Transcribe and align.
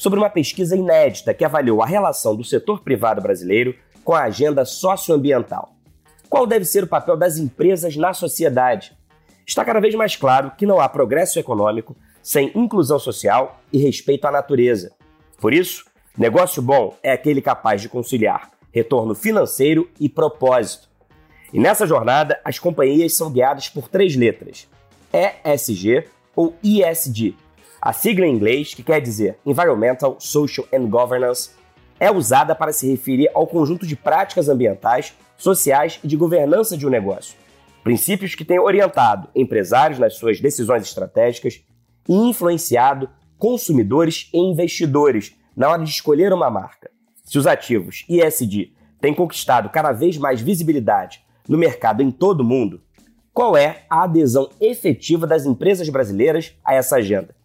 sobre 0.00 0.18
uma 0.18 0.30
pesquisa 0.30 0.74
inédita 0.74 1.34
que 1.34 1.44
avaliou 1.44 1.82
a 1.82 1.86
relação 1.86 2.34
do 2.34 2.42
setor 2.42 2.80
privado 2.80 3.20
brasileiro 3.20 3.74
com 4.02 4.14
a 4.14 4.22
agenda 4.22 4.64
socioambiental. 4.64 5.74
Qual 6.26 6.46
deve 6.46 6.64
ser 6.64 6.84
o 6.84 6.86
papel 6.86 7.18
das 7.18 7.36
empresas 7.36 7.94
na 7.96 8.14
sociedade? 8.14 8.96
Está 9.46 9.62
cada 9.62 9.78
vez 9.78 9.94
mais 9.94 10.16
claro 10.16 10.52
que 10.56 10.64
não 10.64 10.80
há 10.80 10.88
progresso 10.88 11.38
econômico 11.38 11.94
sem 12.22 12.50
inclusão 12.54 12.98
social 12.98 13.60
e 13.70 13.76
respeito 13.76 14.24
à 14.24 14.30
natureza. 14.30 14.90
Por 15.38 15.52
isso, 15.52 15.84
negócio 16.16 16.62
bom 16.62 16.96
é 17.02 17.12
aquele 17.12 17.42
capaz 17.42 17.82
de 17.82 17.90
conciliar 17.90 18.52
retorno 18.72 19.14
financeiro 19.14 19.86
e 20.00 20.08
propósito. 20.08 20.88
E 21.52 21.60
nessa 21.60 21.86
jornada, 21.86 22.40
as 22.42 22.58
companhias 22.58 23.14
são 23.14 23.30
guiadas 23.30 23.68
por 23.68 23.86
três 23.86 24.16
letras: 24.16 24.66
ESG 25.12 26.06
ou 26.34 26.56
ISD, 26.62 27.36
a 27.80 27.92
sigla 27.94 28.26
em 28.26 28.34
inglês, 28.34 28.74
que 28.74 28.82
quer 28.82 29.00
dizer 29.00 29.38
Environmental, 29.44 30.16
Social 30.18 30.66
and 30.72 30.86
Governance, 30.88 31.50
é 31.98 32.10
usada 32.10 32.54
para 32.54 32.72
se 32.72 32.90
referir 32.90 33.30
ao 33.32 33.46
conjunto 33.46 33.86
de 33.86 33.96
práticas 33.96 34.48
ambientais, 34.48 35.14
sociais 35.36 35.98
e 36.04 36.08
de 36.08 36.16
governança 36.16 36.76
de 36.76 36.86
um 36.86 36.90
negócio. 36.90 37.36
Princípios 37.82 38.34
que 38.34 38.44
têm 38.44 38.58
orientado 38.58 39.28
empresários 39.34 39.98
nas 39.98 40.14
suas 40.14 40.40
decisões 40.40 40.82
estratégicas 40.82 41.62
e 42.06 42.14
influenciado 42.14 43.08
consumidores 43.38 44.28
e 44.34 44.38
investidores 44.38 45.34
na 45.56 45.70
hora 45.70 45.82
de 45.82 45.90
escolher 45.90 46.32
uma 46.32 46.50
marca. 46.50 46.90
Se 47.24 47.38
os 47.38 47.46
ativos 47.46 48.04
ISD 48.08 48.74
têm 49.00 49.14
conquistado 49.14 49.70
cada 49.70 49.92
vez 49.92 50.18
mais 50.18 50.42
visibilidade 50.42 51.24
no 51.48 51.56
mercado 51.56 52.02
em 52.02 52.10
todo 52.10 52.40
o 52.40 52.44
mundo, 52.44 52.82
qual 53.32 53.56
é 53.56 53.84
a 53.88 54.04
adesão 54.04 54.50
efetiva 54.60 55.26
das 55.26 55.46
empresas 55.46 55.88
brasileiras 55.88 56.54
a 56.62 56.74
essa 56.74 56.96
agenda? 56.96 57.39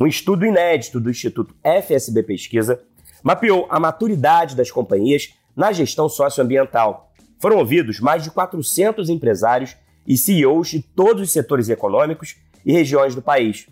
Um 0.00 0.06
estudo 0.06 0.46
inédito 0.46 1.00
do 1.00 1.10
Instituto 1.10 1.52
FSB 1.60 2.22
Pesquisa 2.22 2.80
mapeou 3.20 3.66
a 3.68 3.80
maturidade 3.80 4.54
das 4.54 4.70
companhias 4.70 5.34
na 5.56 5.72
gestão 5.72 6.08
socioambiental. 6.08 7.12
Foram 7.40 7.56
ouvidos 7.58 7.98
mais 7.98 8.22
de 8.22 8.30
400 8.30 9.08
empresários 9.10 9.76
e 10.06 10.16
CEOs 10.16 10.68
de 10.68 10.82
todos 10.82 11.22
os 11.22 11.32
setores 11.32 11.68
econômicos 11.68 12.36
e 12.64 12.72
regiões 12.72 13.16
do 13.16 13.20
país. 13.20 13.66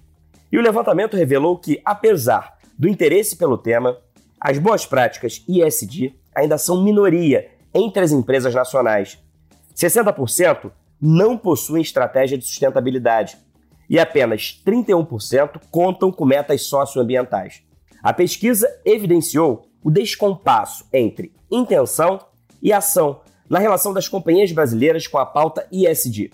E 0.50 0.58
o 0.58 0.62
levantamento 0.62 1.16
revelou 1.16 1.58
que, 1.58 1.80
apesar 1.84 2.58
do 2.76 2.88
interesse 2.88 3.36
pelo 3.36 3.56
tema, 3.56 3.96
as 4.40 4.58
boas 4.58 4.84
práticas 4.84 5.44
ISD 5.48 6.12
ainda 6.34 6.58
são 6.58 6.82
minoria 6.82 7.52
entre 7.72 8.02
as 8.02 8.10
empresas 8.10 8.52
nacionais. 8.52 9.16
60% 9.76 10.72
não 11.00 11.38
possuem 11.38 11.82
estratégia 11.82 12.36
de 12.36 12.44
sustentabilidade, 12.44 13.38
e 13.88 13.98
apenas 13.98 14.60
31% 14.66 15.60
contam 15.70 16.10
com 16.10 16.24
metas 16.24 16.62
socioambientais. 16.62 17.62
A 18.02 18.12
pesquisa 18.12 18.68
evidenciou 18.84 19.68
o 19.82 19.90
descompasso 19.90 20.84
entre 20.92 21.32
intenção 21.50 22.18
e 22.62 22.72
ação 22.72 23.20
na 23.48 23.58
relação 23.58 23.92
das 23.92 24.08
companhias 24.08 24.50
brasileiras 24.52 25.06
com 25.06 25.18
a 25.18 25.26
pauta 25.26 25.66
ISD. 25.70 26.30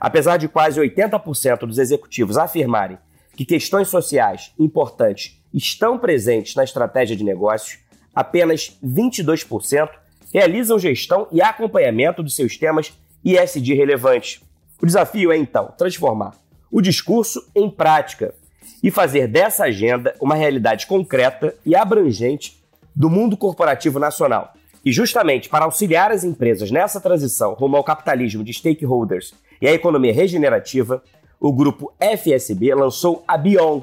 Apesar 0.00 0.36
de 0.36 0.48
quase 0.48 0.80
80% 0.80 1.60
dos 1.60 1.78
executivos 1.78 2.36
afirmarem 2.36 2.98
que 3.36 3.44
questões 3.44 3.88
sociais 3.88 4.52
importantes 4.58 5.40
estão 5.52 5.98
presentes 5.98 6.54
na 6.54 6.64
estratégia 6.64 7.16
de 7.16 7.24
negócios, 7.24 7.78
apenas 8.14 8.78
22% 8.84 9.88
realizam 10.32 10.78
gestão 10.78 11.28
e 11.30 11.40
acompanhamento 11.40 12.22
dos 12.22 12.34
seus 12.34 12.56
temas 12.56 12.92
ISD 13.24 13.74
relevantes. 13.74 14.40
O 14.82 14.86
desafio 14.86 15.32
é, 15.32 15.36
então, 15.36 15.72
transformar 15.78 16.34
o 16.76 16.82
discurso 16.82 17.42
em 17.54 17.70
prática 17.70 18.34
e 18.82 18.90
fazer 18.90 19.26
dessa 19.26 19.64
agenda 19.64 20.14
uma 20.20 20.34
realidade 20.34 20.86
concreta 20.86 21.54
e 21.64 21.74
abrangente 21.74 22.62
do 22.94 23.08
mundo 23.08 23.34
corporativo 23.34 23.98
nacional. 23.98 24.52
E 24.84 24.92
justamente 24.92 25.48
para 25.48 25.64
auxiliar 25.64 26.12
as 26.12 26.22
empresas 26.22 26.70
nessa 26.70 27.00
transição 27.00 27.54
rumo 27.54 27.78
ao 27.78 27.82
capitalismo 27.82 28.44
de 28.44 28.52
stakeholders 28.52 29.32
e 29.58 29.66
à 29.66 29.72
economia 29.72 30.12
regenerativa, 30.12 31.02
o 31.40 31.50
grupo 31.50 31.94
FSB 31.98 32.74
lançou 32.74 33.24
a 33.26 33.38
Bion, 33.38 33.80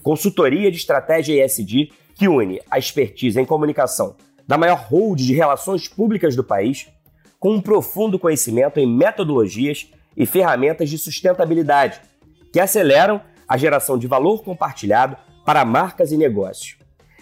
consultoria 0.00 0.70
de 0.70 0.76
estratégia 0.76 1.44
ESG 1.44 1.90
que 2.14 2.28
une 2.28 2.60
a 2.70 2.78
expertise 2.78 3.40
em 3.40 3.44
comunicação 3.44 4.14
da 4.46 4.56
maior 4.56 4.86
hold 4.88 5.18
de 5.18 5.34
relações 5.34 5.88
públicas 5.88 6.36
do 6.36 6.44
país 6.44 6.86
com 7.40 7.54
um 7.54 7.60
profundo 7.60 8.20
conhecimento 8.20 8.78
em 8.78 8.86
metodologias 8.86 9.90
e 10.16 10.24
ferramentas 10.24 10.88
de 10.88 10.96
sustentabilidade 10.96 12.00
que 12.56 12.60
aceleram 12.60 13.20
a 13.46 13.58
geração 13.58 13.98
de 13.98 14.06
valor 14.06 14.42
compartilhado 14.42 15.14
para 15.44 15.62
marcas 15.62 16.10
e 16.10 16.16
negócios. 16.16 16.78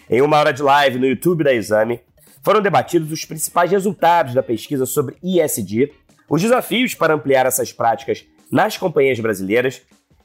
Em 0.09 0.21
uma 0.21 0.37
hora 0.37 0.53
de 0.53 0.63
live 0.63 0.97
no 0.97 1.05
YouTube 1.05 1.43
da 1.43 1.53
Exame, 1.53 1.99
foram 2.41 2.61
debatidos 2.61 3.11
os 3.11 3.25
principais 3.25 3.69
resultados 3.69 4.33
da 4.33 4.41
pesquisa 4.41 4.85
sobre 4.85 5.17
ISD, 5.21 5.91
os 6.29 6.41
desafios 6.41 6.95
para 6.95 7.13
ampliar 7.13 7.45
essas 7.45 7.73
práticas 7.73 8.25
nas 8.49 8.77
companhias 8.77 9.19
brasileiras 9.19 9.81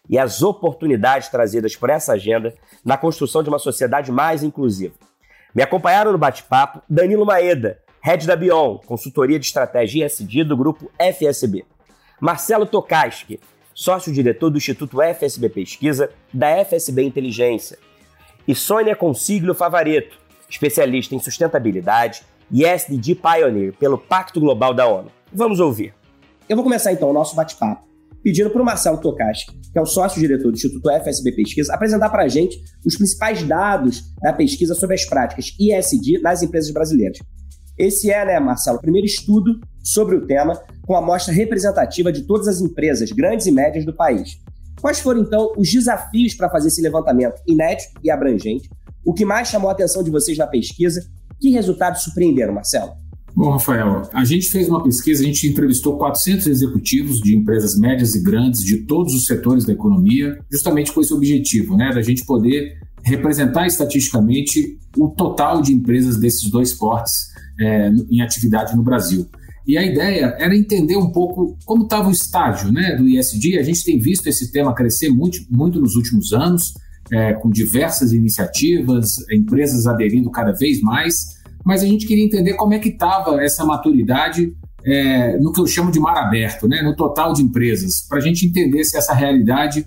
e 0.09 0.17
as 0.17 0.43
oportunidades 0.43 1.29
trazidas 1.29 1.75
por 1.75 1.91
essa 1.91 2.13
agenda 2.13 2.55
na 2.85 2.97
construção 2.97 3.43
de 3.43 3.49
uma 3.49 3.59
sociedade 3.59 4.13
mais 4.13 4.45
inclusiva. 4.45 4.95
Me 5.53 5.61
acompanharam 5.61 6.13
no 6.13 6.19
bate-papo 6.19 6.83
Danilo 6.89 7.27
Maeda, 7.27 7.81
head 8.01 8.29
da 8.29 8.37
Bion, 8.37 8.79
consultoria 8.87 9.41
de 9.41 9.47
estratégia 9.47 10.07
ISD 10.07 10.45
do 10.45 10.57
grupo 10.57 10.89
FSB. 11.01 11.65
Marcelo 12.21 12.65
Tokaski, 12.65 13.41
sócio-diretor 13.75 14.51
do 14.51 14.59
Instituto 14.59 15.01
FSB 15.03 15.49
Pesquisa, 15.49 16.11
da 16.33 16.65
FSB 16.65 17.03
Inteligência. 17.03 17.79
E 18.47 18.55
Sônia 18.55 18.97
Consiglio 18.97 19.55
Favareto, 19.55 20.19
especialista 20.49 21.15
em 21.15 21.21
sustentabilidade 21.21 22.23
e 22.51 22.65
SDG 22.65 23.15
Pioneer 23.15 23.73
pelo 23.75 23.99
Pacto 23.99 24.41
Global 24.41 24.75
da 24.75 24.87
ONU. 24.87 25.11
Vamos 25.33 25.61
ouvir. 25.61 25.95
Eu 26.49 26.57
vou 26.57 26.65
começar 26.65 26.93
então 26.93 27.09
o 27.11 27.13
nosso 27.13 27.37
bate-papo 27.37 27.91
pedindo 28.23 28.51
para 28.51 28.61
o 28.61 28.65
Marcelo 28.65 28.99
Tokashi, 28.99 29.47
que 29.47 29.79
é 29.79 29.81
o 29.81 29.87
sócio-diretor 29.87 30.51
do 30.51 30.57
Instituto 30.57 30.91
FSB 30.91 31.33
Pesquisa, 31.33 31.75
apresentar 31.75 32.11
para 32.11 32.25
a 32.25 32.29
gente 32.29 32.63
os 32.85 32.97
principais 32.97 33.43
dados 33.43 34.03
da 34.21 34.33
pesquisa 34.33 34.75
sobre 34.75 34.95
as 34.95 35.05
práticas 35.05 35.55
ISD 35.59 36.21
nas 36.21 36.43
empresas 36.43 36.71
brasileiras. 36.71 37.19
Esse 37.81 38.11
é, 38.11 38.27
né, 38.27 38.39
Marcelo, 38.39 38.77
o 38.77 38.81
primeiro 38.83 39.07
estudo 39.07 39.59
sobre 39.83 40.15
o 40.15 40.27
tema 40.27 40.61
com 40.83 40.95
amostra 40.95 41.33
representativa 41.33 42.13
de 42.13 42.25
todas 42.25 42.47
as 42.47 42.61
empresas, 42.61 43.11
grandes 43.11 43.47
e 43.47 43.51
médias 43.51 43.87
do 43.87 43.95
país. 43.95 44.39
Quais 44.83 45.01
foram, 45.01 45.23
então, 45.23 45.55
os 45.57 45.71
desafios 45.71 46.35
para 46.35 46.51
fazer 46.51 46.69
esse 46.69 46.83
levantamento 46.83 47.41
inédito 47.49 47.99
e 48.05 48.11
abrangente? 48.11 48.69
O 49.03 49.15
que 49.15 49.25
mais 49.25 49.49
chamou 49.49 49.71
a 49.71 49.73
atenção 49.73 50.03
de 50.03 50.11
vocês 50.11 50.37
na 50.37 50.47
pesquisa? 50.47 51.09
Que 51.41 51.49
resultados 51.53 52.03
surpreenderam, 52.03 52.53
Marcelo? 52.53 52.93
Bom, 53.35 53.51
Rafael, 53.53 54.03
a 54.13 54.25
gente 54.27 54.51
fez 54.51 54.69
uma 54.69 54.83
pesquisa, 54.83 55.23
a 55.23 55.27
gente 55.27 55.49
entrevistou 55.49 55.97
400 55.97 56.49
executivos 56.49 57.19
de 57.21 57.35
empresas 57.35 57.79
médias 57.79 58.15
e 58.15 58.23
grandes 58.23 58.63
de 58.63 58.85
todos 58.85 59.15
os 59.15 59.25
setores 59.25 59.65
da 59.65 59.73
economia, 59.73 60.39
justamente 60.53 60.93
com 60.93 61.01
esse 61.01 61.15
objetivo, 61.15 61.79
né, 61.79 61.91
da 61.95 62.03
gente 62.03 62.27
poder 62.27 62.79
representar 63.03 63.67
estatisticamente 63.67 64.79
o 64.99 65.09
total 65.09 65.63
de 65.63 65.73
empresas 65.73 66.19
desses 66.19 66.51
dois 66.51 66.75
portes 66.75 67.30
é, 67.61 67.91
em 68.11 68.21
atividade 68.23 68.75
no 68.75 68.83
Brasil. 68.83 69.29
E 69.67 69.77
a 69.77 69.85
ideia 69.85 70.35
era 70.39 70.57
entender 70.57 70.97
um 70.97 71.11
pouco 71.11 71.57
como 71.65 71.85
estava 71.85 72.09
o 72.09 72.13
estágio 72.13 72.73
né, 72.73 72.97
do 72.97 73.09
ISD. 73.09 73.59
A 73.59 73.63
gente 73.63 73.85
tem 73.85 73.99
visto 73.99 74.27
esse 74.27 74.51
tema 74.51 74.75
crescer 74.75 75.11
muito, 75.11 75.39
muito 75.51 75.81
nos 75.81 75.95
últimos 75.95 76.33
anos, 76.33 76.75
é, 77.13 77.35
com 77.35 77.51
diversas 77.51 78.13
iniciativas, 78.13 79.17
empresas 79.31 79.87
aderindo 79.87 80.31
cada 80.31 80.53
vez 80.53 80.81
mais, 80.81 81.39
mas 81.65 81.83
a 81.83 81.87
gente 81.87 82.07
queria 82.07 82.25
entender 82.25 82.55
como 82.55 82.73
é 82.73 82.79
que 82.79 82.89
estava 82.89 83.43
essa 83.43 83.65
maturidade 83.65 84.55
é, 84.85 85.39
no 85.39 85.53
que 85.53 85.61
eu 85.61 85.67
chamo 85.67 85.91
de 85.91 86.01
mar 86.01 86.17
aberto, 86.17 86.67
né, 86.67 86.83
no 86.83 86.97
total 86.97 87.33
de 87.33 87.43
empresas, 87.43 88.07
para 88.09 88.19
a 88.19 88.21
gente 88.21 88.47
entender 88.47 88.83
se 88.85 88.97
essa 88.97 89.13
realidade 89.13 89.87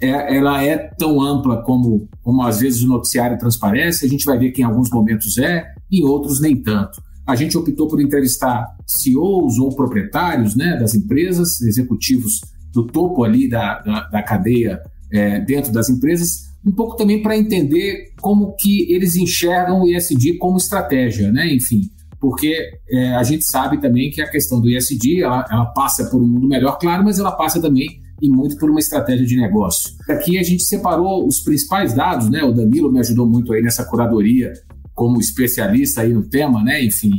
é, 0.00 0.36
ela 0.36 0.62
é 0.64 0.76
tão 0.98 1.20
ampla 1.20 1.62
como, 1.62 2.08
como 2.22 2.42
às 2.42 2.58
vezes 2.58 2.82
o 2.82 2.88
noticiário 2.88 3.38
transparece, 3.38 4.04
a 4.04 4.08
gente 4.08 4.24
vai 4.24 4.36
ver 4.36 4.50
que 4.50 4.62
em 4.62 4.64
alguns 4.64 4.90
momentos 4.90 5.38
é, 5.38 5.64
em 5.90 6.02
outros 6.02 6.40
nem 6.40 6.60
tanto. 6.60 7.00
A 7.26 7.36
gente 7.36 7.56
optou 7.56 7.86
por 7.88 8.00
entrevistar 8.00 8.66
CEOs 8.86 9.58
ou 9.58 9.74
proprietários 9.74 10.56
né, 10.56 10.76
das 10.78 10.94
empresas, 10.94 11.60
executivos 11.60 12.40
do 12.72 12.86
topo 12.86 13.22
ali 13.22 13.48
da, 13.48 13.80
da, 13.80 14.08
da 14.08 14.22
cadeia 14.22 14.80
é, 15.12 15.40
dentro 15.40 15.72
das 15.72 15.88
empresas, 15.88 16.52
um 16.64 16.72
pouco 16.72 16.96
também 16.96 17.22
para 17.22 17.36
entender 17.36 18.12
como 18.20 18.54
que 18.56 18.92
eles 18.92 19.16
enxergam 19.16 19.82
o 19.82 19.88
ISD 19.88 20.38
como 20.38 20.56
estratégia, 20.56 21.30
né? 21.30 21.52
Enfim, 21.52 21.90
porque 22.20 22.56
é, 22.88 23.14
a 23.14 23.22
gente 23.22 23.44
sabe 23.44 23.80
também 23.80 24.10
que 24.10 24.22
a 24.22 24.30
questão 24.30 24.60
do 24.60 24.68
ISD 24.68 25.22
ela, 25.22 25.44
ela, 25.50 25.66
passa 25.66 26.08
por 26.08 26.22
um 26.22 26.26
mundo 26.26 26.48
melhor, 26.48 26.78
claro, 26.78 27.04
mas 27.04 27.18
ela 27.18 27.32
passa 27.32 27.60
também 27.60 28.00
e 28.22 28.30
muito 28.30 28.56
por 28.56 28.70
uma 28.70 28.78
estratégia 28.78 29.26
de 29.26 29.36
negócio. 29.36 29.90
Aqui 30.08 30.38
a 30.38 30.42
gente 30.44 30.62
separou 30.62 31.26
os 31.26 31.40
principais 31.40 31.92
dados, 31.92 32.30
né? 32.30 32.44
O 32.44 32.52
Danilo 32.52 32.92
me 32.92 33.00
ajudou 33.00 33.26
muito 33.26 33.52
aí 33.52 33.60
nessa 33.60 33.84
curadoria 33.84 34.52
como 34.94 35.18
especialista 35.18 36.02
aí 36.02 36.12
no 36.12 36.22
tema, 36.22 36.62
né? 36.62 36.84
Enfim, 36.84 37.10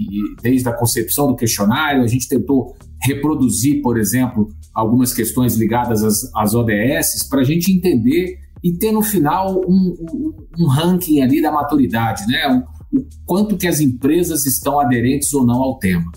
desde 0.42 0.68
a 0.70 0.74
concepção 0.74 1.28
do 1.28 1.36
questionário, 1.36 2.04
a 2.04 2.08
gente 2.08 2.28
tentou 2.28 2.75
reproduzir, 3.02 3.81
por 3.81 4.00
exemplo, 4.00 4.50
algumas 4.74 5.14
questões 5.14 5.56
ligadas 5.56 6.04
às, 6.04 6.31
às 6.36 6.54
ODS 6.54 7.28
para 7.30 7.42
a 7.42 7.44
gente 7.44 7.72
entender 7.72 8.38
e 8.64 8.72
ter 8.74 8.92
no 8.92 9.02
final 9.02 9.60
um, 9.68 9.94
um, 10.12 10.34
um 10.60 10.68
ranking 10.68 11.22
ali 11.22 11.42
da 11.42 11.52
maturidade, 11.52 12.25
né? 12.28 12.48
O, 12.92 13.00
o 13.00 13.06
quanto 13.25 13.58
que 13.58 13.68
as 13.68 13.80
empresas 13.80 14.46
estão 14.46 14.80
aderentes 14.80 15.34
ou 15.34 15.46
não 15.46 15.62
ao 15.62 15.78
tema. 15.80 16.10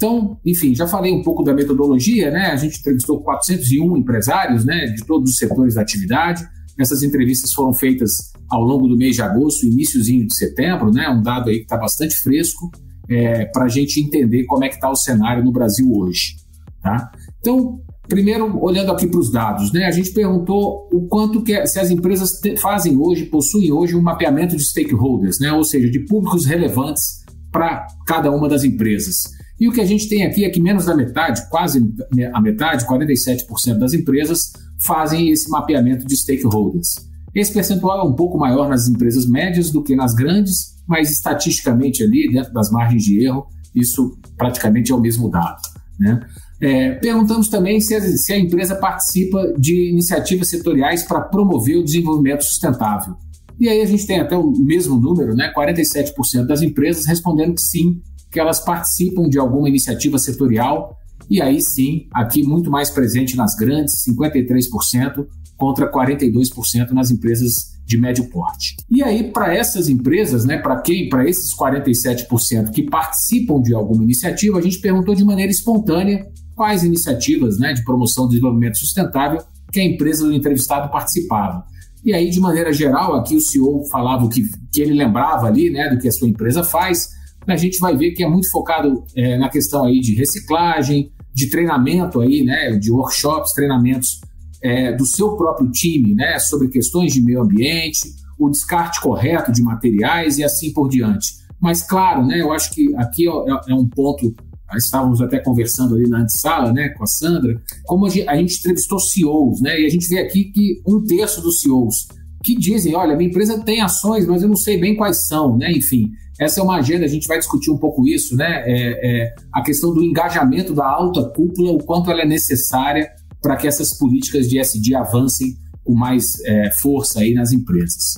Então, 0.00 0.38
enfim, 0.46 0.74
já 0.74 0.86
falei 0.86 1.12
um 1.12 1.22
pouco 1.22 1.42
da 1.42 1.52
metodologia, 1.52 2.30
né? 2.30 2.46
A 2.46 2.56
gente 2.56 2.78
entrevistou 2.78 3.20
401 3.20 3.98
empresários, 3.98 4.64
né, 4.64 4.86
de 4.86 5.04
todos 5.04 5.32
os 5.32 5.36
setores 5.36 5.74
da 5.74 5.82
atividade. 5.82 6.42
Essas 6.82 7.02
entrevistas 7.02 7.52
foram 7.52 7.72
feitas 7.72 8.32
ao 8.48 8.62
longo 8.62 8.88
do 8.88 8.96
mês 8.96 9.16
de 9.16 9.22
agosto, 9.22 9.66
iníciozinho 9.66 10.26
de 10.26 10.34
setembro, 10.34 10.90
né? 10.90 11.08
Um 11.08 11.22
dado 11.22 11.50
aí 11.50 11.56
que 11.56 11.62
está 11.62 11.76
bastante 11.76 12.16
fresco 12.16 12.70
é, 13.08 13.46
para 13.46 13.64
a 13.64 13.68
gente 13.68 14.00
entender 14.00 14.44
como 14.44 14.64
é 14.64 14.68
que 14.68 14.74
está 14.74 14.90
o 14.90 14.96
cenário 14.96 15.44
no 15.44 15.52
Brasil 15.52 15.90
hoje, 15.92 16.36
tá? 16.82 17.10
Então, 17.40 17.80
Primeiro, 18.10 18.60
olhando 18.60 18.90
aqui 18.90 19.06
para 19.06 19.20
os 19.20 19.30
dados, 19.30 19.72
né, 19.72 19.84
a 19.84 19.90
gente 19.92 20.10
perguntou 20.10 20.88
o 20.92 21.06
quanto 21.06 21.44
que 21.44 21.64
se 21.68 21.78
as 21.78 21.92
empresas 21.92 22.40
te, 22.40 22.56
fazem 22.56 22.96
hoje, 22.96 23.26
possuem 23.26 23.70
hoje 23.70 23.94
um 23.94 24.02
mapeamento 24.02 24.56
de 24.56 24.64
stakeholders, 24.64 25.38
né, 25.38 25.52
ou 25.52 25.62
seja, 25.62 25.88
de 25.88 26.00
públicos 26.00 26.44
relevantes 26.44 27.24
para 27.52 27.86
cada 28.04 28.32
uma 28.32 28.48
das 28.48 28.64
empresas. 28.64 29.22
E 29.60 29.68
o 29.68 29.72
que 29.72 29.80
a 29.80 29.86
gente 29.86 30.08
tem 30.08 30.24
aqui 30.24 30.44
é 30.44 30.50
que 30.50 30.60
menos 30.60 30.86
da 30.86 30.96
metade, 30.96 31.48
quase 31.48 31.88
a 32.32 32.40
metade, 32.40 32.84
47% 32.84 33.78
das 33.78 33.92
empresas, 33.92 34.52
fazem 34.84 35.30
esse 35.30 35.48
mapeamento 35.50 36.06
de 36.06 36.16
stakeholders. 36.16 36.94
Esse 37.34 37.52
percentual 37.52 38.00
é 38.00 38.08
um 38.08 38.14
pouco 38.14 38.38
maior 38.38 38.68
nas 38.68 38.88
empresas 38.88 39.26
médias 39.26 39.70
do 39.70 39.82
que 39.82 39.94
nas 39.94 40.14
grandes, 40.14 40.76
mas 40.86 41.10
estatisticamente 41.10 42.02
ali, 42.02 42.30
dentro 42.30 42.52
das 42.52 42.70
margens 42.70 43.04
de 43.04 43.24
erro, 43.24 43.46
isso 43.74 44.18
praticamente 44.36 44.90
é 44.90 44.94
o 44.94 45.00
mesmo 45.00 45.30
dado. 45.30 45.60
Né? 45.98 46.20
É, 46.60 46.92
perguntamos 46.92 47.48
também 47.48 47.80
se 47.80 47.94
a, 47.94 48.00
se 48.00 48.32
a 48.32 48.38
empresa 48.38 48.74
participa 48.74 49.54
de 49.56 49.90
iniciativas 49.90 50.48
setoriais 50.48 51.04
para 51.04 51.20
promover 51.20 51.76
o 51.76 51.84
desenvolvimento 51.84 52.42
sustentável. 52.42 53.14
E 53.58 53.68
aí 53.68 53.80
a 53.82 53.86
gente 53.86 54.06
tem 54.06 54.20
até 54.20 54.36
o 54.36 54.50
mesmo 54.50 54.98
número, 54.98 55.34
né? 55.34 55.52
47% 55.54 56.46
das 56.46 56.62
empresas 56.62 57.04
respondendo 57.06 57.54
que 57.54 57.60
sim, 57.60 58.00
que 58.30 58.40
elas 58.40 58.60
participam 58.60 59.28
de 59.28 59.38
alguma 59.38 59.68
iniciativa 59.68 60.18
setorial. 60.18 60.96
E 61.30 61.40
aí 61.40 61.60
sim, 61.60 62.08
aqui 62.12 62.42
muito 62.42 62.70
mais 62.70 62.90
presente 62.90 63.36
nas 63.36 63.54
grandes, 63.54 64.04
53% 64.04 65.26
contra 65.56 65.90
42% 65.90 66.90
nas 66.90 67.10
empresas 67.10 67.78
de 67.86 67.98
médio 67.98 68.28
porte. 68.30 68.76
E 68.90 69.02
aí, 69.02 69.30
para 69.30 69.54
essas 69.54 69.88
empresas, 69.88 70.44
né, 70.44 70.56
para 70.58 70.80
quem, 70.80 71.08
para 71.08 71.28
esses 71.28 71.54
47% 71.54 72.70
que 72.70 72.84
participam 72.84 73.60
de 73.60 73.74
alguma 73.74 74.02
iniciativa, 74.02 74.58
a 74.58 74.62
gente 74.62 74.80
perguntou 74.80 75.14
de 75.14 75.24
maneira 75.24 75.52
espontânea 75.52 76.26
quais 76.56 76.82
iniciativas 76.82 77.58
né, 77.58 77.72
de 77.72 77.84
promoção 77.84 78.24
do 78.24 78.30
desenvolvimento 78.30 78.78
sustentável 78.78 79.42
que 79.72 79.80
a 79.80 79.84
empresa 79.84 80.24
do 80.24 80.32
entrevistado 80.32 80.90
participava. 80.90 81.64
E 82.04 82.14
aí, 82.14 82.30
de 82.30 82.40
maneira 82.40 82.72
geral, 82.72 83.14
aqui 83.14 83.36
o 83.36 83.40
CEO 83.40 83.84
falava 83.90 84.24
o 84.24 84.28
que, 84.28 84.48
que 84.72 84.80
ele 84.80 84.94
lembrava 84.94 85.46
ali, 85.46 85.70
né, 85.70 85.90
do 85.90 85.98
que 85.98 86.08
a 86.08 86.12
sua 86.12 86.28
empresa 86.28 86.64
faz. 86.64 87.10
A 87.46 87.56
gente 87.56 87.78
vai 87.78 87.96
ver 87.96 88.12
que 88.12 88.22
é 88.22 88.28
muito 88.28 88.50
focado 88.50 89.04
é, 89.14 89.36
na 89.36 89.48
questão 89.48 89.84
aí 89.84 90.00
de 90.00 90.14
reciclagem, 90.14 91.12
de 91.32 91.48
treinamento 91.48 92.20
aí, 92.20 92.42
né, 92.42 92.72
de 92.72 92.90
workshops, 92.90 93.52
treinamentos 93.52 94.20
é, 94.62 94.92
do 94.92 95.06
seu 95.06 95.36
próprio 95.36 95.70
time, 95.70 96.14
né, 96.14 96.38
sobre 96.38 96.68
questões 96.68 97.12
de 97.12 97.22
meio 97.22 97.42
ambiente, 97.42 98.00
o 98.38 98.48
descarte 98.48 99.00
correto 99.00 99.52
de 99.52 99.62
materiais 99.62 100.38
e 100.38 100.44
assim 100.44 100.72
por 100.72 100.88
diante. 100.88 101.34
Mas 101.60 101.82
claro, 101.82 102.26
né, 102.26 102.40
eu 102.40 102.52
acho 102.52 102.70
que 102.72 102.94
aqui 102.96 103.28
é, 103.28 103.72
é 103.72 103.74
um 103.74 103.86
ponto 103.88 104.34
estávamos 104.76 105.20
até 105.20 105.38
conversando 105.38 105.96
ali 105.96 106.08
na 106.08 106.20
antessala, 106.20 106.72
né, 106.72 106.90
com 106.90 107.02
a 107.02 107.06
Sandra, 107.06 107.60
como 107.84 108.06
a 108.06 108.08
gente, 108.08 108.28
a 108.28 108.36
gente 108.36 108.58
entrevistou 108.58 109.00
CEOs, 109.00 109.60
né, 109.60 109.80
e 109.80 109.86
a 109.86 109.88
gente 109.88 110.08
vê 110.08 110.20
aqui 110.20 110.44
que 110.44 110.80
um 110.86 111.02
terço 111.02 111.40
dos 111.40 111.60
CEOs 111.60 112.06
que 112.42 112.56
dizem, 112.56 112.94
olha, 112.94 113.16
minha 113.16 113.28
empresa 113.28 113.58
tem 113.60 113.82
ações, 113.82 114.26
mas 114.26 114.42
eu 114.42 114.48
não 114.48 114.56
sei 114.56 114.78
bem 114.78 114.96
quais 114.96 115.26
são, 115.26 115.56
né, 115.56 115.72
enfim, 115.72 116.10
essa 116.40 116.60
é 116.60 116.62
uma 116.62 116.78
agenda, 116.78 117.04
a 117.04 117.08
gente 117.08 117.28
vai 117.28 117.38
discutir 117.38 117.70
um 117.70 117.76
pouco 117.76 118.08
isso, 118.08 118.34
né, 118.34 118.62
é, 118.64 119.24
é 119.24 119.34
a 119.52 119.62
questão 119.62 119.92
do 119.92 120.02
engajamento 120.02 120.72
da 120.74 120.88
alta 120.88 121.22
cúpula, 121.28 121.72
o 121.72 121.84
quanto 121.84 122.10
ela 122.10 122.22
é 122.22 122.26
necessária 122.26 123.10
para 123.42 123.56
que 123.56 123.68
essas 123.68 123.96
políticas 123.98 124.48
de 124.48 124.58
SD 124.58 124.94
avancem 124.94 125.54
com 125.84 125.94
mais 125.94 126.40
é, 126.46 126.70
força 126.80 127.20
aí 127.20 127.34
nas 127.34 127.52
empresas. 127.52 128.14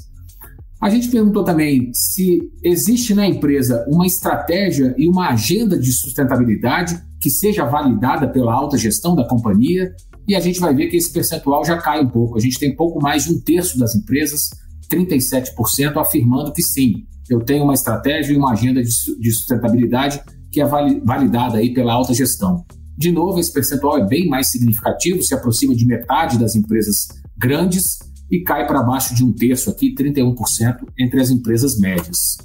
A 0.80 0.88
gente 0.88 1.08
perguntou 1.08 1.44
também 1.44 1.90
se 1.92 2.40
existe 2.62 3.14
na 3.14 3.26
empresa 3.26 3.84
uma 3.88 4.06
estratégia 4.06 4.94
e 4.96 5.08
uma 5.08 5.30
agenda 5.30 5.78
de 5.78 5.92
sustentabilidade 5.92 7.00
que 7.20 7.30
seja 7.30 7.64
validada 7.64 8.28
pela 8.28 8.52
alta 8.52 8.76
gestão 8.76 9.14
da 9.14 9.26
companhia, 9.26 9.92
e 10.26 10.34
a 10.34 10.40
gente 10.40 10.60
vai 10.60 10.74
ver 10.74 10.88
que 10.88 10.96
esse 10.96 11.12
percentual 11.12 11.64
já 11.64 11.76
cai 11.76 12.00
um 12.00 12.08
pouco. 12.08 12.36
A 12.36 12.40
gente 12.40 12.58
tem 12.58 12.74
pouco 12.74 13.00
mais 13.00 13.24
de 13.24 13.32
um 13.32 13.40
terço 13.40 13.78
das 13.78 13.94
empresas, 13.94 14.50
37%, 14.90 15.96
afirmando 15.96 16.52
que 16.52 16.62
sim, 16.62 17.04
eu 17.28 17.40
tenho 17.40 17.64
uma 17.64 17.74
estratégia 17.74 18.32
e 18.32 18.36
uma 18.36 18.52
agenda 18.52 18.82
de, 18.82 18.90
sustentabilidade 19.32 20.22
que 20.50 20.60
é 20.60 20.66
validada 20.66 21.58
aí 21.58 21.72
pela 21.72 21.92
alta 21.92 22.12
gestão. 22.12 22.64
De 22.96 23.10
novo, 23.10 23.38
esse 23.40 23.52
percentual 23.52 23.98
é 23.98 24.06
bem 24.06 24.28
mais 24.28 24.50
significativo, 24.50 25.22
se 25.22 25.34
aproxima 25.34 25.74
de 25.74 25.86
metade 25.86 26.38
das 26.38 26.54
empresas 26.54 27.08
grandes 27.38 27.98
e 28.30 28.42
cai 28.42 28.66
para 28.66 28.82
baixo 28.82 29.14
de 29.14 29.24
um 29.24 29.32
terço 29.32 29.70
aqui, 29.70 29.94
31% 29.94 30.76
entre 30.98 31.20
as 31.20 31.30
empresas 31.30 31.78
médias. 31.78 32.36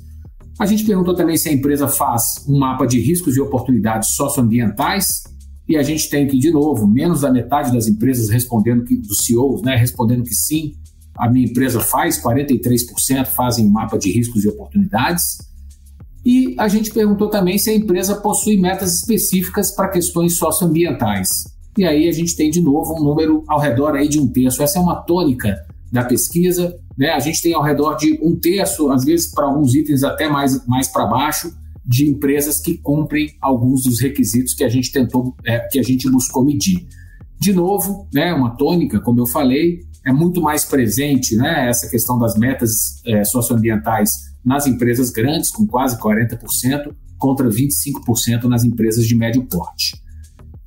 A 0.59 0.65
gente 0.65 0.85
perguntou 0.85 1.13
também 1.13 1.37
se 1.37 1.49
a 1.49 1.53
empresa 1.53 1.87
faz 1.87 2.45
um 2.47 2.57
mapa 2.57 2.85
de 2.85 2.99
riscos 2.99 3.37
e 3.37 3.41
oportunidades 3.41 4.15
socioambientais, 4.15 5.23
e 5.69 5.75
a 5.75 5.83
gente 5.83 6.09
tem 6.09 6.25
que, 6.25 6.39
de 6.39 6.49
novo, 6.49 6.87
menos 6.87 7.21
da 7.21 7.31
metade 7.31 7.73
das 7.73 7.87
empresas 7.87 8.29
respondendo 8.29 8.83
que, 8.85 8.97
dos 8.97 9.25
CEOs, 9.25 9.61
né, 9.61 9.75
respondendo 9.75 10.23
que 10.23 10.33
sim, 10.33 10.73
a 11.17 11.29
minha 11.29 11.47
empresa 11.47 11.79
faz, 11.79 12.21
43% 12.21 13.25
fazem 13.25 13.69
mapa 13.69 13.97
de 13.97 14.11
riscos 14.11 14.43
e 14.43 14.47
oportunidades. 14.47 15.37
E 16.25 16.55
a 16.57 16.67
gente 16.67 16.91
perguntou 16.91 17.29
também 17.29 17.57
se 17.57 17.69
a 17.69 17.75
empresa 17.75 18.15
possui 18.15 18.57
metas 18.57 18.95
específicas 18.95 19.73
para 19.73 19.89
questões 19.89 20.37
socioambientais. 20.37 21.45
E 21.77 21.85
aí 21.85 22.07
a 22.07 22.11
gente 22.11 22.35
tem 22.35 22.49
de 22.49 22.59
novo 22.59 22.95
um 22.95 23.03
número 23.03 23.43
ao 23.47 23.59
redor 23.59 23.95
aí 23.95 24.09
de 24.09 24.19
um 24.19 24.27
terço. 24.27 24.61
Essa 24.61 24.79
é 24.79 24.81
uma 24.81 24.95
tônica 24.95 25.55
da 25.91 26.03
pesquisa. 26.03 26.77
Né? 26.97 27.11
A 27.11 27.19
gente 27.19 27.41
tem 27.41 27.53
ao 27.53 27.63
redor 27.63 27.95
de 27.95 28.19
um 28.21 28.35
terço, 28.35 28.91
às 28.91 29.05
vezes 29.05 29.31
para 29.31 29.45
alguns 29.45 29.73
itens 29.75 30.03
até 30.03 30.27
mais, 30.27 30.65
mais 30.67 30.87
para 30.87 31.05
baixo, 31.05 31.55
de 31.85 32.09
empresas 32.09 32.59
que 32.59 32.77
cumprem 32.77 33.29
alguns 33.39 33.83
dos 33.83 34.01
requisitos 34.01 34.53
que 34.53 34.63
a 34.63 34.69
gente 34.69 34.91
tentou, 34.91 35.33
é, 35.45 35.59
que 35.59 35.79
a 35.79 35.83
gente 35.83 36.09
buscou 36.09 36.43
medir. 36.43 36.87
De 37.39 37.53
novo, 37.53 38.07
né, 38.13 38.33
uma 38.33 38.49
tônica, 38.57 38.99
como 38.99 39.21
eu 39.21 39.27
falei, 39.27 39.81
é 40.07 40.13
muito 40.13 40.41
mais 40.41 40.63
presente 40.63 41.35
né, 41.35 41.67
essa 41.69 41.89
questão 41.89 42.17
das 42.17 42.37
metas 42.37 43.01
é, 43.05 43.23
socioambientais 43.25 44.09
nas 44.43 44.65
empresas 44.65 45.09
grandes, 45.09 45.51
com 45.51 45.67
quase 45.67 45.99
40%, 45.99 46.95
contra 47.17 47.49
25% 47.49 48.43
nas 48.43 48.63
empresas 48.63 49.05
de 49.05 49.15
médio 49.15 49.45
porte. 49.45 50.01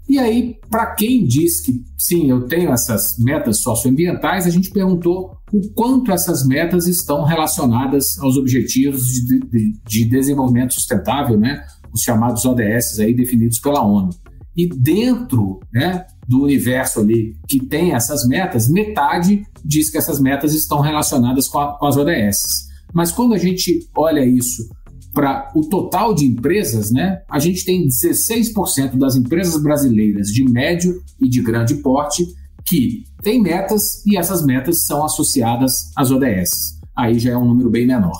E 0.07 0.19
aí, 0.19 0.59
para 0.69 0.95
quem 0.95 1.25
diz 1.25 1.65
que 1.65 1.73
sim, 1.97 2.29
eu 2.29 2.47
tenho 2.47 2.71
essas 2.73 3.17
metas 3.19 3.63
socioambientais, 3.63 4.45
a 4.45 4.51
gente 4.51 4.71
perguntou 4.71 5.37
o 5.53 5.73
quanto 5.73 6.13
essas 6.13 6.47
metas 6.47 6.87
estão 6.87 7.25
relacionadas 7.25 8.19
aos 8.19 8.37
objetivos 8.37 9.07
de, 9.07 9.39
de, 9.39 9.81
de 9.87 10.05
desenvolvimento 10.05 10.75
sustentável, 10.75 11.39
né? 11.39 11.65
os 11.93 12.03
chamados 12.03 12.45
ODS 12.45 12.99
aí 12.99 13.15
definidos 13.15 13.59
pela 13.59 13.85
ONU. 13.85 14.11
E 14.57 14.69
dentro 14.69 15.61
né, 15.73 16.05
do 16.31 16.45
universo 16.45 17.01
ali 17.01 17.37
que 17.49 17.59
tem 17.59 17.93
essas 17.93 18.25
metas, 18.25 18.69
metade 18.69 19.45
diz 19.65 19.91
que 19.91 19.99
essas 19.99 20.21
metas 20.21 20.55
estão 20.55 20.79
relacionadas 20.79 21.49
com, 21.49 21.59
a, 21.59 21.77
com 21.77 21.87
as 21.87 21.97
ODS. 21.97 22.69
Mas 22.95 23.11
quando 23.11 23.35
a 23.35 23.39
gente 23.39 23.81
olha 23.97 24.25
isso 24.25 24.71
para 25.13 25.51
o 25.57 25.69
total 25.69 26.15
de 26.15 26.25
empresas, 26.25 26.93
né, 26.93 27.21
a 27.29 27.41
gente 27.41 27.65
tem 27.65 27.85
16% 27.85 28.97
das 28.97 29.17
empresas 29.17 29.61
brasileiras 29.61 30.29
de 30.29 30.45
médio 30.45 31.03
e 31.21 31.29
de 31.29 31.43
grande 31.43 31.75
porte 31.83 32.25
que 32.65 33.03
têm 33.25 33.43
metas 33.43 34.07
e 34.07 34.17
essas 34.17 34.47
metas 34.47 34.87
são 34.87 35.05
associadas 35.05 35.73
às 35.97 36.13
ODS. 36.13 36.79
Aí 36.97 37.19
já 37.19 37.33
é 37.33 37.37
um 37.37 37.45
número 37.45 37.71
bem 37.71 37.89
menor. 37.89 38.19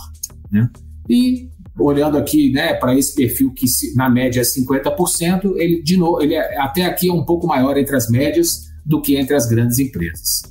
Né? 0.51 0.69
E 1.09 1.49
olhando 1.81 2.17
aqui 2.17 2.51
né, 2.53 2.75
para 2.75 2.97
esse 2.97 3.15
perfil 3.15 3.53
que 3.53 3.67
na 3.95 4.09
média 4.09 4.41
é 4.41 4.45
50%, 4.45 5.55
ele, 5.57 5.83
de 5.83 5.97
novo, 5.97 6.23
ele 6.23 6.35
é, 6.35 6.61
até 6.61 6.85
aqui 6.85 7.09
é 7.09 7.13
um 7.13 7.25
pouco 7.25 7.47
maior 7.47 7.77
entre 7.77 7.97
as 7.97 8.09
médias 8.09 8.71
do 8.85 9.01
que 9.01 9.17
entre 9.17 9.35
as 9.35 9.47
grandes 9.47 9.79
empresas. 9.79 10.43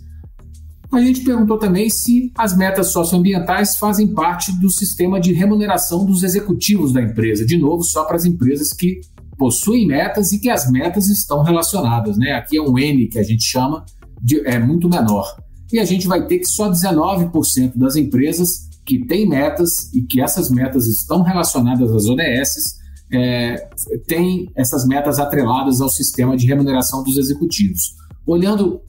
A 0.91 0.99
gente 0.99 1.21
perguntou 1.21 1.57
também 1.57 1.87
se 1.87 2.31
as 2.35 2.57
metas 2.57 2.87
socioambientais 2.87 3.77
fazem 3.77 4.07
parte 4.07 4.51
do 4.59 4.71
sistema 4.71 5.19
de 5.19 5.33
remuneração 5.33 6.03
dos 6.03 6.23
executivos 6.23 6.91
da 6.91 7.01
empresa. 7.01 7.45
De 7.45 7.57
novo, 7.57 7.83
só 7.83 8.05
para 8.05 8.15
as 8.15 8.25
empresas 8.25 8.73
que 8.73 8.99
possuem 9.37 9.85
metas 9.85 10.31
e 10.31 10.39
que 10.39 10.49
as 10.49 10.69
metas 10.71 11.07
estão 11.07 11.43
relacionadas. 11.43 12.17
Né? 12.17 12.31
Aqui 12.31 12.57
é 12.57 12.61
um 12.61 12.77
N 12.77 13.07
que 13.07 13.19
a 13.19 13.23
gente 13.23 13.43
chama, 13.43 13.85
de, 14.19 14.39
é 14.47 14.57
muito 14.57 14.89
menor. 14.89 15.37
E 15.71 15.77
a 15.77 15.85
gente 15.85 16.07
vai 16.07 16.25
ter 16.25 16.39
que 16.39 16.47
só 16.47 16.71
19% 16.71 17.73
das 17.75 17.95
empresas 17.95 18.68
que 18.89 19.05
têm 19.05 19.29
metas 19.29 19.93
e 19.93 20.01
que 20.01 20.19
essas 20.19 20.49
metas 20.49 20.87
estão 20.87 21.21
relacionadas 21.21 21.91
às 21.91 22.07
ODS 22.07 22.79
é, 23.11 23.69
têm 24.07 24.49
essas 24.55 24.87
metas 24.87 25.19
atreladas 25.19 25.79
ao 25.79 25.89
sistema 25.89 26.35
de 26.35 26.47
remuneração 26.47 27.03
dos 27.03 27.15
executivos. 27.15 27.93
Olhando 28.25 28.81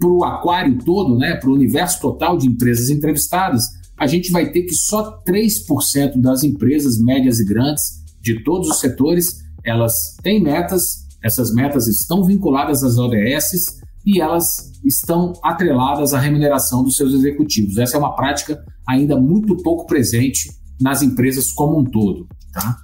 para 0.00 0.08
o 0.08 0.24
aquário 0.24 0.76
todo, 0.84 1.16
né, 1.16 1.36
para 1.36 1.48
o 1.48 1.54
universo 1.54 2.00
total 2.00 2.36
de 2.36 2.48
empresas 2.48 2.90
entrevistadas, 2.90 3.66
a 3.96 4.08
gente 4.08 4.32
vai 4.32 4.50
ter 4.50 4.62
que 4.62 4.74
só 4.74 5.22
3% 5.22 6.20
das 6.20 6.42
empresas 6.42 6.98
médias 7.00 7.38
e 7.38 7.44
grandes 7.44 8.04
de 8.20 8.42
todos 8.42 8.68
os 8.68 8.80
setores, 8.80 9.44
elas 9.64 9.94
têm 10.24 10.42
metas, 10.42 11.06
essas 11.22 11.54
metas 11.54 11.86
estão 11.86 12.24
vinculadas 12.24 12.82
às 12.82 12.98
ODS 12.98 13.80
e 14.04 14.20
elas 14.20 14.72
estão 14.84 15.32
atreladas 15.42 16.12
à 16.12 16.18
remuneração 16.18 16.82
dos 16.82 16.96
seus 16.96 17.14
executivos. 17.14 17.78
Essa 17.78 17.96
é 17.96 17.98
uma 18.00 18.16
prática 18.16 18.60
ainda 18.86 19.18
muito 19.20 19.56
pouco 19.58 19.86
presente 19.86 20.50
nas 20.80 21.02
empresas 21.02 21.52
como 21.52 21.80
um 21.80 21.84
todo. 21.84 22.28
Tá? 22.52 22.76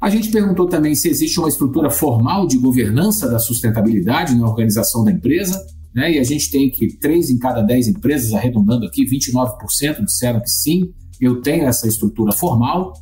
A 0.00 0.10
gente 0.10 0.30
perguntou 0.30 0.66
também 0.66 0.94
se 0.94 1.08
existe 1.08 1.38
uma 1.38 1.48
estrutura 1.48 1.90
formal 1.90 2.46
de 2.46 2.58
governança 2.58 3.28
da 3.28 3.38
sustentabilidade 3.38 4.34
na 4.34 4.46
organização 4.46 5.02
da 5.04 5.10
empresa 5.10 5.58
né? 5.96 6.12
E 6.12 6.18
a 6.18 6.22
gente 6.22 6.50
tem 6.50 6.70
que 6.70 6.94
três 6.98 7.30
em 7.30 7.38
cada 7.38 7.62
dez 7.62 7.88
empresas, 7.88 8.34
arredondando 8.34 8.84
aqui, 8.84 9.06
29% 9.06 10.04
disseram 10.04 10.40
que 10.40 10.50
sim, 10.50 10.92
eu 11.18 11.40
tenho 11.40 11.64
essa 11.64 11.88
estrutura 11.88 12.32
formal, 12.32 12.92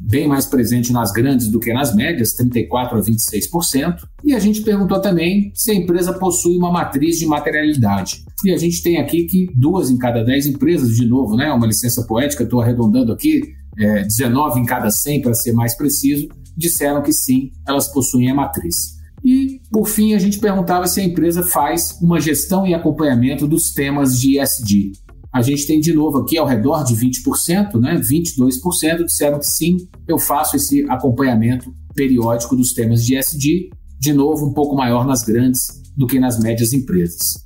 bem 0.00 0.26
mais 0.26 0.46
presente 0.46 0.92
nas 0.92 1.12
grandes 1.12 1.48
do 1.48 1.60
que 1.60 1.72
nas 1.72 1.94
médias, 1.94 2.34
34% 2.34 2.92
a 2.92 3.00
26%. 3.00 3.96
E 4.24 4.34
a 4.34 4.38
gente 4.38 4.62
perguntou 4.62 5.00
também 5.00 5.52
se 5.54 5.70
a 5.70 5.74
empresa 5.74 6.14
possui 6.14 6.56
uma 6.56 6.72
matriz 6.72 7.18
de 7.18 7.26
materialidade. 7.26 8.24
E 8.44 8.50
a 8.50 8.56
gente 8.56 8.82
tem 8.82 8.96
aqui 8.96 9.24
que 9.24 9.48
duas 9.54 9.90
em 9.90 9.98
cada 9.98 10.24
dez 10.24 10.46
empresas, 10.46 10.96
de 10.96 11.06
novo, 11.06 11.36
né, 11.36 11.52
uma 11.52 11.66
licença 11.66 12.02
poética, 12.06 12.44
estou 12.44 12.60
arredondando 12.60 13.12
aqui, 13.12 13.42
é, 13.78 14.02
19 14.02 14.60
em 14.60 14.64
cada 14.64 14.90
100 14.90 15.22
para 15.22 15.34
ser 15.34 15.52
mais 15.52 15.76
preciso, 15.76 16.28
disseram 16.56 17.02
que 17.02 17.12
sim, 17.12 17.50
elas 17.66 17.92
possuem 17.92 18.30
a 18.30 18.34
matriz. 18.34 19.00
E, 19.22 19.60
por 19.70 19.86
fim, 19.86 20.14
a 20.14 20.18
gente 20.18 20.38
perguntava 20.38 20.86
se 20.86 21.00
a 21.00 21.04
empresa 21.04 21.42
faz 21.42 21.98
uma 22.00 22.20
gestão 22.20 22.66
e 22.66 22.72
acompanhamento 22.72 23.46
dos 23.46 23.72
temas 23.72 24.18
de 24.18 24.40
ESG. 24.40 24.92
A 25.32 25.42
gente 25.42 25.66
tem 25.66 25.78
de 25.78 25.92
novo 25.92 26.18
aqui 26.18 26.36
ao 26.36 26.46
redor 26.46 26.82
de 26.82 26.94
20%, 26.94 27.80
né? 27.80 27.96
22% 28.00 29.04
disseram 29.04 29.38
que 29.38 29.46
sim, 29.46 29.76
eu 30.08 30.18
faço 30.18 30.56
esse 30.56 30.84
acompanhamento 30.90 31.72
periódico 31.94 32.56
dos 32.56 32.72
temas 32.72 33.04
de 33.04 33.16
ESG, 33.16 33.70
de 33.98 34.12
novo 34.12 34.46
um 34.46 34.52
pouco 34.52 34.74
maior 34.74 35.06
nas 35.06 35.22
grandes 35.22 35.66
do 35.96 36.06
que 36.06 36.18
nas 36.18 36.40
médias 36.40 36.72
empresas. 36.72 37.44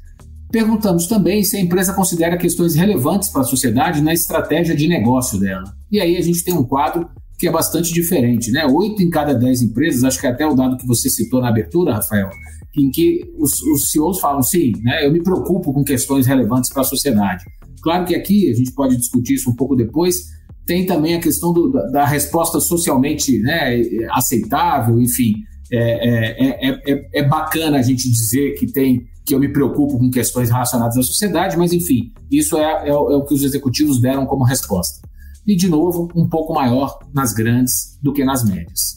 Perguntamos 0.50 1.06
também 1.08 1.42
se 1.42 1.56
a 1.56 1.60
empresa 1.60 1.92
considera 1.92 2.38
questões 2.38 2.74
relevantes 2.74 3.28
para 3.28 3.42
a 3.42 3.44
sociedade 3.44 4.00
na 4.00 4.14
estratégia 4.14 4.74
de 4.74 4.86
negócio 4.86 5.38
dela. 5.38 5.64
E 5.90 6.00
aí 6.00 6.16
a 6.16 6.22
gente 6.22 6.44
tem 6.44 6.54
um 6.54 6.62
quadro 6.62 7.08
que 7.38 7.48
é 7.48 7.50
bastante 7.50 7.92
diferente, 7.92 8.50
né? 8.52 8.64
Oito 8.64 9.02
em 9.02 9.10
cada 9.10 9.34
dez 9.34 9.60
empresas, 9.60 10.04
acho 10.04 10.20
que 10.20 10.26
é 10.26 10.30
até 10.30 10.46
o 10.46 10.54
dado 10.54 10.76
que 10.76 10.86
você 10.86 11.10
citou 11.10 11.40
na 11.40 11.48
abertura, 11.48 11.94
Rafael, 11.94 12.30
em 12.76 12.90
que 12.90 13.20
os, 13.36 13.60
os 13.62 13.90
CEOs 13.90 14.20
falam, 14.20 14.42
sim, 14.42 14.72
né, 14.82 15.04
eu 15.04 15.12
me 15.12 15.22
preocupo 15.22 15.72
com 15.72 15.82
questões 15.82 16.26
relevantes 16.26 16.70
para 16.70 16.82
a 16.82 16.84
sociedade. 16.84 17.44
Claro 17.84 18.06
que 18.06 18.14
aqui, 18.14 18.50
a 18.50 18.54
gente 18.54 18.72
pode 18.72 18.96
discutir 18.96 19.34
isso 19.34 19.50
um 19.50 19.54
pouco 19.54 19.76
depois, 19.76 20.32
tem 20.64 20.86
também 20.86 21.14
a 21.14 21.20
questão 21.20 21.52
do, 21.52 21.70
da, 21.92 22.06
resposta 22.06 22.58
socialmente 22.58 23.38
né, 23.40 23.78
aceitável, 24.10 24.98
enfim, 24.98 25.34
é, 25.70 26.70
é, 26.70 26.80
é, 26.86 27.08
é, 27.12 27.28
bacana 27.28 27.78
a 27.78 27.82
gente 27.82 28.10
dizer 28.10 28.54
que 28.54 28.66
tem 28.66 29.06
que 29.26 29.34
eu 29.34 29.40
me 29.40 29.50
preocupo 29.50 29.98
com 29.98 30.10
questões 30.10 30.50
relacionadas 30.50 30.96
à 30.96 31.02
sociedade, 31.02 31.58
mas 31.58 31.72
enfim, 31.72 32.10
isso 32.30 32.56
é, 32.56 32.88
é 32.88 32.94
o 32.94 33.22
que 33.24 33.34
os 33.34 33.42
executivos 33.42 34.00
deram 34.00 34.24
como 34.24 34.44
resposta 34.44 35.06
e, 35.46 35.54
de 35.54 35.68
novo, 35.68 36.08
um 36.14 36.26
pouco 36.26 36.54
maior 36.54 36.98
nas 37.12 37.34
grandes 37.34 37.98
do 38.02 38.14
que 38.14 38.24
nas 38.24 38.44
médias. 38.44 38.94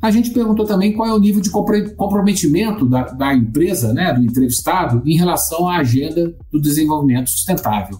A 0.00 0.10
gente 0.10 0.30
perguntou 0.30 0.64
também 0.64 0.92
qual 0.92 1.08
é 1.08 1.12
o 1.12 1.18
nível 1.18 1.40
de 1.40 1.50
comprometimento 1.50 2.88
da, 2.88 3.04
da 3.04 3.34
empresa, 3.34 3.92
né, 3.92 4.14
do 4.14 4.24
entrevistado, 4.24 5.02
em 5.04 5.16
relação 5.16 5.68
à 5.68 5.78
agenda 5.78 6.32
do 6.50 6.60
desenvolvimento 6.60 7.28
sustentável. 7.28 7.98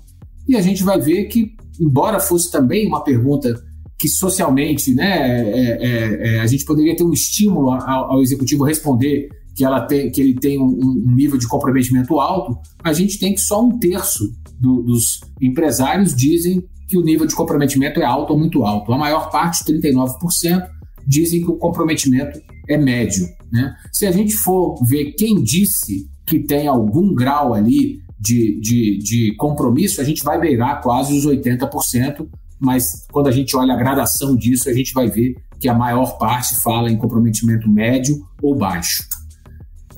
E 0.51 0.57
a 0.57 0.61
gente 0.61 0.83
vai 0.83 1.01
ver 1.01 1.27
que, 1.27 1.55
embora 1.81 2.19
fosse 2.19 2.51
também 2.51 2.89
uma 2.89 3.05
pergunta 3.05 3.63
que 3.97 4.09
socialmente 4.09 4.93
né, 4.93 5.49
é, 5.49 5.79
é, 5.81 6.37
é, 6.37 6.41
a 6.41 6.47
gente 6.49 6.65
poderia 6.65 6.97
ter 6.97 7.05
um 7.05 7.13
estímulo 7.13 7.71
ao, 7.71 8.15
ao 8.15 8.21
executivo 8.21 8.65
responder 8.65 9.29
que, 9.55 9.65
ela 9.65 9.83
tem, 9.83 10.11
que 10.11 10.21
ele 10.21 10.35
tem 10.35 10.59
um, 10.59 10.65
um, 11.07 11.15
nível 11.15 11.39
de 11.39 11.47
comprometimento 11.47 12.19
alto, 12.19 12.59
a 12.83 12.93
gente 12.93 13.17
tem 13.21 13.33
que 13.33 13.41
só 13.41 13.65
um 13.65 13.79
terço 13.79 14.25
do, 14.59 14.83
dos 14.83 15.21
empresários 15.41 16.17
dizem 16.17 16.65
que 16.89 16.99
o 16.99 17.03
nível 17.03 17.29
de 17.29 17.37
comprometimento 17.37 18.01
é 18.01 18.05
alto 18.05 18.33
ou 18.33 18.39
muito 18.39 18.65
alto. 18.65 18.93
A 18.93 18.99
maior 18.99 19.31
parte, 19.31 19.63
39%, 19.65 20.67
dizem 21.07 21.43
que 21.43 21.51
o 21.51 21.59
comprometimento 21.59 22.41
é 22.69 22.77
médio. 22.77 23.25
Né? 23.53 23.73
Se 23.93 24.05
a 24.05 24.11
gente 24.11 24.35
for 24.35 24.75
ver 24.85 25.13
quem 25.13 25.45
disse 25.45 26.09
que 26.27 26.41
tem 26.41 26.67
algum 26.67 27.15
grau 27.15 27.55
ali 27.55 28.01
de, 28.21 28.61
de, 28.61 28.99
de 28.99 29.37
compromisso, 29.37 30.01
a 30.01 30.05
gente 30.05 30.23
vai 30.23 30.39
beirar 30.39 30.83
quase 30.83 31.17
os 31.17 31.27
80%, 31.27 32.29
mas 32.59 33.07
quando 33.11 33.29
a 33.29 33.33
gente 33.33 33.57
olha 33.57 33.73
a 33.73 33.77
gradação 33.77 34.37
disso, 34.37 34.69
a 34.69 34.75
gente 34.75 34.93
vai 34.93 35.09
ver 35.09 35.35
que 35.59 35.69
a 35.69 35.75
maior 35.75 36.19
parte 36.19 36.55
fala 36.57 36.91
em 36.91 36.97
comprometimento 36.97 37.69
médio 37.69 38.23
ou 38.43 38.55
baixo. 38.55 39.03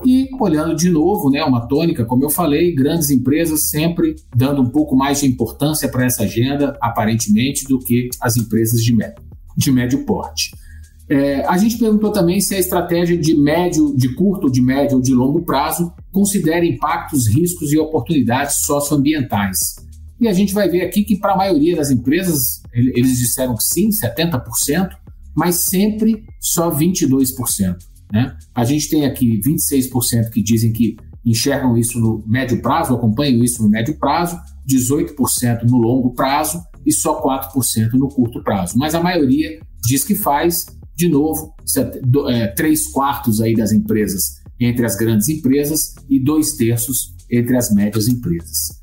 E 0.05 0.29
olhando 0.41 0.75
de 0.75 0.91
novo, 0.91 1.31
né, 1.31 1.43
uma 1.45 1.67
tônica, 1.67 2.05
como 2.05 2.25
eu 2.25 2.31
falei, 2.31 2.75
grandes 2.75 3.11
empresas 3.11 3.69
sempre 3.69 4.17
dando 4.35 4.63
um 4.63 4.69
pouco 4.69 4.97
mais 4.97 5.21
de 5.21 5.27
importância 5.27 5.89
para 5.89 6.05
essa 6.05 6.25
agenda, 6.25 6.77
aparentemente, 6.81 7.65
do 7.65 7.79
que 7.79 8.09
as 8.21 8.37
empresas 8.37 8.83
de 8.83 8.95
médio, 8.95 9.23
de 9.57 9.71
médio 9.71 10.05
porte. 10.05 10.51
É, 11.09 11.45
a 11.47 11.57
gente 11.57 11.79
perguntou 11.79 12.11
também 12.11 12.41
se 12.41 12.55
a 12.55 12.59
estratégia 12.59 13.17
de 13.17 13.37
médio, 13.37 13.95
de 13.97 14.15
curto, 14.15 14.51
de 14.51 14.61
médio 14.61 14.97
ou 14.97 15.03
de 15.03 15.13
longo 15.13 15.43
prazo 15.43 15.93
considera 16.13 16.65
impactos, 16.65 17.27
riscos 17.27 17.73
e 17.73 17.79
oportunidades 17.79 18.61
socioambientais. 18.65 19.59
E 20.21 20.29
a 20.29 20.33
gente 20.33 20.55
vai 20.55 20.69
ver 20.69 20.83
aqui 20.83 21.03
que 21.03 21.17
para 21.17 21.33
a 21.33 21.37
maioria 21.37 21.75
das 21.75 21.91
empresas, 21.91 22.63
eles 22.73 23.19
disseram 23.19 23.57
que 23.57 23.65
sim, 23.65 23.89
70%, 23.89 24.91
mas 25.35 25.65
sempre 25.65 26.25
só 26.39 26.71
22%. 26.71 27.77
Né? 28.13 28.37
A 28.55 28.65
gente 28.65 28.91
tem 28.91 29.07
aqui 29.07 29.41
26% 29.41 30.31
que 30.31 30.43
dizem 30.43 30.73
que 30.73 30.97
enxergam 31.25 31.77
isso 31.77 31.99
no 31.99 32.23
médio 32.27 32.61
prazo, 32.61 32.95
acompanham 32.95 33.43
isso 33.43 33.63
no 33.63 33.71
médio 33.71 33.99
prazo, 33.99 34.39
18% 34.69 35.63
no 35.65 35.79
longo 35.79 36.15
prazo 36.15 36.63
e 36.85 36.93
só 36.93 37.23
4% 37.23 37.93
no 37.95 38.09
curto 38.09 38.43
prazo. 38.43 38.77
Mas 38.77 38.95
a 38.95 39.03
maioria 39.03 39.59
diz 39.83 40.05
que 40.05 40.15
faz, 40.15 40.67
de 40.95 41.09
novo, 41.09 41.55
é, 42.29 42.49
três 42.49 42.89
quartos 42.89 43.41
aí 43.41 43.55
das 43.55 43.73
empresas 43.73 44.42
entre 44.65 44.85
as 44.85 44.97
grandes 44.97 45.29
empresas 45.29 45.95
e 46.09 46.19
dois 46.19 46.55
terços 46.55 47.15
entre 47.31 47.57
as 47.57 47.73
médias 47.73 48.09
empresas. 48.09 48.83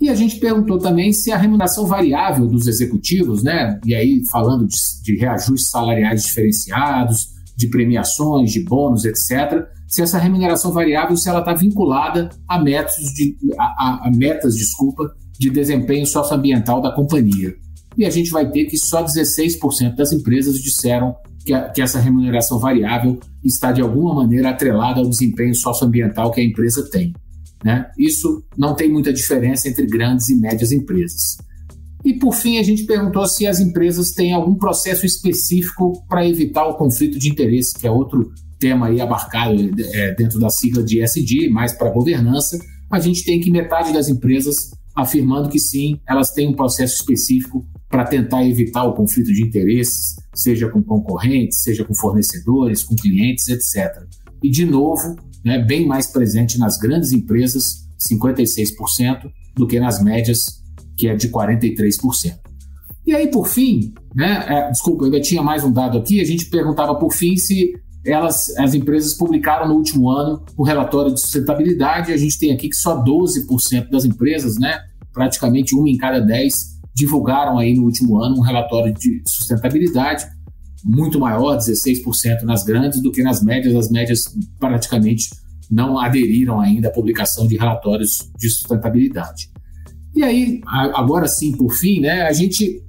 E 0.00 0.08
a 0.08 0.14
gente 0.14 0.36
perguntou 0.36 0.78
também 0.78 1.12
se 1.12 1.30
a 1.30 1.36
remuneração 1.36 1.86
variável 1.86 2.46
dos 2.46 2.66
executivos, 2.66 3.42
né, 3.42 3.78
e 3.84 3.94
aí 3.94 4.22
falando 4.30 4.66
de, 4.66 4.76
de 5.02 5.16
reajustes 5.16 5.68
salariais 5.68 6.22
diferenciados, 6.22 7.28
de 7.54 7.68
premiações, 7.68 8.50
de 8.50 8.64
bônus, 8.64 9.04
etc., 9.04 9.66
se 9.86 10.00
essa 10.00 10.18
remuneração 10.18 10.72
variável 10.72 11.16
se 11.16 11.28
ela 11.28 11.40
está 11.40 11.52
vinculada 11.52 12.30
a 12.48 12.58
metas 12.62 12.94
de 13.12 13.36
a, 13.58 14.06
a, 14.06 14.10
metas, 14.14 14.54
desculpa, 14.54 15.12
de 15.38 15.50
desempenho 15.50 16.06
socioambiental 16.06 16.80
da 16.80 16.92
companhia. 16.92 17.54
E 17.98 18.06
a 18.06 18.10
gente 18.10 18.30
vai 18.30 18.48
ter 18.48 18.66
que 18.66 18.78
só 18.78 19.04
16% 19.04 19.96
das 19.96 20.12
empresas 20.12 20.60
disseram 20.60 21.14
que, 21.44 21.52
a, 21.52 21.68
que 21.68 21.80
essa 21.82 21.98
remuneração 21.98 22.58
variável 22.58 23.18
está 23.42 23.72
de 23.72 23.80
alguma 23.80 24.14
maneira 24.14 24.50
atrelada 24.50 25.00
ao 25.00 25.08
desempenho 25.08 25.54
socioambiental 25.54 26.30
que 26.30 26.40
a 26.40 26.44
empresa 26.44 26.88
tem. 26.90 27.14
Né? 27.64 27.86
Isso 27.98 28.42
não 28.56 28.74
tem 28.74 28.90
muita 28.90 29.12
diferença 29.12 29.68
entre 29.68 29.86
grandes 29.86 30.28
e 30.28 30.36
médias 30.36 30.72
empresas. 30.72 31.36
E, 32.04 32.14
por 32.14 32.34
fim, 32.34 32.58
a 32.58 32.62
gente 32.62 32.84
perguntou 32.84 33.26
se 33.26 33.46
as 33.46 33.60
empresas 33.60 34.12
têm 34.12 34.32
algum 34.32 34.54
processo 34.54 35.04
específico 35.04 36.02
para 36.08 36.26
evitar 36.26 36.66
o 36.66 36.76
conflito 36.76 37.18
de 37.18 37.28
interesse, 37.28 37.78
que 37.78 37.86
é 37.86 37.90
outro 37.90 38.32
tema 38.58 38.86
aí 38.86 39.00
abarcado 39.00 39.54
é, 39.92 40.14
dentro 40.14 40.38
da 40.38 40.48
sigla 40.48 40.82
de 40.82 41.02
ESG, 41.02 41.50
mais 41.50 41.72
para 41.72 41.90
governança. 41.90 42.58
A 42.90 42.98
gente 42.98 43.24
tem 43.24 43.40
que 43.40 43.50
metade 43.50 43.92
das 43.92 44.08
empresas 44.08 44.70
afirmando 44.96 45.48
que 45.48 45.58
sim, 45.58 46.00
elas 46.08 46.30
têm 46.30 46.48
um 46.48 46.54
processo 46.54 46.94
específico 46.94 47.66
para 47.90 48.04
tentar 48.04 48.46
evitar 48.46 48.84
o 48.84 48.94
conflito 48.94 49.32
de 49.32 49.42
interesses, 49.42 50.14
seja 50.32 50.68
com 50.68 50.80
concorrentes, 50.80 51.60
seja 51.60 51.84
com 51.84 51.92
fornecedores, 51.92 52.84
com 52.84 52.94
clientes, 52.94 53.48
etc. 53.48 54.04
E, 54.40 54.48
de 54.48 54.64
novo, 54.64 55.16
né, 55.44 55.58
bem 55.58 55.84
mais 55.86 56.06
presente 56.06 56.56
nas 56.56 56.78
grandes 56.78 57.10
empresas 57.10 57.86
56%, 57.98 59.28
do 59.56 59.66
que 59.66 59.80
nas 59.80 60.02
médias, 60.02 60.62
que 60.96 61.08
é 61.08 61.16
de 61.16 61.28
43%. 61.28 62.38
E 63.04 63.12
aí, 63.12 63.28
por 63.28 63.48
fim, 63.48 63.92
né, 64.14 64.44
é, 64.48 64.70
desculpa, 64.70 65.04
ainda 65.04 65.20
tinha 65.20 65.42
mais 65.42 65.64
um 65.64 65.72
dado 65.72 65.98
aqui, 65.98 66.20
a 66.20 66.24
gente 66.24 66.46
perguntava 66.46 66.94
por 66.94 67.12
fim 67.12 67.36
se 67.36 67.74
elas, 68.06 68.56
as 68.56 68.72
empresas 68.72 69.14
publicaram 69.14 69.68
no 69.68 69.74
último 69.74 70.08
ano 70.08 70.42
o 70.56 70.62
relatório 70.62 71.12
de 71.12 71.20
sustentabilidade. 71.20 72.12
A 72.12 72.16
gente 72.16 72.38
tem 72.38 72.52
aqui 72.52 72.68
que 72.68 72.76
só 72.76 73.02
12% 73.02 73.90
das 73.90 74.04
empresas, 74.04 74.58
né, 74.58 74.78
praticamente 75.12 75.74
uma 75.74 75.88
em 75.88 75.96
cada 75.96 76.20
10, 76.20 76.79
divulgaram 77.00 77.58
aí 77.58 77.74
no 77.74 77.84
último 77.84 78.22
ano 78.22 78.36
um 78.36 78.42
relatório 78.42 78.92
de 78.92 79.22
sustentabilidade 79.26 80.26
muito 80.84 81.18
maior, 81.18 81.56
16% 81.56 82.42
nas 82.42 82.62
grandes 82.62 83.02
do 83.02 83.10
que 83.10 83.22
nas 83.22 83.42
médias. 83.42 83.74
As 83.74 83.90
médias 83.90 84.24
praticamente 84.58 85.28
não 85.70 85.98
aderiram 85.98 86.60
ainda 86.60 86.88
à 86.88 86.90
publicação 86.90 87.46
de 87.46 87.56
relatórios 87.56 88.30
de 88.38 88.50
sustentabilidade. 88.50 89.50
E 90.14 90.22
aí, 90.22 90.60
agora 90.66 91.26
sim, 91.26 91.52
por 91.52 91.72
fim, 91.72 92.00
né, 92.00 92.22
a 92.22 92.32
gente 92.32 92.82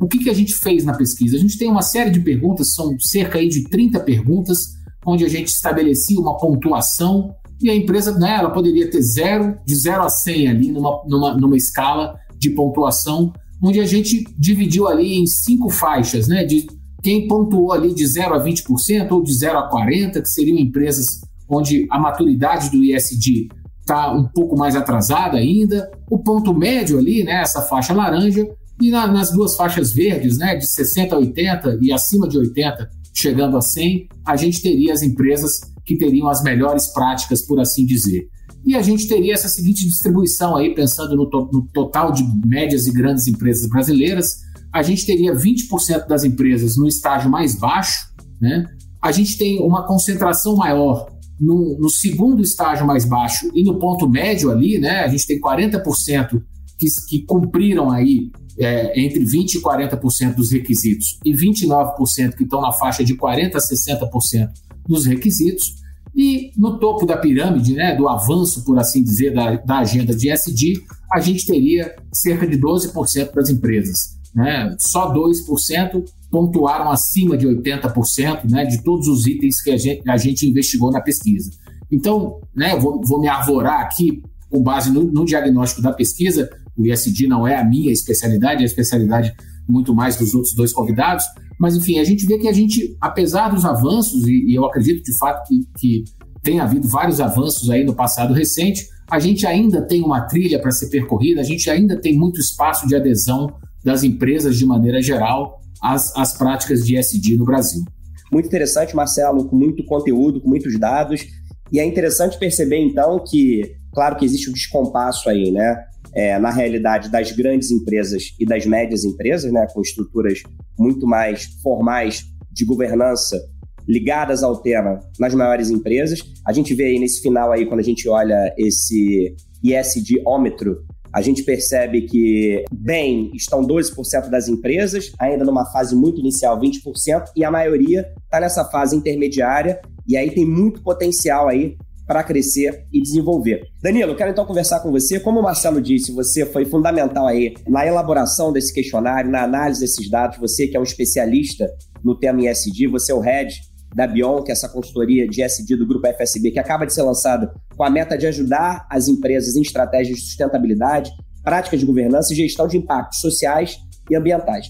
o 0.00 0.08
que, 0.08 0.18
que 0.18 0.30
a 0.30 0.34
gente 0.34 0.54
fez 0.54 0.84
na 0.84 0.94
pesquisa? 0.94 1.36
A 1.36 1.38
gente 1.38 1.56
tem 1.56 1.70
uma 1.70 1.82
série 1.82 2.10
de 2.10 2.18
perguntas, 2.18 2.74
são 2.74 2.96
cerca 2.98 3.38
aí 3.38 3.48
de 3.48 3.64
30 3.68 4.00
perguntas, 4.00 4.58
onde 5.06 5.24
a 5.24 5.28
gente 5.28 5.48
estabelecia 5.48 6.18
uma 6.18 6.36
pontuação 6.38 7.34
e 7.60 7.70
a 7.70 7.76
empresa 7.76 8.18
né, 8.18 8.36
ela 8.38 8.50
poderia 8.50 8.90
ter 8.90 9.00
zero, 9.00 9.56
de 9.64 9.74
0 9.76 10.02
a 10.02 10.08
100 10.08 10.48
ali 10.48 10.72
numa, 10.72 11.04
numa, 11.06 11.36
numa 11.36 11.56
escala 11.56 12.18
de 12.42 12.50
pontuação, 12.50 13.32
onde 13.62 13.78
a 13.78 13.86
gente 13.86 14.24
dividiu 14.36 14.88
ali 14.88 15.14
em 15.14 15.26
cinco 15.26 15.70
faixas, 15.70 16.26
né, 16.26 16.44
de 16.44 16.66
quem 17.00 17.28
pontuou 17.28 17.72
ali 17.72 17.94
de 17.94 18.04
0 18.04 18.34
a 18.34 18.44
20% 18.44 19.12
ou 19.12 19.22
de 19.22 19.32
0 19.32 19.58
a 19.58 19.70
40%, 19.70 20.20
que 20.20 20.28
seriam 20.28 20.58
empresas 20.58 21.20
onde 21.48 21.86
a 21.90 21.98
maturidade 21.98 22.70
do 22.70 22.82
ISD 22.82 23.48
está 23.80 24.12
um 24.12 24.24
pouco 24.24 24.56
mais 24.56 24.74
atrasada 24.74 25.38
ainda, 25.38 25.88
o 26.10 26.18
ponto 26.18 26.52
médio 26.52 26.98
ali, 26.98 27.22
né, 27.22 27.42
essa 27.42 27.62
faixa 27.62 27.92
laranja, 27.92 28.44
e 28.80 28.90
na, 28.90 29.06
nas 29.06 29.30
duas 29.30 29.56
faixas 29.56 29.92
verdes, 29.92 30.38
né, 30.38 30.56
de 30.56 30.66
60 30.66 31.14
a 31.14 31.18
80 31.18 31.78
e 31.80 31.92
acima 31.92 32.28
de 32.28 32.38
80, 32.38 32.90
chegando 33.14 33.56
a 33.56 33.60
100, 33.60 34.08
a 34.26 34.36
gente 34.36 34.60
teria 34.60 34.92
as 34.92 35.02
empresas 35.02 35.60
que 35.84 35.96
teriam 35.96 36.28
as 36.28 36.42
melhores 36.42 36.88
práticas, 36.92 37.42
por 37.42 37.60
assim 37.60 37.84
dizer. 37.84 38.28
E 38.64 38.76
a 38.76 38.82
gente 38.82 39.08
teria 39.08 39.34
essa 39.34 39.48
seguinte 39.48 39.84
distribuição 39.84 40.56
aí, 40.56 40.74
pensando 40.74 41.16
no, 41.16 41.28
to 41.28 41.50
no 41.52 41.62
total 41.72 42.12
de 42.12 42.22
médias 42.46 42.86
e 42.86 42.92
grandes 42.92 43.26
empresas 43.26 43.68
brasileiras, 43.68 44.42
a 44.72 44.82
gente 44.82 45.04
teria 45.04 45.34
20% 45.34 46.06
das 46.06 46.24
empresas 46.24 46.76
no 46.76 46.86
estágio 46.86 47.30
mais 47.30 47.54
baixo, 47.54 48.08
né? 48.40 48.66
A 49.02 49.10
gente 49.12 49.36
tem 49.36 49.60
uma 49.60 49.86
concentração 49.86 50.56
maior 50.56 51.10
no, 51.38 51.76
no, 51.78 51.90
segundo 51.90 52.40
estágio 52.40 52.86
mais 52.86 53.04
baixo 53.04 53.50
e 53.52 53.64
no 53.64 53.78
ponto 53.78 54.08
médio 54.08 54.50
ali, 54.50 54.78
né? 54.78 55.00
A 55.00 55.08
gente 55.08 55.26
tem 55.26 55.40
40% 55.40 56.40
que, 56.78 56.86
que 57.08 57.26
cumpriram 57.26 57.90
aí 57.90 58.30
é, 58.58 59.00
entre 59.00 59.24
20% 59.24 59.54
e 59.54 59.60
40% 59.60 60.34
dos 60.34 60.52
requisitos 60.52 61.18
e 61.24 61.32
29% 61.32 62.36
que 62.36 62.44
estão 62.44 62.60
na 62.60 62.72
faixa 62.72 63.04
de 63.04 63.16
40% 63.16 63.54
a 63.54 63.58
60% 63.58 64.48
dos 64.86 65.04
requisitos. 65.04 65.81
E 66.14 66.52
no 66.56 66.78
topo 66.78 67.06
da 67.06 67.16
pirâmide, 67.16 67.74
né, 67.74 67.94
do 67.96 68.08
avanço, 68.08 68.64
por 68.64 68.78
assim 68.78 69.02
dizer, 69.02 69.32
da, 69.32 69.56
da 69.56 69.78
agenda 69.78 70.14
de 70.14 70.30
SD, 70.30 70.74
a 71.12 71.20
gente 71.20 71.46
teria 71.46 71.94
cerca 72.12 72.46
de 72.46 72.58
12% 72.58 73.32
das 73.34 73.48
empresas. 73.48 74.18
Né? 74.34 74.74
Só 74.78 75.12
2% 75.12 76.04
pontuaram 76.30 76.90
acima 76.90 77.36
de 77.36 77.46
80% 77.46 78.50
né, 78.50 78.64
de 78.64 78.82
todos 78.82 79.06
os 79.06 79.26
itens 79.26 79.62
que 79.62 79.70
a 79.70 79.76
gente, 79.76 80.08
a 80.08 80.16
gente 80.16 80.48
investigou 80.48 80.90
na 80.90 81.00
pesquisa. 81.00 81.50
Então, 81.90 82.40
né, 82.54 82.76
vou, 82.76 83.00
vou 83.04 83.20
me 83.20 83.28
arvorar 83.28 83.80
aqui 83.80 84.22
com 84.50 84.62
base 84.62 84.90
no, 84.90 85.04
no 85.04 85.24
diagnóstico 85.24 85.80
da 85.82 85.92
pesquisa, 85.92 86.50
o 86.76 86.86
ISD 86.86 87.26
não 87.26 87.46
é 87.46 87.56
a 87.56 87.64
minha 87.64 87.92
especialidade, 87.92 88.60
é 88.60 88.62
a 88.62 88.66
especialidade 88.66 89.34
muito 89.68 89.94
mais 89.94 90.16
dos 90.16 90.34
outros 90.34 90.54
dois 90.54 90.72
convidados, 90.72 91.24
mas 91.58 91.76
enfim, 91.76 91.98
a 91.98 92.04
gente 92.04 92.26
vê 92.26 92.38
que 92.38 92.48
a 92.48 92.52
gente, 92.52 92.96
apesar 93.00 93.48
dos 93.48 93.64
avanços, 93.64 94.26
e, 94.26 94.50
e 94.50 94.54
eu 94.54 94.64
acredito 94.64 95.02
de 95.02 95.16
fato 95.16 95.46
que, 95.46 95.60
que 95.78 96.04
tem 96.42 96.60
havido 96.60 96.88
vários 96.88 97.20
avanços 97.20 97.70
aí 97.70 97.84
no 97.84 97.94
passado 97.94 98.34
recente, 98.34 98.86
a 99.10 99.18
gente 99.18 99.46
ainda 99.46 99.82
tem 99.82 100.02
uma 100.02 100.22
trilha 100.22 100.60
para 100.60 100.70
ser 100.70 100.88
percorrida, 100.88 101.40
a 101.40 101.44
gente 101.44 101.68
ainda 101.68 102.00
tem 102.00 102.16
muito 102.16 102.40
espaço 102.40 102.86
de 102.86 102.96
adesão 102.96 103.48
das 103.84 104.02
empresas 104.02 104.56
de 104.56 104.64
maneira 104.64 105.02
geral 105.02 105.60
às, 105.82 106.16
às 106.16 106.36
práticas 106.36 106.84
de 106.84 106.96
ISD 106.96 107.36
no 107.36 107.44
Brasil. 107.44 107.84
Muito 108.32 108.46
interessante, 108.46 108.96
Marcelo, 108.96 109.46
com 109.46 109.56
muito 109.56 109.84
conteúdo, 109.84 110.40
com 110.40 110.48
muitos 110.48 110.78
dados. 110.78 111.26
E 111.70 111.78
é 111.78 111.84
interessante 111.84 112.38
perceber, 112.38 112.78
então, 112.78 113.22
que, 113.22 113.76
claro 113.92 114.16
que 114.16 114.24
existe 114.24 114.48
um 114.48 114.52
descompasso 114.52 115.28
aí, 115.28 115.50
né? 115.50 115.76
é, 116.14 116.38
na 116.38 116.50
realidade 116.50 117.10
das 117.10 117.32
grandes 117.32 117.70
empresas 117.70 118.34
e 118.38 118.44
das 118.44 118.66
médias 118.66 119.04
empresas, 119.04 119.50
né, 119.50 119.66
com 119.72 119.80
estruturas 119.80 120.42
muito 120.82 121.06
mais 121.06 121.44
formais 121.62 122.24
de 122.50 122.64
governança 122.64 123.40
ligadas 123.88 124.42
ao 124.42 124.60
tema 124.60 125.00
nas 125.18 125.34
maiores 125.34 125.70
empresas. 125.70 126.20
A 126.46 126.52
gente 126.52 126.74
vê 126.74 126.84
aí 126.86 126.98
nesse 126.98 127.20
final 127.22 127.52
aí, 127.52 127.66
quando 127.66 127.80
a 127.80 127.84
gente 127.84 128.08
olha 128.08 128.52
esse 128.56 129.34
ISD-ômetro, 129.62 130.84
a 131.12 131.20
gente 131.20 131.42
percebe 131.42 132.02
que, 132.02 132.64
bem, 132.72 133.30
estão 133.34 133.62
12% 133.62 134.30
das 134.30 134.48
empresas, 134.48 135.12
ainda 135.18 135.44
numa 135.44 135.66
fase 135.70 135.94
muito 135.94 136.20
inicial, 136.20 136.58
20%, 136.58 137.24
e 137.36 137.44
a 137.44 137.50
maioria 137.50 138.10
está 138.24 138.40
nessa 138.40 138.64
fase 138.64 138.96
intermediária, 138.96 139.80
e 140.08 140.16
aí 140.16 140.30
tem 140.30 140.46
muito 140.46 140.82
potencial 140.82 141.48
aí 141.48 141.76
para 142.06 142.22
crescer 142.22 142.86
e 142.92 143.00
desenvolver. 143.00 143.62
Danilo, 143.82 144.16
quero 144.16 144.30
então 144.30 144.44
conversar 144.44 144.80
com 144.80 144.90
você. 144.90 145.20
Como 145.20 145.40
o 145.40 145.42
Marcelo 145.42 145.80
disse, 145.80 146.12
você 146.12 146.44
foi 146.44 146.64
fundamental 146.64 147.26
aí 147.26 147.54
na 147.68 147.86
elaboração 147.86 148.52
desse 148.52 148.72
questionário, 148.72 149.30
na 149.30 149.42
análise 149.42 149.80
desses 149.80 150.10
dados. 150.10 150.38
Você 150.38 150.66
que 150.66 150.76
é 150.76 150.80
um 150.80 150.84
especialista 150.84 151.68
no 152.04 152.18
tema 152.18 152.42
ISD, 152.42 152.88
você 152.88 153.12
é 153.12 153.14
o 153.14 153.20
head 153.20 153.54
da 153.94 154.06
Bion, 154.06 154.42
que 154.42 154.50
é 154.50 154.52
essa 154.52 154.68
consultoria 154.68 155.28
de 155.28 155.42
ISD 155.42 155.76
do 155.76 155.86
grupo 155.86 156.06
FSB, 156.06 156.50
que 156.50 156.58
acaba 156.58 156.86
de 156.86 156.94
ser 156.94 157.02
lançada 157.02 157.52
com 157.76 157.84
a 157.84 157.90
meta 157.90 158.16
de 158.16 158.26
ajudar 158.26 158.86
as 158.90 159.08
empresas 159.08 159.54
em 159.54 159.62
estratégias 159.62 160.18
de 160.18 160.24
sustentabilidade, 160.24 161.10
práticas 161.42 161.80
de 161.80 161.86
governança 161.86 162.32
e 162.32 162.36
gestão 162.36 162.66
de 162.66 162.78
impactos 162.78 163.20
sociais 163.20 163.76
e 164.10 164.16
ambientais. 164.16 164.66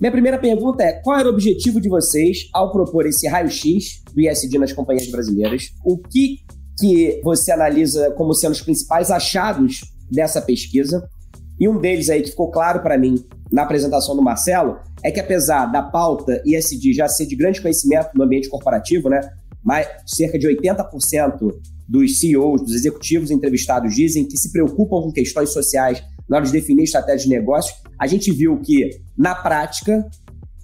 Minha 0.00 0.10
primeira 0.10 0.38
pergunta 0.38 0.82
é: 0.82 0.92
qual 0.94 1.18
era 1.18 1.28
o 1.28 1.32
objetivo 1.32 1.80
de 1.80 1.88
vocês 1.88 2.48
ao 2.52 2.72
propor 2.72 3.06
esse 3.06 3.28
raio-x 3.28 4.02
do 4.12 4.20
ISD 4.20 4.58
nas 4.58 4.72
companhias 4.72 5.08
brasileiras? 5.08 5.70
O 5.84 5.96
que 5.96 6.38
que 6.82 7.20
você 7.22 7.52
analisa 7.52 8.10
como 8.16 8.34
sendo 8.34 8.50
os 8.50 8.60
principais 8.60 9.08
achados 9.08 9.82
dessa 10.10 10.42
pesquisa. 10.42 11.08
E 11.60 11.68
um 11.68 11.80
deles 11.80 12.10
aí 12.10 12.22
que 12.22 12.30
ficou 12.30 12.50
claro 12.50 12.82
para 12.82 12.98
mim 12.98 13.24
na 13.52 13.62
apresentação 13.62 14.16
do 14.16 14.22
Marcelo 14.22 14.78
é 15.00 15.12
que 15.12 15.20
apesar 15.20 15.66
da 15.66 15.80
pauta 15.80 16.42
ISD 16.44 16.92
já 16.92 17.06
ser 17.06 17.26
de 17.26 17.36
grande 17.36 17.62
conhecimento 17.62 18.10
no 18.16 18.24
ambiente 18.24 18.48
corporativo, 18.48 19.08
né, 19.08 19.20
mais, 19.62 19.86
cerca 20.04 20.36
de 20.36 20.48
80% 20.48 21.52
dos 21.88 22.18
CEOs, 22.18 22.62
dos 22.62 22.74
executivos 22.74 23.30
entrevistados 23.30 23.94
dizem 23.94 24.26
que 24.26 24.36
se 24.36 24.50
preocupam 24.50 25.02
com 25.02 25.12
questões 25.12 25.52
sociais 25.52 26.02
na 26.28 26.38
hora 26.38 26.46
de 26.46 26.50
definir 26.50 26.82
estratégia 26.82 27.28
de 27.28 27.28
negócio, 27.28 27.76
a 27.96 28.08
gente 28.08 28.32
viu 28.32 28.58
que, 28.58 28.90
na 29.16 29.36
prática, 29.36 30.04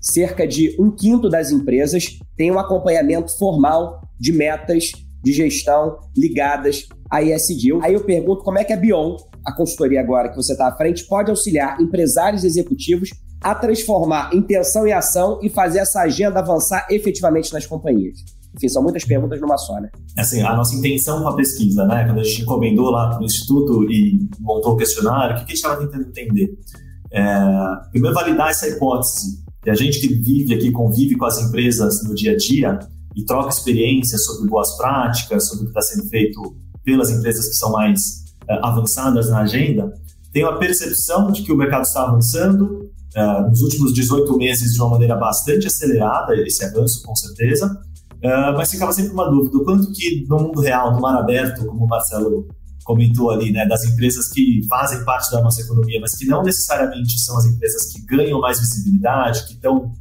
cerca 0.01 0.49
de 0.49 0.75
um 0.81 0.91
quinto 0.91 1.29
das 1.29 1.53
empresas 1.53 2.19
tem 2.37 2.51
um 2.51 2.59
acompanhamento 2.59 3.39
formal 3.39 4.01
de 4.19 4.33
metas 4.33 4.91
de 5.23 5.33
gestão 5.33 5.99
ligadas 6.17 6.87
à 7.11 7.23
ESG. 7.23 7.79
Aí 7.83 7.95
eu 7.95 8.05
pergunto 8.05 8.43
como 8.43 8.59
é 8.59 8.65
que 8.65 8.73
a 8.73 8.77
Bion, 8.77 9.17
a 9.45 9.53
consultoria 9.53 10.01
agora 10.01 10.29
que 10.29 10.37
você 10.37 10.53
está 10.53 10.69
à 10.69 10.77
frente, 10.77 11.07
pode 11.07 11.31
auxiliar 11.31 11.81
empresários 11.81 12.45
executivos 12.45 13.11
a 13.41 13.55
transformar 13.55 14.35
intenção 14.35 14.87
em 14.87 14.93
ação 14.93 15.39
e 15.43 15.49
fazer 15.49 15.79
essa 15.79 16.01
agenda 16.01 16.41
avançar 16.41 16.87
efetivamente 16.91 17.53
nas 17.53 17.67
companhias. 17.67 18.19
Enfim, 18.57 18.69
são 18.69 18.83
muitas 18.83 19.05
perguntas 19.05 19.41
numa 19.41 19.57
só, 19.57 19.81
né? 19.81 19.91
Assim, 20.17 20.43
a 20.43 20.57
nossa 20.57 20.75
intenção 20.75 21.23
com 21.23 21.29
a 21.29 21.37
pesquisa, 21.37 21.87
né? 21.87 22.05
Quando 22.05 22.21
a 22.21 22.25
gente 22.25 22.43
encomendou 22.43 22.91
lá 22.91 23.17
no 23.19 23.25
Instituto 23.25 23.85
e 23.91 24.29
montou 24.41 24.73
o 24.73 24.77
questionário, 24.77 25.37
o 25.37 25.39
que 25.39 25.45
a 25.45 25.47
gente 25.47 25.55
estava 25.55 25.77
tentando 25.77 26.09
entender? 26.09 26.59
É, 27.13 27.23
primeiro, 27.91 28.15
validar 28.15 28.49
essa 28.49 28.67
hipótese. 28.67 29.45
que 29.63 29.71
a 29.71 29.75
gente 29.75 30.01
que 30.01 30.09
vive 30.09 30.55
aqui, 30.55 30.73
convive 30.73 31.17
com 31.17 31.25
as 31.25 31.41
empresas 31.41 32.03
no 32.05 32.15
dia 32.15 32.33
a 32.33 32.37
dia, 32.37 32.79
e 33.17 33.25
troca 33.25 33.49
experiências 33.49 34.25
sobre 34.25 34.49
boas 34.49 34.77
práticas, 34.77 35.49
sobre 35.49 35.65
o 35.65 35.73
que 35.73 35.79
está 35.79 35.83
sendo 35.83 36.09
feito 36.09 36.57
pelas 36.85 37.11
empresas 37.11 37.49
que 37.49 37.55
são 37.55 37.73
mais 37.73 38.25
uh, 38.45 38.65
avançadas 38.65 39.29
na 39.31 39.41
agenda, 39.41 39.93
tem 40.33 40.45
a 40.45 40.53
percepção 40.53 41.31
de 41.31 41.43
que 41.43 41.53
o 41.53 41.57
mercado 41.57 41.83
está 41.83 42.03
avançando 42.03 42.91
uh, 43.17 43.49
nos 43.49 43.61
últimos 43.63 43.93
18 43.93 44.37
meses 44.37 44.73
de 44.73 44.81
uma 44.81 44.91
maneira 44.91 45.17
bastante 45.17 45.67
acelerada, 45.67 46.35
esse 46.37 46.65
avanço 46.65 47.03
com 47.03 47.15
certeza, 47.15 47.67
uh, 47.67 48.57
mas 48.57 48.71
ficava 48.71 48.93
sempre 48.93 49.13
uma 49.13 49.29
dúvida, 49.31 49.57
o 49.57 49.65
quanto 49.65 49.91
que 49.93 50.25
no 50.29 50.39
mundo 50.39 50.61
real, 50.61 50.95
no 50.95 51.01
mar 51.01 51.19
aberto, 51.19 51.65
como 51.67 51.85
o 51.85 51.89
Marcelo 51.89 52.47
comentou 52.85 53.31
ali, 53.31 53.53
né, 53.53 53.67
das 53.67 53.85
empresas 53.85 54.29
que 54.29 54.67
fazem 54.67 55.05
parte 55.05 55.31
da 55.31 55.43
nossa 55.43 55.61
economia, 55.61 56.01
mas 56.01 56.17
que 56.17 56.25
não 56.25 56.43
necessariamente 56.43 57.21
são 57.21 57.37
as 57.37 57.45
empresas 57.45 57.93
que 57.93 58.01
ganham 58.07 58.41
mais 58.41 58.59
visibilidade, 58.59 59.47
que 59.47 59.53
estão 59.53 59.93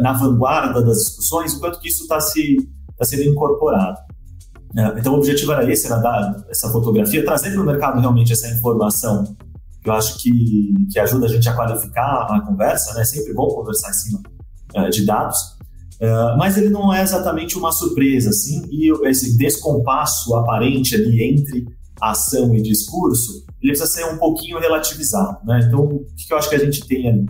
na 0.00 0.12
vanguarda 0.12 0.82
das 0.82 0.98
discussões, 0.98 1.54
o 1.54 1.60
quanto 1.60 1.78
que 1.80 1.88
isso 1.88 2.02
está 2.02 2.20
se, 2.20 2.56
tá 2.96 3.04
sendo 3.04 3.22
incorporado. 3.22 3.98
É, 4.76 4.98
então 4.98 5.14
o 5.14 5.18
objetivo 5.18 5.52
era 5.52 5.70
esse, 5.70 5.86
era 5.86 5.96
dar 5.96 6.44
essa 6.50 6.68
fotografia, 6.70 7.24
trazer 7.24 7.52
para 7.52 7.62
o 7.62 7.66
mercado 7.66 8.00
realmente 8.00 8.32
essa 8.32 8.48
informação 8.48 9.36
que 9.82 9.88
eu 9.88 9.94
acho 9.94 10.18
que, 10.18 10.74
que 10.90 10.98
ajuda 10.98 11.26
a 11.26 11.28
gente 11.28 11.48
a 11.48 11.54
qualificar 11.54 12.26
a 12.28 12.40
conversa, 12.40 12.92
né? 12.94 13.02
É 13.02 13.04
sempre 13.04 13.32
bom 13.32 13.48
conversar 13.48 13.90
em 13.90 13.94
cima 13.94 14.20
uh, 14.76 14.90
de 14.90 15.06
dados, 15.06 15.38
mas 16.36 16.58
ele 16.58 16.68
não 16.68 16.92
é 16.92 17.02
exatamente 17.02 17.56
uma 17.56 17.72
surpresa, 17.72 18.28
assim, 18.28 18.66
e 18.70 18.92
esse 19.08 19.38
descompasso 19.38 20.34
aparente 20.34 20.94
ali 20.94 21.22
entre 21.22 21.64
ação 21.98 22.54
e 22.54 22.60
discurso, 22.60 23.44
ele 23.62 23.72
precisa 23.72 23.90
ser 23.90 24.04
um 24.04 24.18
pouquinho 24.18 24.58
relativizado, 24.58 25.38
né? 25.46 25.60
Então, 25.66 25.84
o 25.84 26.04
que 26.16 26.30
eu 26.30 26.36
acho 26.36 26.50
que 26.50 26.56
a 26.56 26.58
gente 26.58 26.86
tem 26.86 27.08
ali? 27.08 27.26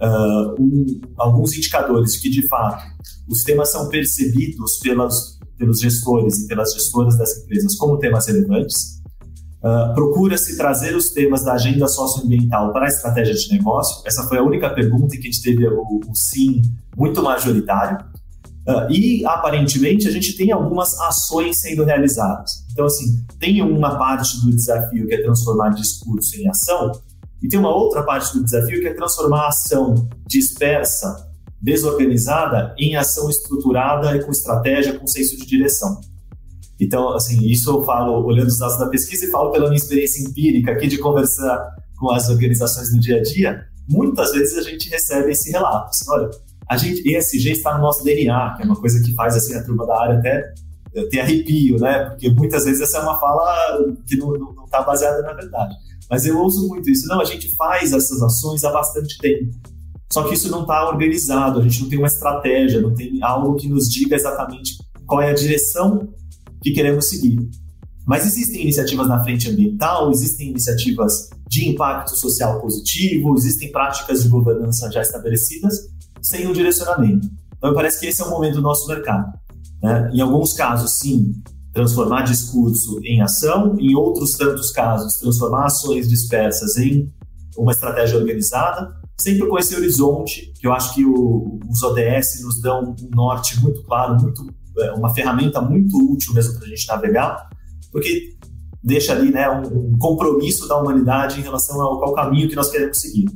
Uh, 0.00 0.62
um, 0.62 1.00
alguns 1.18 1.52
indicadores 1.56 2.16
que, 2.16 2.30
de 2.30 2.46
fato, 2.48 2.82
os 3.28 3.42
temas 3.42 3.70
são 3.70 3.88
percebidos 3.88 4.78
pelas, 4.78 5.38
pelos 5.58 5.80
gestores 5.80 6.38
e 6.38 6.46
pelas 6.46 6.72
gestoras 6.72 7.18
das 7.18 7.36
empresas 7.36 7.74
como 7.76 7.98
temas 7.98 8.26
relevantes, 8.26 9.00
Uh, 9.60 9.94
Procura-se 9.94 10.56
trazer 10.56 10.96
os 10.96 11.10
temas 11.10 11.44
da 11.44 11.52
agenda 11.52 11.86
socioambiental 11.86 12.72
para 12.72 12.86
a 12.86 12.88
estratégia 12.88 13.34
de 13.34 13.52
negócio. 13.52 14.02
Essa 14.06 14.26
foi 14.26 14.38
a 14.38 14.42
única 14.42 14.70
pergunta 14.70 15.14
em 15.14 15.20
que 15.20 15.28
a 15.28 15.30
gente 15.30 15.42
teve 15.42 15.66
o, 15.66 16.00
o 16.08 16.14
sim 16.14 16.62
muito 16.96 17.22
majoritário. 17.22 17.98
Uh, 18.66 18.90
e, 18.90 19.24
aparentemente, 19.26 20.08
a 20.08 20.10
gente 20.10 20.34
tem 20.34 20.50
algumas 20.50 20.98
ações 21.00 21.60
sendo 21.60 21.84
realizadas. 21.84 22.64
Então, 22.72 22.86
assim, 22.86 23.22
tem 23.38 23.60
uma 23.60 23.98
parte 23.98 24.40
do 24.40 24.50
desafio 24.50 25.06
que 25.06 25.14
é 25.14 25.22
transformar 25.22 25.70
discurso 25.70 26.36
em 26.36 26.48
ação, 26.48 26.92
e 27.42 27.48
tem 27.48 27.58
uma 27.58 27.74
outra 27.74 28.02
parte 28.02 28.32
do 28.34 28.44
desafio 28.44 28.80
que 28.80 28.88
é 28.88 28.94
transformar 28.94 29.44
a 29.44 29.48
ação 29.48 30.08
dispersa, 30.26 31.28
desorganizada, 31.60 32.74
em 32.78 32.96
ação 32.96 33.28
estruturada 33.28 34.16
e 34.16 34.24
com 34.24 34.30
estratégia, 34.30 34.98
com 34.98 35.06
senso 35.06 35.36
de 35.36 35.46
direção. 35.46 36.00
Então, 36.78 37.12
assim, 37.12 37.44
isso 37.46 37.70
eu 37.70 37.84
falo 37.84 38.24
olhando 38.24 38.48
os 38.48 38.58
dados 38.58 38.78
da 38.78 38.88
pesquisa 38.88 39.26
e 39.26 39.30
falo 39.30 39.50
pela 39.50 39.66
minha 39.66 39.76
experiência 39.76 40.22
empírica 40.22 40.72
aqui 40.72 40.88
de 40.88 40.98
conversar 40.98 41.74
com 41.98 42.10
as 42.10 42.30
organizações 42.30 42.94
no 42.94 43.00
dia 43.00 43.18
a 43.18 43.22
dia. 43.22 43.62
Muitas 43.88 44.32
vezes 44.32 44.56
a 44.56 44.62
gente 44.62 44.88
recebe 44.88 45.32
esse 45.32 45.50
relato, 45.50 45.90
assim, 45.90 46.10
olha, 46.10 46.30
a 46.70 46.76
gente, 46.76 47.02
ESG 47.04 47.50
está 47.50 47.76
no 47.76 47.82
nosso 47.82 48.04
DNA, 48.04 48.54
que 48.56 48.62
é 48.62 48.64
uma 48.64 48.80
coisa 48.80 49.02
que 49.04 49.12
faz 49.14 49.36
assim 49.36 49.54
a 49.54 49.64
turma 49.64 49.84
da 49.86 50.00
área 50.00 50.18
até 50.18 50.54
ter 51.10 51.20
arrepio, 51.20 51.78
né? 51.78 52.04
Porque 52.10 52.30
muitas 52.30 52.64
vezes 52.64 52.80
essa 52.80 52.98
é 52.98 53.00
uma 53.00 53.18
fala 53.18 53.76
que 54.06 54.16
não 54.16 54.34
está 54.64 54.82
baseada 54.82 55.20
na 55.22 55.32
verdade. 55.32 55.74
Mas 56.10 56.26
eu 56.26 56.38
ouço 56.38 56.66
muito 56.66 56.90
isso. 56.90 57.06
Não, 57.06 57.20
a 57.20 57.24
gente 57.24 57.48
faz 57.56 57.92
essas 57.92 58.20
ações 58.20 58.64
há 58.64 58.72
bastante 58.72 59.16
tempo. 59.18 59.50
Só 60.12 60.24
que 60.24 60.34
isso 60.34 60.50
não 60.50 60.62
está 60.62 60.88
organizado, 60.88 61.60
a 61.60 61.62
gente 61.62 61.82
não 61.82 61.88
tem 61.88 61.98
uma 61.98 62.08
estratégia, 62.08 62.80
não 62.80 62.92
tem 62.92 63.22
algo 63.22 63.54
que 63.54 63.68
nos 63.68 63.88
diga 63.88 64.16
exatamente 64.16 64.76
qual 65.06 65.22
é 65.22 65.30
a 65.30 65.34
direção 65.34 66.08
que 66.60 66.72
queremos 66.72 67.08
seguir. 67.08 67.38
Mas 68.04 68.26
existem 68.26 68.62
iniciativas 68.62 69.06
na 69.06 69.22
frente 69.22 69.48
ambiental, 69.48 70.10
existem 70.10 70.50
iniciativas 70.50 71.30
de 71.48 71.68
impacto 71.68 72.16
social 72.16 72.60
positivo, 72.60 73.36
existem 73.36 73.70
práticas 73.70 74.24
de 74.24 74.28
governança 74.28 74.90
já 74.90 75.00
estabelecidas 75.00 75.78
sem 76.20 76.46
um 76.46 76.52
direcionamento. 76.52 77.28
Então, 77.56 77.72
parece 77.72 78.00
que 78.00 78.06
esse 78.06 78.20
é 78.20 78.24
o 78.24 78.30
momento 78.30 78.54
do 78.54 78.62
nosso 78.62 78.88
mercado. 78.88 79.32
Né? 79.80 80.10
Em 80.12 80.20
alguns 80.20 80.52
casos, 80.54 80.98
sim, 80.98 81.34
transformar 81.72 82.22
discurso 82.22 83.00
em 83.04 83.20
ação, 83.20 83.76
em 83.78 83.94
outros 83.94 84.32
tantos 84.32 84.70
casos, 84.70 85.16
transformar 85.16 85.66
ações 85.66 86.08
dispersas 86.08 86.76
em 86.76 87.12
uma 87.56 87.72
estratégia 87.72 88.18
organizada, 88.18 88.94
sempre 89.20 89.46
com 89.46 89.58
esse 89.58 89.74
horizonte, 89.76 90.52
que 90.58 90.66
eu 90.66 90.72
acho 90.72 90.94
que 90.94 91.04
o, 91.04 91.60
os 91.68 91.82
ODS 91.82 92.42
nos 92.42 92.60
dão 92.60 92.94
um 93.00 93.14
norte 93.14 93.60
muito 93.60 93.82
claro, 93.84 94.20
muito 94.20 94.46
é 94.78 94.92
uma 94.92 95.12
ferramenta 95.12 95.60
muito 95.60 95.96
útil 96.12 96.32
mesmo 96.32 96.54
para 96.54 96.64
a 96.64 96.68
gente 96.68 96.86
navegar, 96.86 97.50
porque 97.92 98.34
deixa 98.82 99.12
ali 99.12 99.30
né, 99.30 99.48
um, 99.50 99.92
um, 99.92 99.98
compromisso 99.98 100.66
da 100.66 100.76
humanidade 100.76 101.38
em 101.38 101.42
relação 101.42 101.80
ao, 101.80 102.02
ao 102.04 102.14
caminho 102.14 102.48
que 102.48 102.56
nós 102.56 102.70
queremos 102.70 102.98
seguir. 102.98 103.26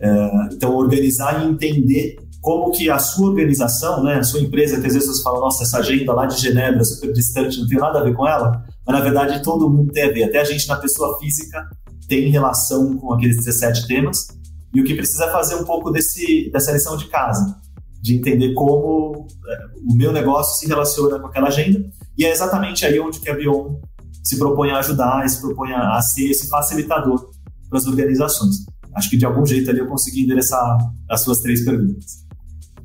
É, 0.00 0.48
então, 0.52 0.74
organizar 0.74 1.44
e 1.44 1.48
entender 1.48 2.16
como 2.42 2.72
que 2.72 2.90
a 2.90 2.98
sua 2.98 3.30
organização, 3.30 4.02
né, 4.02 4.16
a 4.16 4.22
sua 4.22 4.40
empresa, 4.40 4.80
que 4.80 4.86
às 4.86 4.92
vezes 4.92 5.08
você 5.08 5.22
fala, 5.22 5.40
nossa, 5.40 5.62
essa 5.62 5.78
agenda 5.78 6.12
lá 6.12 6.26
de 6.26 6.38
Genebra 6.38 6.84
super 6.84 7.12
distante, 7.12 7.58
não 7.60 7.68
tem 7.68 7.78
nada 7.78 8.00
a 8.00 8.02
ver 8.02 8.14
com 8.14 8.28
ela, 8.28 8.64
mas 8.84 8.98
na 8.98 9.00
verdade 9.00 9.42
todo 9.42 9.70
mundo 9.70 9.92
tem 9.92 10.02
a 10.02 10.12
ver, 10.12 10.24
até 10.24 10.40
a 10.40 10.44
gente 10.44 10.66
na 10.66 10.76
pessoa 10.76 11.18
física 11.20 11.64
tem 12.08 12.28
relação 12.30 12.98
com 12.98 13.14
aqueles 13.14 13.36
17 13.36 13.86
temas, 13.86 14.26
e 14.74 14.80
o 14.80 14.84
que 14.84 14.94
precisa 14.94 15.30
fazer 15.30 15.54
um 15.54 15.64
pouco 15.64 15.90
desse, 15.90 16.50
dessa 16.52 16.72
lição 16.72 16.96
de 16.96 17.06
casa 17.06 17.62
de 18.00 18.16
entender 18.16 18.52
como 18.54 19.28
é, 19.46 19.58
o 19.88 19.94
meu 19.94 20.12
negócio 20.12 20.58
se 20.58 20.66
relaciona 20.66 21.20
com 21.20 21.28
aquela 21.28 21.46
agenda. 21.48 21.88
E 22.18 22.24
é 22.24 22.32
exatamente 22.32 22.84
aí 22.84 22.98
onde 22.98 23.20
que 23.20 23.30
a 23.30 23.34
Bion 23.34 23.76
se 24.24 24.36
propõe 24.36 24.70
a 24.70 24.78
ajudar, 24.78 25.28
se 25.28 25.40
propõe 25.40 25.72
a 25.72 26.00
ser 26.00 26.28
esse 26.28 26.48
facilitador 26.48 27.30
para 27.68 27.78
as 27.78 27.86
organizações. 27.86 28.64
Acho 28.94 29.08
que 29.08 29.16
de 29.16 29.24
algum 29.24 29.46
jeito 29.46 29.70
ali 29.70 29.78
eu 29.78 29.86
consegui 29.86 30.24
endereçar 30.24 30.78
as 31.08 31.22
suas 31.22 31.38
três 31.38 31.64
perguntas. 31.64 32.21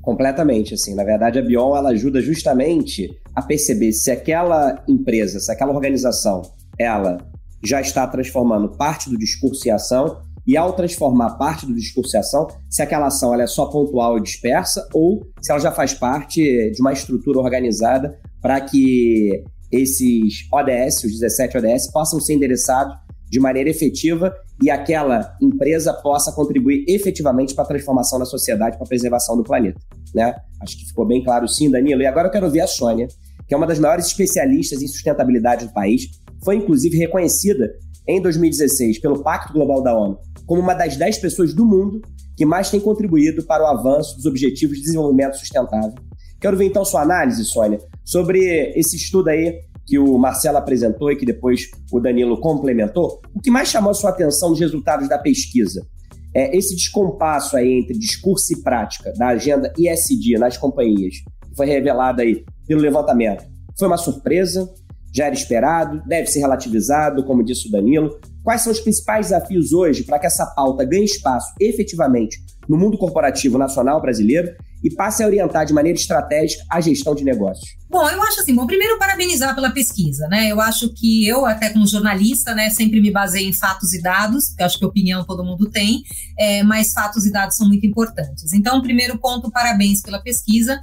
Completamente, 0.08 0.74
assim. 0.74 0.96
Na 0.96 1.04
verdade, 1.04 1.38
a 1.38 1.42
Bion 1.42 1.76
ela 1.76 1.90
ajuda 1.90 2.22
justamente 2.22 3.14
a 3.36 3.42
perceber 3.42 3.92
se 3.92 4.10
aquela 4.10 4.82
empresa, 4.88 5.38
se 5.38 5.52
aquela 5.52 5.74
organização, 5.74 6.44
ela 6.80 7.18
já 7.62 7.82
está 7.82 8.08
transformando 8.08 8.70
parte 8.70 9.10
do 9.10 9.18
discurso 9.18 9.68
em 9.68 9.72
ação 9.72 10.22
e 10.48 10.56
ao 10.56 10.72
transformar 10.72 11.32
parte 11.32 11.66
do 11.66 11.76
discurso 11.76 12.16
em 12.16 12.22
ação, 12.22 12.48
se 12.70 12.82
aquela 12.82 13.08
ação 13.08 13.34
ela 13.34 13.44
é 13.44 13.48
só 13.48 13.66
pontual 13.66 14.18
e 14.18 14.22
dispersa 14.22 14.88
ou 14.94 15.28
se 15.42 15.52
ela 15.52 15.60
já 15.60 15.74
faz 15.74 15.94
parte 15.94 16.42
de 16.72 16.80
uma 16.80 16.94
estrutura 16.94 17.40
organizada 17.40 18.18
para 18.42 18.62
que 18.62 19.44
esses 19.70 20.48
ODS, 20.54 21.04
os 21.04 21.20
17 21.20 21.58
ODS, 21.58 21.92
possam 21.92 22.22
ser 22.22 22.36
endereçados 22.36 22.96
de 23.30 23.40
maneira 23.40 23.70
efetiva 23.70 24.34
e 24.62 24.70
aquela 24.70 25.36
empresa 25.42 25.94
possa 25.94 26.32
contribuir 26.32 26.86
efetivamente 26.88 27.54
para 27.54 27.64
a 27.64 27.68
transformação 27.68 28.18
da 28.20 28.26
sociedade, 28.26 28.78
para 28.78 28.86
a 28.86 28.88
preservação 28.88 29.36
do 29.36 29.44
planeta. 29.44 29.80
Né? 30.14 30.36
Acho 30.62 30.78
que 30.78 30.86
ficou 30.86 31.06
bem 31.06 31.24
claro 31.24 31.48
sim, 31.48 31.70
Danilo. 31.70 32.02
E 32.02 32.06
agora 32.06 32.28
eu 32.28 32.32
quero 32.32 32.46
ouvir 32.46 32.62
a 32.62 32.68
Sônia, 32.68 33.08
que 33.48 33.54
é 33.54 33.58
uma 33.58 33.68
das 33.68 33.80
maiores 33.80 34.08
especialistas 34.08 34.82
em 34.82 34.88
sustentabilidade 34.88 35.66
do 35.66 35.74
país, 35.74 36.08
foi 36.44 36.56
inclusive 36.56 36.98
reconhecida 36.98 37.74
em 38.08 38.22
2016 38.22 39.00
pelo 39.00 39.22
Pacto 39.22 39.54
Global 39.54 39.82
da 39.82 39.96
ONU 39.96 40.20
como 40.48 40.62
uma 40.62 40.74
das 40.74 40.96
10 40.96 41.18
pessoas 41.18 41.54
do 41.54 41.66
mundo 41.66 42.02
que 42.36 42.46
mais 42.46 42.72
tem 42.72 42.80
contribuído 42.80 43.44
para 43.44 43.64
o 43.64 43.68
avanço 43.68 44.16
dos 44.16 44.26
Objetivos 44.26 44.78
de 44.78 44.84
Desenvolvimento 44.84 45.38
Sustentável. 45.38 45.94
Quero 46.40 46.56
ver 46.56 46.66
então 46.66 46.86
sua 46.86 47.02
análise, 47.02 47.44
Sônia, 47.44 47.80
sobre 48.06 48.40
esse 48.76 48.96
estudo 48.96 49.30
aí 49.30 49.60
que 49.88 49.98
o 49.98 50.18
Marcelo 50.18 50.58
apresentou 50.58 51.10
e 51.10 51.16
que 51.16 51.26
depois 51.26 51.72
o 51.92 52.00
Danilo 52.00 52.40
complementou. 52.40 53.22
O 53.34 53.40
que 53.40 53.50
mais 53.50 53.70
chamou 53.70 53.94
sua 53.94 54.10
atenção 54.10 54.50
nos 54.50 54.60
resultados 54.60 55.08
da 55.08 55.18
pesquisa? 55.18 55.88
É 56.36 56.56
esse 56.56 56.76
descompasso 56.76 57.56
aí 57.56 57.80
entre 57.80 57.98
discurso 57.98 58.54
e 58.54 58.62
prática 58.62 59.14
da 59.14 59.30
agenda 59.30 59.74
ISD 59.78 60.38
nas 60.38 60.58
companhias, 60.58 61.16
que 61.50 61.56
foi 61.56 61.66
revelado 61.66 62.22
aí 62.22 62.44
pelo 62.68 62.82
levantamento. 62.82 63.46
Foi 63.80 63.88
uma 63.88 63.98
surpresa? 63.98 64.70
Já 65.16 65.28
era 65.28 65.34
esperado? 65.34 66.02
Deve 66.06 66.28
ser 66.28 66.40
relativizado, 66.40 67.24
como 67.24 67.44
disse 67.44 67.70
o 67.70 67.72
Danilo? 67.72 68.20
Quais 68.44 68.62
são 68.62 68.72
os 68.72 68.82
principais 68.82 69.28
desafios 69.28 69.72
hoje 69.72 70.04
para 70.04 70.20
que 70.20 70.28
essa 70.28 70.46
pauta 70.46 70.84
ganhe 70.84 71.06
espaço 71.06 71.54
efetivamente 71.60 72.38
no 72.68 72.78
mundo 72.78 72.98
corporativo 72.98 73.58
nacional 73.58 74.02
brasileiro 74.02 74.54
e 74.84 74.94
passe 74.94 75.24
a 75.24 75.28
orientar 75.28 75.66
de 75.66 75.74
maneira 75.74 75.98
estratégica 75.98 76.64
a 76.70 76.80
gestão 76.80 77.16
de 77.16 77.24
negócios? 77.24 77.78
Bom, 77.90 78.10
eu 78.10 78.22
acho 78.22 78.42
assim, 78.42 78.54
bom, 78.54 78.68
primeiro 78.68 79.00
parabenizar 79.00 79.56
pela 79.56 79.72
pesquisa, 79.72 80.28
né? 80.28 80.52
Eu 80.52 80.60
acho 80.60 80.94
que 80.94 81.26
eu, 81.26 81.46
até 81.46 81.70
como 81.70 81.88
jornalista, 81.88 82.54
né, 82.54 82.70
sempre 82.70 83.00
me 83.00 83.12
baseio 83.12 83.50
em 83.50 83.54
fatos 83.54 83.94
e 83.94 84.02
dados, 84.02 84.54
que 84.56 84.62
eu 84.62 84.66
acho 84.66 84.78
que 84.78 84.86
opinião 84.86 85.24
todo 85.24 85.44
mundo 85.44 85.70
tem, 85.70 86.04
é, 86.38 86.64
mas 86.64 86.92
fatos 86.92 87.26
e 87.26 87.32
dados 87.32 87.56
são 87.56 87.68
muito 87.68 87.86
importantes. 87.86 88.52
Então, 88.52 88.82
primeiro 88.82 89.18
ponto, 89.18 89.50
parabéns 89.50 90.02
pela 90.02 90.22
pesquisa. 90.22 90.82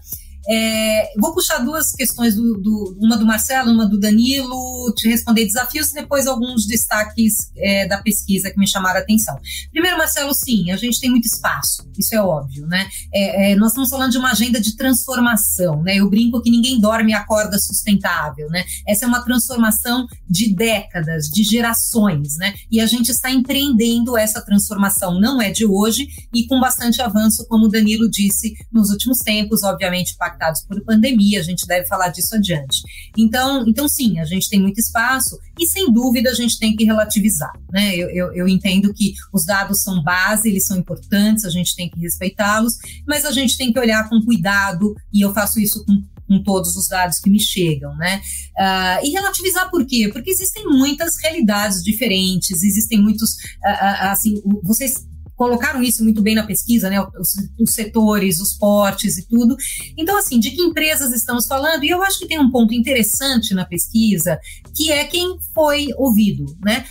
É, 0.49 1.13
vou 1.19 1.33
puxar 1.33 1.59
duas 1.59 1.93
questões, 1.93 2.35
do, 2.35 2.59
do, 2.59 2.97
uma 3.01 3.17
do 3.17 3.27
Marcelo, 3.27 3.71
uma 3.71 3.89
do 3.89 3.99
Danilo, 3.99 4.93
te 4.95 5.09
responder 5.09 5.45
desafios 5.45 5.91
e 5.91 5.95
depois 5.95 6.27
alguns 6.27 6.67
destaques 6.67 7.51
é, 7.57 7.87
da 7.87 7.99
pesquisa 7.99 8.51
que 8.51 8.59
me 8.59 8.69
chamaram 8.69 9.01
a 9.01 9.03
atenção. 9.03 9.39
Primeiro, 9.73 9.97
Marcelo, 9.97 10.35
sim, 10.35 10.71
a 10.71 10.77
gente 10.77 11.01
tem 11.01 11.11
muito 11.11 11.27
espaço, 11.27 11.89
isso 11.99 12.15
é 12.15 12.21
óbvio, 12.21 12.67
né? 12.67 12.89
É, 13.13 13.53
é, 13.53 13.57
nós 13.57 13.71
estamos 13.71 13.91
falando 13.91 14.13
de 14.13 14.19
uma 14.19 14.33
agenda 14.33 14.61
de 14.61 14.77
transformação, 14.77 15.83
né? 15.83 15.97
Eu 15.97 16.09
brinco 16.11 16.43
que 16.43 16.51
ninguém 16.51 16.81
dorme 16.81 17.13
e 17.13 17.15
acorda 17.15 17.59
sustentável, 17.59 18.49
né? 18.51 18.65
Essa 18.87 19.05
é 19.05 19.09
uma 19.09 19.25
transformação 19.25 20.07
de 20.29 20.55
décadas, 20.55 21.27
de 21.27 21.43
gerações, 21.43 22.37
né? 22.37 22.55
E 22.71 22.81
a 22.81 22.87
gente 22.87 23.11
está 23.11 23.31
empreendendo 23.31 24.17
essa 24.17 24.41
transformação, 24.43 25.19
não 25.19 25.41
é 25.41 25.51
de 25.51 25.65
hoje, 25.65 26.09
e 26.33 26.47
com 26.47 26.61
bastante 26.61 27.01
avanço, 27.01 27.47
como 27.49 27.67
o 27.67 27.69
Danilo 27.69 28.11
disse, 28.11 28.55
nos 28.73 28.91
últimos 28.91 29.19
tempos, 29.19 29.63
obviamente, 29.63 30.17
impactados 30.35 30.63
por 30.63 30.83
pandemia, 30.85 31.41
a 31.41 31.43
gente 31.43 31.67
deve 31.67 31.87
falar 31.87 32.09
disso 32.09 32.35
adiante. 32.35 32.83
Então, 33.17 33.65
então 33.67 33.89
sim, 33.89 34.19
a 34.19 34.25
gente 34.25 34.49
tem 34.49 34.61
muito 34.61 34.79
espaço 34.79 35.39
e 35.59 35.67
sem 35.67 35.93
dúvida 35.93 36.31
a 36.31 36.35
gente 36.35 36.59
tem 36.59 36.75
que 36.77 36.85
relativizar. 36.85 37.53
Né? 37.73 37.97
Eu, 37.97 38.11
eu, 38.11 38.35
eu 38.35 38.49
entendo 38.49 38.93
que 38.93 39.15
os 39.33 39.45
dados 39.47 39.83
são 39.83 40.03
base, 40.03 40.49
eles 40.49 40.67
são 40.67 40.77
importantes, 40.77 41.45
a 41.45 41.51
gente 41.51 41.75
tem 41.75 41.89
que 41.89 42.01
respeitá-los, 42.01 42.75
mas 43.07 43.25
a 43.25 43.33
gente 43.33 43.57
tem 43.57 43.73
que 43.73 43.79
olhar 43.79 44.09
com 44.09 44.21
cuidado, 44.23 44.95
e 45.13 45.21
eu 45.21 45.33
faço 45.33 45.61
isso 45.61 45.85
com 45.85 46.03
com 46.27 46.43
todos 46.43 46.75
os 46.75 46.89
dados 46.89 47.19
que 47.19 47.29
me 47.29 47.39
chegam, 47.39 47.95
né? 47.97 48.19
Uh, 48.57 49.07
e 49.07 49.11
relativizar 49.11 49.71
por 49.71 49.85
quê? 49.85 50.09
Porque 50.11 50.31
existem 50.31 50.65
muitas 50.65 51.19
realidades 51.23 51.83
diferentes, 51.83 52.63
existem 52.63 52.99
muitos, 52.99 53.33
uh, 53.63 54.11
assim, 54.11 54.43
vocês 54.63 55.05
colocaram 55.37 55.83
isso 55.83 56.03
muito 56.03 56.23
bem 56.23 56.35
na 56.35 56.47
pesquisa, 56.47 56.89
né? 56.89 57.01
Os, 57.01 57.35
os, 57.59 57.75
setores, 57.75 58.39
os 58.39 58.55
portes 58.55 59.19
e 59.19 59.27
tudo. 59.27 59.57
Então, 59.97 60.17
assim, 60.17 60.39
de 60.39 60.51
que 60.51 60.63
empresas 60.63 61.13
estamos 61.13 61.47
falando? 61.47 61.85
E 61.85 61.91
eu 61.91 62.03
acho 62.03 62.19
que 62.19 62.27
tem 62.27 62.39
um 62.39 62.51
ponto 62.51 62.73
interessante 62.75 63.55
na 63.55 63.65
pesquisa, 63.65 64.39
que 64.75 64.93
é 64.93 65.05
quem 65.05 65.37
foi 65.53 65.89
ouvido, 65.97 66.45
né? 66.65 66.85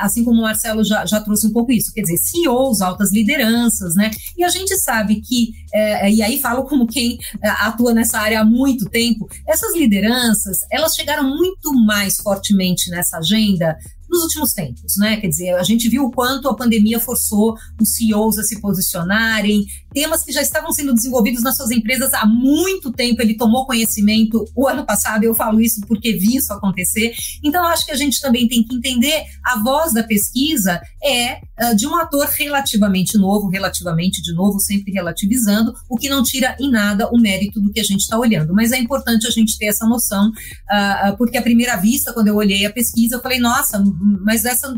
Assim 0.00 0.24
como 0.24 0.40
o 0.40 0.42
Marcelo 0.42 0.84
já, 0.84 1.04
já 1.06 1.20
trouxe 1.20 1.46
um 1.46 1.52
pouco 1.52 1.72
isso, 1.72 1.92
quer 1.92 2.02
dizer, 2.02 2.18
CEOs, 2.18 2.80
altas 2.80 3.12
lideranças, 3.12 3.94
né? 3.94 4.10
E 4.36 4.44
a 4.44 4.48
gente 4.48 4.76
sabe 4.76 5.20
que, 5.20 5.52
é, 5.72 6.10
e 6.10 6.22
aí 6.22 6.38
falo 6.38 6.64
como 6.64 6.86
quem 6.86 7.18
é, 7.42 7.48
atua 7.48 7.92
nessa 7.92 8.18
área 8.18 8.40
há 8.40 8.44
muito 8.44 8.88
tempo, 8.88 9.28
essas 9.46 9.76
lideranças, 9.76 10.58
elas 10.70 10.94
chegaram 10.94 11.24
muito 11.24 11.72
mais 11.72 12.16
fortemente 12.16 12.90
nessa 12.90 13.18
agenda 13.18 13.76
nos 14.08 14.22
últimos 14.22 14.52
tempos, 14.52 14.96
né? 14.96 15.16
Quer 15.20 15.28
dizer, 15.28 15.54
a 15.54 15.62
gente 15.62 15.88
viu 15.88 16.04
o 16.04 16.10
quanto 16.10 16.48
a 16.48 16.54
pandemia 16.54 16.98
forçou 17.00 17.56
os 17.80 17.94
CEOs 17.94 18.38
a 18.38 18.42
se 18.42 18.60
posicionarem, 18.60 19.66
temas 19.92 20.22
que 20.22 20.32
já 20.32 20.42
estavam 20.42 20.72
sendo 20.72 20.94
desenvolvidos 20.94 21.42
nas 21.42 21.56
suas 21.56 21.70
empresas 21.70 22.12
há 22.14 22.26
muito 22.26 22.92
tempo, 22.92 23.20
ele 23.20 23.36
tomou 23.36 23.66
conhecimento 23.66 24.44
o 24.54 24.68
ano 24.68 24.84
passado, 24.84 25.24
eu 25.24 25.34
falo 25.34 25.60
isso 25.60 25.80
porque 25.86 26.12
vi 26.12 26.36
isso 26.36 26.52
acontecer. 26.52 27.12
Então, 27.42 27.66
acho 27.66 27.84
que 27.84 27.92
a 27.92 27.96
gente 27.96 28.20
também 28.20 28.46
tem 28.48 28.62
que 28.62 28.74
entender 28.74 29.24
a 29.44 29.58
voz 29.62 29.92
da 29.92 30.02
pesquisa 30.02 30.80
é 31.02 31.40
uh, 31.60 31.76
de 31.76 31.86
um 31.86 31.96
ator 31.96 32.26
relativamente 32.26 33.16
novo, 33.16 33.48
relativamente 33.48 34.22
de 34.22 34.32
novo, 34.34 34.60
sempre 34.60 34.92
relativizando, 34.92 35.74
o 35.88 35.96
que 35.96 36.08
não 36.08 36.22
tira 36.22 36.56
em 36.60 36.70
nada 36.70 37.08
o 37.08 37.18
mérito 37.18 37.60
do 37.60 37.72
que 37.72 37.80
a 37.80 37.84
gente 37.84 38.00
está 38.00 38.18
olhando. 38.18 38.54
Mas 38.54 38.72
é 38.72 38.78
importante 38.78 39.26
a 39.26 39.30
gente 39.30 39.56
ter 39.58 39.66
essa 39.66 39.86
noção, 39.86 40.28
uh, 40.28 41.16
porque 41.16 41.38
à 41.38 41.42
primeira 41.42 41.76
vista, 41.76 42.12
quando 42.12 42.28
eu 42.28 42.36
olhei 42.36 42.66
a 42.66 42.72
pesquisa, 42.72 43.16
eu 43.16 43.22
falei, 43.22 43.38
nossa, 43.38 43.82
mas 44.00 44.44
essa 44.44 44.74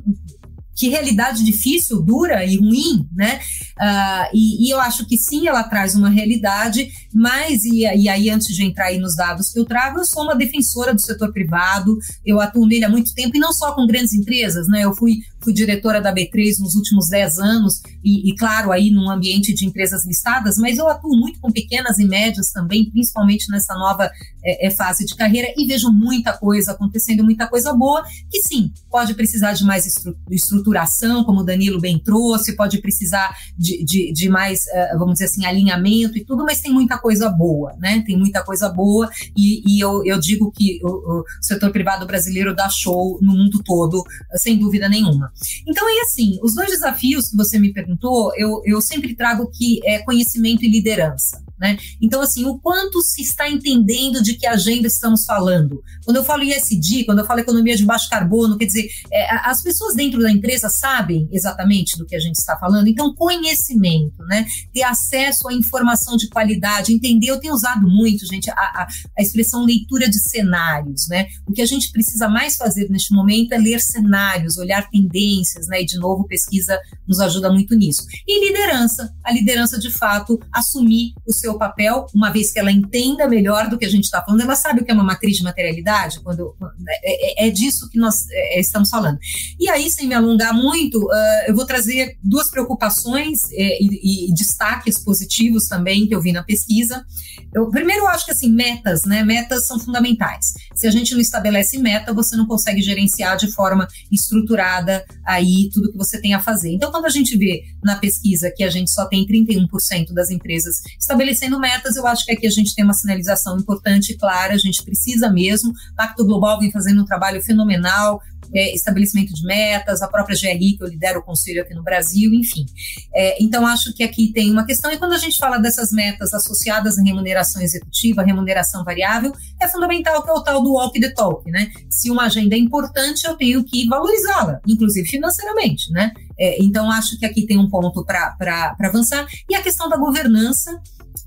que 0.80 0.88
realidade 0.88 1.44
difícil, 1.44 2.00
dura 2.00 2.42
e 2.42 2.56
ruim, 2.56 3.06
né? 3.12 3.38
Uh, 3.78 4.34
e, 4.34 4.66
e, 4.66 4.70
eu 4.70 4.80
acho 4.80 5.06
que 5.06 5.18
sim, 5.18 5.46
ela 5.46 5.62
traz 5.62 5.94
uma 5.94 6.08
realidade, 6.08 6.90
mas, 7.12 7.64
e, 7.64 7.80
e, 7.80 8.08
aí 8.08 8.30
antes 8.30 8.56
de 8.56 8.64
entrar 8.64 8.86
aí 8.86 8.98
nos 8.98 9.14
dados 9.14 9.52
que 9.52 9.60
eu 9.60 9.66
trago, 9.66 9.98
eu 9.98 10.06
sou 10.06 10.22
uma 10.22 10.34
defensora 10.34 10.94
do 10.94 11.00
setor 11.00 11.34
privado, 11.34 11.98
eu 12.24 12.40
atuo 12.40 12.66
nele 12.66 12.86
há 12.86 12.88
muito 12.88 13.12
tempo, 13.14 13.36
e 13.36 13.40
não 13.40 13.52
só 13.52 13.74
com 13.74 13.86
grandes 13.86 14.14
empresas, 14.14 14.68
né? 14.68 14.82
Eu 14.82 14.94
fui, 14.94 15.18
fui 15.44 15.52
diretora 15.52 16.00
da 16.00 16.14
B3 16.14 16.58
nos 16.58 16.74
últimos 16.74 17.08
10 17.10 17.38
anos, 17.38 17.82
e, 18.02 18.30
e 18.30 18.34
claro, 18.34 18.72
aí 18.72 18.90
num 18.90 19.10
ambiente 19.10 19.52
de 19.52 19.66
empresas 19.66 20.06
listadas, 20.06 20.56
mas 20.56 20.78
eu 20.78 20.88
atuo 20.88 21.14
muito 21.14 21.38
com 21.40 21.52
pequenas 21.52 21.98
e 21.98 22.06
médias 22.06 22.52
também, 22.52 22.90
principalmente 22.90 23.50
nessa 23.50 23.74
nova 23.74 24.10
é, 24.42 24.66
é, 24.66 24.70
fase 24.70 25.04
de 25.04 25.14
carreira, 25.14 25.52
e 25.56 25.66
vejo 25.66 25.90
muita 25.90 26.32
coisa 26.32 26.72
acontecendo, 26.72 27.24
muita 27.24 27.46
coisa 27.46 27.72
boa, 27.72 28.04
que 28.30 28.42
sim, 28.42 28.72
pode 28.90 29.14
precisar 29.14 29.52
de 29.52 29.64
mais 29.64 29.86
estrutura 29.86 30.20
estruturação, 30.30 31.24
como 31.24 31.40
o 31.40 31.44
Danilo 31.44 31.80
bem 31.80 31.98
trouxe, 31.98 32.56
pode 32.56 32.80
precisar 32.80 33.36
de, 33.56 33.84
de, 33.84 34.12
de 34.12 34.28
mais, 34.28 34.60
uh, 34.66 34.98
vamos 34.98 35.14
dizer 35.14 35.26
assim, 35.26 35.44
alinhamento 35.44 36.16
e 36.16 36.24
tudo, 36.24 36.44
mas 36.44 36.60
tem 36.60 36.72
muita 36.72 36.98
coisa 36.98 37.28
boa, 37.28 37.74
né? 37.78 38.02
Tem 38.06 38.16
muita 38.16 38.42
coisa 38.44 38.68
boa 38.68 39.10
e, 39.36 39.62
e 39.66 39.80
eu, 39.80 40.04
eu 40.04 40.18
digo 40.18 40.50
que 40.52 40.80
o, 40.82 41.20
o, 41.20 41.24
setor 41.40 41.70
privado 41.70 42.06
brasileiro 42.06 42.54
dá 42.54 42.68
show 42.68 43.18
no 43.20 43.32
mundo 43.32 43.62
todo, 43.64 44.04
sem 44.36 44.58
dúvida 44.58 44.88
nenhuma. 44.88 45.32
Então, 45.66 45.88
é 45.88 46.02
assim, 46.02 46.38
os 46.42 46.54
dois 46.54 46.70
desafios 46.70 47.28
que 47.28 47.36
você 47.36 47.58
me 47.58 47.72
perguntou, 47.72 48.32
eu, 48.36 48.60
eu 48.64 48.80
sempre 48.80 49.14
trago 49.14 49.50
que 49.50 49.80
é 49.84 49.98
conhecimento 50.00 50.64
e 50.64 50.70
liderança. 50.70 51.42
Né? 51.60 51.76
Então, 52.00 52.22
assim, 52.22 52.46
o 52.46 52.58
quanto 52.58 53.02
se 53.02 53.20
está 53.20 53.48
entendendo 53.48 54.22
de 54.22 54.34
que 54.34 54.46
agenda 54.46 54.86
estamos 54.86 55.24
falando? 55.26 55.82
Quando 56.04 56.16
eu 56.16 56.24
falo 56.24 56.42
ISD, 56.42 57.04
quando 57.04 57.18
eu 57.18 57.26
falo 57.26 57.40
economia 57.40 57.76
de 57.76 57.84
baixo 57.84 58.08
carbono, 58.08 58.56
quer 58.56 58.64
dizer, 58.64 58.88
é, 59.12 59.26
as 59.46 59.62
pessoas 59.62 59.94
dentro 59.94 60.20
da 60.20 60.30
empresa 60.30 60.70
sabem 60.70 61.28
exatamente 61.30 61.98
do 61.98 62.06
que 62.06 62.16
a 62.16 62.18
gente 62.18 62.36
está 62.36 62.56
falando. 62.56 62.86
Então, 62.88 63.14
conhecimento, 63.14 64.22
né? 64.24 64.46
ter 64.72 64.82
acesso 64.82 65.48
à 65.48 65.52
informação 65.52 66.16
de 66.16 66.28
qualidade, 66.28 66.94
entender. 66.94 67.30
Eu 67.30 67.40
tenho 67.40 67.52
usado 67.52 67.86
muito, 67.86 68.26
gente, 68.26 68.50
a, 68.50 68.54
a, 68.54 68.88
a 69.18 69.22
expressão 69.22 69.64
leitura 69.64 70.08
de 70.08 70.18
cenários. 70.30 71.06
Né? 71.08 71.26
O 71.46 71.52
que 71.52 71.60
a 71.60 71.66
gente 71.66 71.92
precisa 71.92 72.28
mais 72.28 72.56
fazer 72.56 72.88
neste 72.88 73.14
momento 73.14 73.52
é 73.52 73.58
ler 73.58 73.80
cenários, 73.80 74.56
olhar 74.56 74.88
tendências, 74.88 75.66
né? 75.66 75.82
e 75.82 75.84
de 75.84 75.98
novo, 75.98 76.26
pesquisa 76.26 76.78
nos 77.06 77.20
ajuda 77.20 77.52
muito 77.52 77.74
nisso. 77.74 78.02
E 78.26 78.48
liderança, 78.48 79.12
a 79.24 79.32
liderança 79.32 79.78
de 79.78 79.90
fato 79.90 80.38
assumir 80.52 81.12
o 81.26 81.32
seu 81.32 81.49
seu 81.50 81.58
papel, 81.58 82.06
uma 82.14 82.30
vez 82.30 82.52
que 82.52 82.58
ela 82.58 82.70
entenda 82.70 83.28
melhor 83.28 83.68
do 83.68 83.78
que 83.78 83.84
a 83.84 83.88
gente 83.88 84.04
está 84.04 84.22
falando, 84.22 84.42
ela 84.42 84.54
sabe 84.54 84.80
o 84.80 84.84
que 84.84 84.90
é 84.90 84.94
uma 84.94 85.04
matriz 85.04 85.36
de 85.36 85.42
materialidade, 85.42 86.20
quando 86.20 86.54
é, 86.88 87.44
é, 87.44 87.48
é 87.48 87.50
disso 87.50 87.88
que 87.90 87.98
nós 87.98 88.26
é, 88.30 88.60
estamos 88.60 88.88
falando. 88.88 89.18
E 89.58 89.68
aí, 89.68 89.90
sem 89.90 90.06
me 90.06 90.14
alongar 90.14 90.54
muito, 90.54 91.04
uh, 91.04 91.44
eu 91.46 91.54
vou 91.54 91.66
trazer 91.66 92.16
duas 92.22 92.50
preocupações 92.50 93.40
é, 93.52 93.82
e, 93.82 94.28
e, 94.30 94.34
destaques 94.34 94.98
positivos 94.98 95.66
também 95.66 96.06
que 96.06 96.14
eu 96.14 96.20
vi 96.20 96.32
na 96.32 96.42
pesquisa. 96.42 97.04
Eu, 97.52 97.68
primeiro, 97.68 98.02
eu 98.02 98.08
acho 98.08 98.24
que 98.24 98.30
assim, 98.30 98.52
metas, 98.52 99.02
né? 99.04 99.24
Metas 99.24 99.66
são 99.66 99.78
fundamentais. 99.78 100.52
Se 100.80 100.86
a 100.86 100.90
gente 100.90 101.12
não 101.12 101.20
estabelece 101.20 101.76
meta, 101.76 102.14
você 102.14 102.34
não 102.34 102.46
consegue 102.46 102.80
gerenciar 102.80 103.36
de 103.36 103.52
forma 103.52 103.86
estruturada 104.10 105.04
aí 105.26 105.68
tudo 105.70 105.92
que 105.92 105.98
você 105.98 106.18
tem 106.18 106.32
a 106.32 106.40
fazer. 106.40 106.72
Então, 106.72 106.90
quando 106.90 107.04
a 107.04 107.10
gente 107.10 107.36
vê 107.36 107.64
na 107.84 107.96
pesquisa 107.96 108.50
que 108.50 108.64
a 108.64 108.70
gente 108.70 108.90
só 108.90 109.04
tem 109.04 109.26
31% 109.26 110.14
das 110.14 110.30
empresas 110.30 110.76
estabelecendo 110.98 111.60
metas, 111.60 111.96
eu 111.96 112.06
acho 112.06 112.24
que 112.24 112.32
aqui 112.32 112.46
a 112.46 112.50
gente 112.50 112.74
tem 112.74 112.82
uma 112.82 112.94
sinalização 112.94 113.58
importante 113.58 114.12
e 114.12 114.16
clara, 114.16 114.54
a 114.54 114.58
gente 114.58 114.82
precisa 114.82 115.30
mesmo. 115.30 115.68
O 115.68 115.94
Pacto 115.94 116.24
Global 116.24 116.58
vem 116.58 116.70
fazendo 116.70 117.02
um 117.02 117.04
trabalho 117.04 117.42
fenomenal, 117.42 118.22
é, 118.54 118.74
estabelecimento 118.74 119.32
de 119.34 119.44
metas, 119.44 120.02
a 120.02 120.08
própria 120.08 120.36
GRI, 120.36 120.76
que 120.76 120.82
eu 120.82 120.88
lidero 120.88 121.20
o 121.20 121.22
conselho 121.22 121.62
aqui 121.62 121.74
no 121.74 121.82
Brasil, 121.82 122.32
enfim. 122.34 122.66
É, 123.14 123.42
então, 123.42 123.66
acho 123.66 123.92
que 123.94 124.02
aqui 124.02 124.32
tem 124.32 124.50
uma 124.50 124.64
questão, 124.64 124.90
e 124.92 124.98
quando 124.98 125.12
a 125.12 125.18
gente 125.18 125.36
fala 125.36 125.58
dessas 125.58 125.90
metas 125.90 126.32
associadas 126.32 126.98
à 126.98 127.02
remuneração 127.02 127.62
executiva, 127.62 128.22
remuneração 128.22 128.84
variável, 128.84 129.32
é 129.60 129.68
fundamental 129.68 130.22
que 130.22 130.30
é 130.30 130.32
o 130.32 130.42
tal 130.42 130.62
do 130.62 130.72
walk 130.72 130.98
the 131.00 131.10
talk, 131.10 131.50
né? 131.50 131.70
Se 131.88 132.10
uma 132.10 132.24
agenda 132.24 132.54
é 132.54 132.58
importante, 132.58 133.26
eu 133.26 133.36
tenho 133.36 133.64
que 133.64 133.86
valorizá-la, 133.88 134.60
inclusive 134.66 135.08
financeiramente, 135.08 135.92
né? 135.92 136.12
É, 136.38 136.62
então, 136.62 136.90
acho 136.90 137.18
que 137.18 137.26
aqui 137.26 137.46
tem 137.46 137.58
um 137.58 137.68
ponto 137.68 138.04
para 138.04 138.74
avançar. 138.80 139.26
E 139.48 139.54
a 139.54 139.62
questão 139.62 139.88
da 139.88 139.96
governança, 139.96 140.80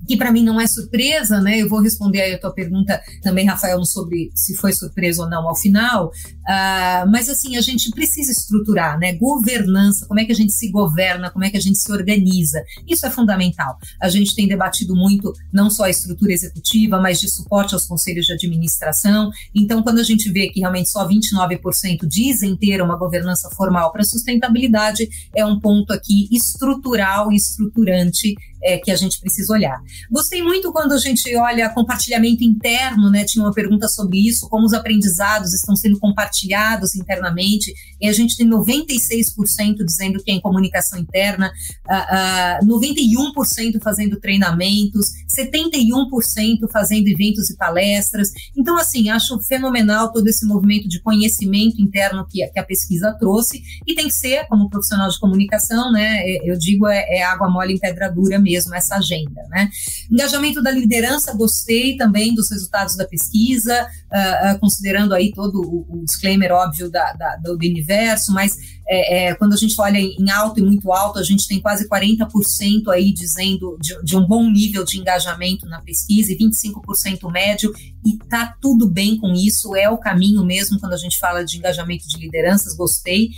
que 0.06 0.16
para 0.16 0.32
mim 0.32 0.44
não 0.44 0.60
é 0.60 0.66
surpresa, 0.66 1.40
né? 1.40 1.58
Eu 1.60 1.68
vou 1.68 1.80
responder 1.80 2.20
aí 2.20 2.34
a 2.34 2.38
tua 2.38 2.52
pergunta 2.52 3.00
também, 3.22 3.46
Rafael, 3.46 3.82
sobre 3.84 4.30
se 4.34 4.54
foi 4.56 4.72
surpresa 4.72 5.22
ou 5.22 5.30
não 5.30 5.48
ao 5.48 5.56
final. 5.56 6.08
Uh, 6.08 7.10
mas 7.10 7.28
assim, 7.28 7.56
a 7.56 7.60
gente 7.60 7.90
precisa 7.90 8.30
estruturar, 8.30 8.98
né? 8.98 9.14
Governança, 9.14 10.06
como 10.06 10.20
é 10.20 10.24
que 10.24 10.32
a 10.32 10.34
gente 10.34 10.52
se 10.52 10.70
governa, 10.70 11.30
como 11.30 11.44
é 11.44 11.50
que 11.50 11.56
a 11.56 11.60
gente 11.60 11.78
se 11.78 11.90
organiza. 11.90 12.62
Isso 12.86 13.06
é 13.06 13.10
fundamental. 13.10 13.78
A 14.00 14.08
gente 14.08 14.34
tem 14.34 14.46
debatido 14.46 14.94
muito 14.94 15.32
não 15.52 15.70
só 15.70 15.84
a 15.84 15.90
estrutura 15.90 16.32
executiva, 16.32 17.00
mas 17.00 17.20
de 17.20 17.28
suporte 17.28 17.74
aos 17.74 17.86
conselhos 17.86 18.26
de 18.26 18.32
administração. 18.32 19.30
Então, 19.54 19.82
quando 19.82 19.98
a 19.98 20.02
gente 20.02 20.30
vê 20.30 20.48
que 20.48 20.60
realmente 20.60 20.90
só 20.90 21.06
29% 21.08 22.06
dizem 22.06 22.56
ter 22.56 22.82
uma 22.82 22.96
governança 22.96 23.48
formal 23.50 23.92
para 23.92 24.04
sustentabilidade, 24.04 25.08
é 25.34 25.44
um 25.44 25.58
ponto 25.58 25.92
aqui 25.92 26.28
estrutural 26.30 27.32
e 27.32 27.36
estruturante 27.36 28.34
é, 28.64 28.78
que 28.78 28.90
a 28.90 28.96
gente 28.96 29.20
precisa 29.20 29.52
olhar. 29.52 29.78
Gostei 30.10 30.42
muito 30.42 30.72
quando 30.72 30.92
a 30.92 30.98
gente 30.98 31.34
olha 31.36 31.68
compartilhamento 31.68 32.42
interno, 32.42 33.10
né? 33.10 33.24
Tinha 33.24 33.44
uma 33.44 33.52
pergunta 33.52 33.86
sobre 33.88 34.26
isso, 34.26 34.48
como 34.48 34.64
os 34.64 34.72
aprendizados 34.72 35.52
estão 35.52 35.76
sendo 35.76 36.00
compartilhados 36.00 36.94
internamente, 36.94 37.72
e 38.00 38.08
a 38.08 38.12
gente 38.12 38.36
tem 38.36 38.48
96% 38.48 39.84
dizendo 39.84 40.22
que 40.22 40.30
é 40.30 40.34
em 40.34 40.40
comunicação 40.40 40.98
interna, 40.98 41.52
uh, 41.86 42.64
uh, 42.64 42.66
91% 42.66 43.80
fazendo 43.82 44.18
treinamentos, 44.18 45.08
71% 45.38 46.70
fazendo 46.72 47.06
eventos 47.08 47.50
e 47.50 47.56
palestras. 47.56 48.30
Então, 48.56 48.78
assim, 48.78 49.10
acho 49.10 49.38
fenomenal 49.42 50.10
todo 50.10 50.26
esse 50.26 50.46
movimento 50.46 50.88
de 50.88 51.02
conhecimento 51.02 51.82
interno 51.82 52.26
que, 52.28 52.46
que 52.46 52.58
a 52.58 52.64
pesquisa 52.64 53.14
trouxe, 53.18 53.62
e 53.86 53.94
tem 53.94 54.08
que 54.08 54.14
ser, 54.14 54.46
como 54.48 54.70
profissional 54.70 55.08
de 55.10 55.20
comunicação, 55.20 55.92
né? 55.92 56.22
Eu 56.44 56.56
digo, 56.56 56.86
é, 56.86 57.18
é 57.18 57.22
água 57.22 57.50
mole 57.50 57.74
em 57.74 57.78
pedra 57.78 58.08
dura 58.08 58.38
mesmo 58.38 58.53
mesmo 58.54 58.74
essa 58.74 58.96
agenda. 58.96 59.42
Né? 59.50 59.68
Engajamento 60.10 60.62
da 60.62 60.70
liderança, 60.70 61.34
gostei 61.34 61.96
também 61.96 62.34
dos 62.34 62.50
resultados 62.50 62.96
da 62.96 63.06
pesquisa, 63.06 63.82
uh, 63.82 64.54
uh, 64.54 64.60
considerando 64.60 65.14
aí 65.14 65.32
todo 65.32 65.60
o, 65.60 65.86
o 65.88 66.04
disclaimer 66.04 66.52
óbvio 66.52 66.90
da, 66.90 67.12
da, 67.12 67.36
do 67.36 67.52
universo, 67.54 68.32
mas 68.32 68.56
é, 68.86 69.28
é, 69.28 69.34
quando 69.34 69.54
a 69.54 69.56
gente 69.56 69.74
olha 69.80 69.98
em 69.98 70.30
alto 70.30 70.60
e 70.60 70.62
muito 70.62 70.92
alto, 70.92 71.18
a 71.18 71.22
gente 71.22 71.48
tem 71.48 71.60
quase 71.60 71.88
40% 71.88 72.88
aí 72.92 73.12
dizendo 73.12 73.78
de, 73.80 74.00
de, 74.02 74.16
um 74.16 74.26
bom 74.26 74.50
nível 74.50 74.84
de 74.84 74.98
engajamento 74.98 75.66
na 75.66 75.80
pesquisa 75.80 76.32
e 76.32 76.38
25% 76.38 77.30
médio, 77.32 77.72
e 78.04 78.18
tá 78.28 78.54
tudo 78.60 78.86
bem 78.86 79.16
com 79.16 79.32
isso, 79.32 79.74
é 79.74 79.88
o 79.88 79.96
caminho 79.96 80.44
mesmo 80.44 80.78
quando 80.78 80.92
a 80.92 80.98
gente 80.98 81.18
fala 81.18 81.44
de 81.44 81.56
engajamento 81.56 82.06
de 82.06 82.18
lideranças, 82.18 82.76
gostei. 82.76 83.30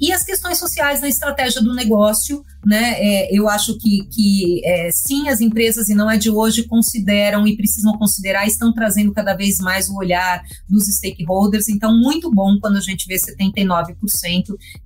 E 0.00 0.12
as 0.12 0.22
questões 0.22 0.58
sociais 0.58 1.00
na 1.00 1.08
estratégia 1.08 1.62
do 1.62 1.74
negócio, 1.74 2.44
né? 2.64 2.94
É, 2.98 3.36
eu 3.36 3.48
acho 3.48 3.78
que, 3.78 4.06
que 4.10 4.62
é, 4.64 4.90
sim, 4.92 5.28
as 5.28 5.40
empresas, 5.40 5.88
e 5.88 5.94
não 5.94 6.10
é 6.10 6.16
de 6.16 6.30
hoje, 6.30 6.64
consideram 6.64 7.46
e 7.46 7.56
precisam 7.56 7.96
considerar, 7.98 8.46
estão 8.46 8.72
trazendo 8.72 9.12
cada 9.12 9.34
vez 9.34 9.58
mais 9.58 9.88
o 9.88 9.96
olhar 9.96 10.42
dos 10.68 10.86
stakeholders. 10.86 11.68
Então, 11.68 11.96
muito 11.96 12.30
bom 12.30 12.58
quando 12.60 12.76
a 12.76 12.80
gente 12.80 13.06
vê 13.06 13.16
79% 13.16 13.94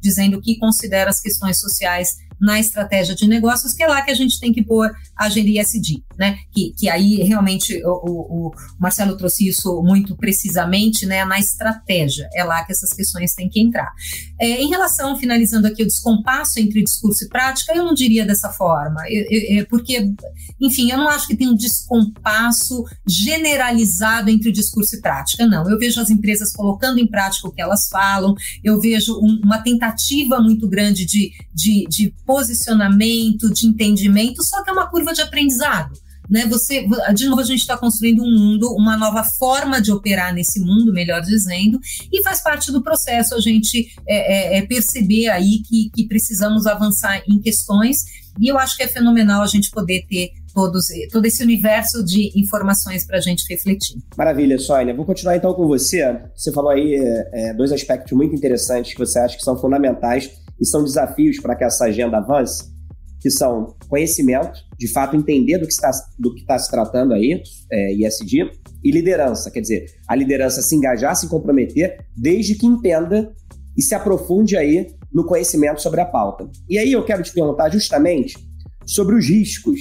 dizendo 0.01 0.41
que 0.41 0.59
considera 0.59 1.11
as 1.11 1.21
questões 1.21 1.59
sociais 1.59 2.09
na 2.41 2.61
estratégia 2.61 3.15
de 3.15 3.27
negócios, 3.27 3.75
que 3.75 3.83
é 3.83 3.89
lá 3.89 4.03
que 4.03 4.11
a 4.11 4.15
gente 4.15 4.39
tem 4.39 4.53
que 4.53 4.63
pôr 4.63 4.91
a 5.19 5.27
agenda 5.27 5.49
ISD, 5.49 6.05
né? 6.17 6.39
Que, 6.53 6.73
que 6.79 6.89
aí 6.89 7.17
realmente 7.17 7.83
o, 7.85 7.91
o, 7.91 8.47
o, 8.47 8.55
Marcelo 8.79 9.17
trouxe 9.17 9.49
isso 9.49 9.83
muito 9.83 10.17
precisamente, 10.17 11.05
né? 11.05 11.25
Na 11.25 11.39
estratégia, 11.41 12.29
é 12.35 12.45
lá 12.45 12.65
que 12.65 12.73
essas 12.73 12.93
questões 12.93 13.35
têm 13.35 13.49
que 13.49 13.61
entrar. 13.61 13.93
É, 14.41 14.63
em 14.63 14.69
relação, 14.69 15.19
finalizando 15.19 15.67
aqui, 15.67 15.83
o 15.83 15.87
descompasso 15.87 16.61
entre 16.61 16.85
discurso 16.85 17.25
e 17.25 17.29
prática, 17.29 17.75
eu 17.75 17.85
não 17.85 17.95
diria 17.95 18.25
dessa 18.25 18.51
forma, 18.51 19.03
eu, 19.09 19.27
eu, 19.31 19.67
porque, 19.67 20.13
enfim, 20.61 20.91
eu 20.91 20.99
não 20.99 21.09
acho 21.09 21.27
que 21.27 21.37
tem 21.37 21.49
um 21.49 21.57
descompasso 21.57 22.85
generalizado 23.07 24.31
entre 24.31 24.53
discurso 24.53 24.97
e 24.97 25.01
prática, 25.01 25.47
não. 25.47 25.69
Eu 25.69 25.79
vejo 25.79 26.01
as 26.01 26.11
empresas 26.11 26.53
colocando 26.53 26.99
em 26.99 27.07
prática 27.07 27.49
o 27.49 27.53
que 27.53 27.61
elas 27.61 27.89
falam, 27.89 28.35
eu 28.63 28.81
vejo 28.81 29.19
um, 29.19 29.41
uma 29.43 29.59
tentativa 29.59 30.41
muito 30.41 30.69
grande 30.69 31.05
de, 31.05 31.33
de, 31.53 31.87
de 31.89 32.15
posicionamento, 32.25 33.53
de 33.53 33.67
entendimento, 33.67 34.45
só 34.45 34.63
que 34.63 34.71
é 34.71 34.73
uma 34.73 34.89
curva 34.89 35.08
de 35.13 35.21
aprendizado. 35.21 35.93
Né, 36.31 36.45
você, 36.47 36.87
de 37.15 37.27
novo, 37.27 37.41
a 37.41 37.45
gente 37.45 37.61
está 37.61 37.75
construindo 37.75 38.23
um 38.23 38.31
mundo, 38.31 38.71
uma 38.75 38.99
nova 38.99 39.25
forma 39.39 39.81
de 39.81 39.91
operar 39.91 40.35
nesse 40.35 40.61
mundo, 40.61 40.93
melhor 40.93 41.23
dizendo, 41.23 41.81
e 42.13 42.23
faz 42.23 42.43
parte 42.43 42.71
do 42.71 42.83
processo 42.83 43.35
a 43.35 43.41
gente 43.41 43.89
é, 44.07 44.57
é, 44.57 44.59
é 44.59 44.67
perceber 44.67 45.29
aí 45.29 45.63
que, 45.67 45.89
que 45.95 46.07
precisamos 46.07 46.67
avançar 46.67 47.23
em 47.27 47.41
questões, 47.41 48.05
e 48.39 48.47
eu 48.47 48.59
acho 48.59 48.77
que 48.77 48.83
é 48.83 48.87
fenomenal 48.87 49.43
a 49.43 49.47
gente 49.47 49.71
poder 49.71 50.05
ter 50.07 50.33
todos, 50.55 50.87
todo 51.11 51.25
esse 51.25 51.43
universo 51.43 52.05
de 52.05 52.33
informações 52.39 53.07
para 53.07 53.19
a 53.19 53.21
gente 53.21 53.45
refletir. 53.49 53.97
Maravilha, 54.17 54.59
Sônia. 54.59 54.95
Vou 54.95 55.05
continuar 55.07 55.37
então 55.37 55.55
com 55.55 55.67
você. 55.67 56.05
Você 56.37 56.53
falou 56.53 56.71
aí 56.71 56.95
é, 57.33 57.55
dois 57.55 57.73
aspectos 57.73 58.13
muito 58.13 58.35
interessantes 58.35 58.93
que 58.93 58.99
você 58.99 59.19
acha 59.19 59.37
que 59.37 59.43
são 59.43 59.57
fundamentais 59.57 60.31
e 60.61 60.67
são 60.67 60.83
desafios 60.83 61.41
para 61.41 61.55
que 61.55 61.65
essa 61.65 61.85
agenda 61.85 62.19
avance, 62.19 62.65
que 63.21 63.31
são 63.31 63.75
conhecimento, 63.89 64.61
de 64.79 64.91
fato 64.93 65.17
entender 65.17 65.59
do 65.59 65.67
que 65.67 65.73
está, 65.73 65.91
do 66.19 66.35
que 66.35 66.41
está 66.41 66.59
se 66.59 66.71
tratando 66.71 67.15
aí, 67.15 67.43
é, 67.71 67.95
ISD, 67.95 68.51
e 68.83 68.91
liderança, 68.91 69.51
quer 69.51 69.61
dizer, 69.61 69.87
a 70.07 70.15
liderança 70.15 70.63
se 70.63 70.75
engajar, 70.75 71.17
se 71.17 71.29
comprometer, 71.29 72.07
desde 72.17 72.55
que 72.55 72.67
entenda 72.67 73.33
e 73.77 73.83
se 73.83 73.95
aprofunde 73.95 74.57
aí 74.57 74.87
no 75.13 75.25
conhecimento 75.25 75.83
sobre 75.83 76.01
a 76.01 76.05
pauta. 76.05 76.49
E 76.69 76.79
aí 76.79 76.93
eu 76.93 77.05
quero 77.05 77.23
te 77.23 77.33
perguntar 77.33 77.71
justamente 77.71 78.37
sobre 78.87 79.17
os 79.17 79.29
riscos 79.29 79.81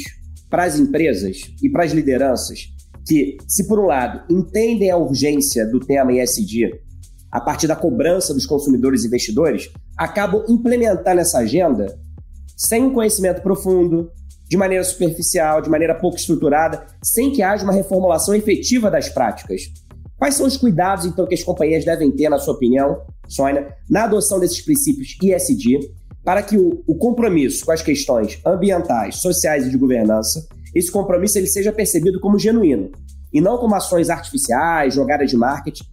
para 0.50 0.64
as 0.64 0.80
empresas 0.80 1.42
e 1.62 1.70
para 1.70 1.84
as 1.84 1.92
lideranças 1.92 2.68
que, 3.06 3.38
se 3.48 3.68
por 3.68 3.80
um 3.80 3.86
lado 3.86 4.22
entendem 4.30 4.92
a 4.92 4.98
urgência 4.98 5.66
do 5.66 5.80
tema 5.80 6.12
ISD 6.12 6.72
a 7.32 7.40
partir 7.40 7.68
da 7.68 7.76
cobrança 7.76 8.34
dos 8.34 8.46
consumidores 8.46 9.04
e 9.04 9.08
investidores, 9.08 9.70
acabam 9.98 10.44
implementando 10.48 11.22
essa 11.22 11.40
agenda 11.40 11.98
sem 12.58 12.92
conhecimento 12.92 13.42
profundo, 13.42 14.12
de 14.50 14.58
maneira 14.58 14.84
superficial, 14.84 15.62
de 15.62 15.70
maneira 15.70 15.94
pouco 15.94 16.18
estruturada, 16.18 16.88
sem 17.04 17.32
que 17.32 17.44
haja 17.44 17.64
uma 17.64 17.74
reformulação 17.74 18.34
efetiva 18.34 18.90
das 18.90 19.08
práticas. 19.08 19.62
Quais 20.18 20.34
são 20.34 20.48
os 20.48 20.58
cuidados, 20.58 21.06
então, 21.06 21.28
que 21.28 21.36
as 21.36 21.44
companhias 21.44 21.86
devem 21.86 22.10
ter, 22.12 22.28
na 22.28 22.40
sua 22.40 22.56
opinião, 22.56 23.02
Sônia, 23.28 23.76
na 23.88 24.06
adoção 24.06 24.40
desses 24.40 24.62
princípios 24.62 25.16
ISD, 25.22 25.80
para 26.24 26.42
que 26.42 26.58
o, 26.58 26.84
o, 26.88 26.96
compromisso 26.96 27.66
com 27.66 27.72
as 27.72 27.82
questões 27.82 28.40
ambientais, 28.46 29.18
sociais 29.18 29.68
e 29.68 29.70
de 29.70 29.78
governança, 29.78 30.46
esse 30.74 30.92
compromisso 30.92 31.38
ele 31.38 31.48
seja 31.48 31.72
percebido 31.72 32.20
como 32.20 32.40
genuíno, 32.40 32.90
e 33.32 33.40
não 33.40 33.58
como 33.58 33.76
ações 33.76 34.10
artificiais, 34.10 34.96
jogadas 34.96 35.30
de 35.30 35.38
marketing, 35.38 35.84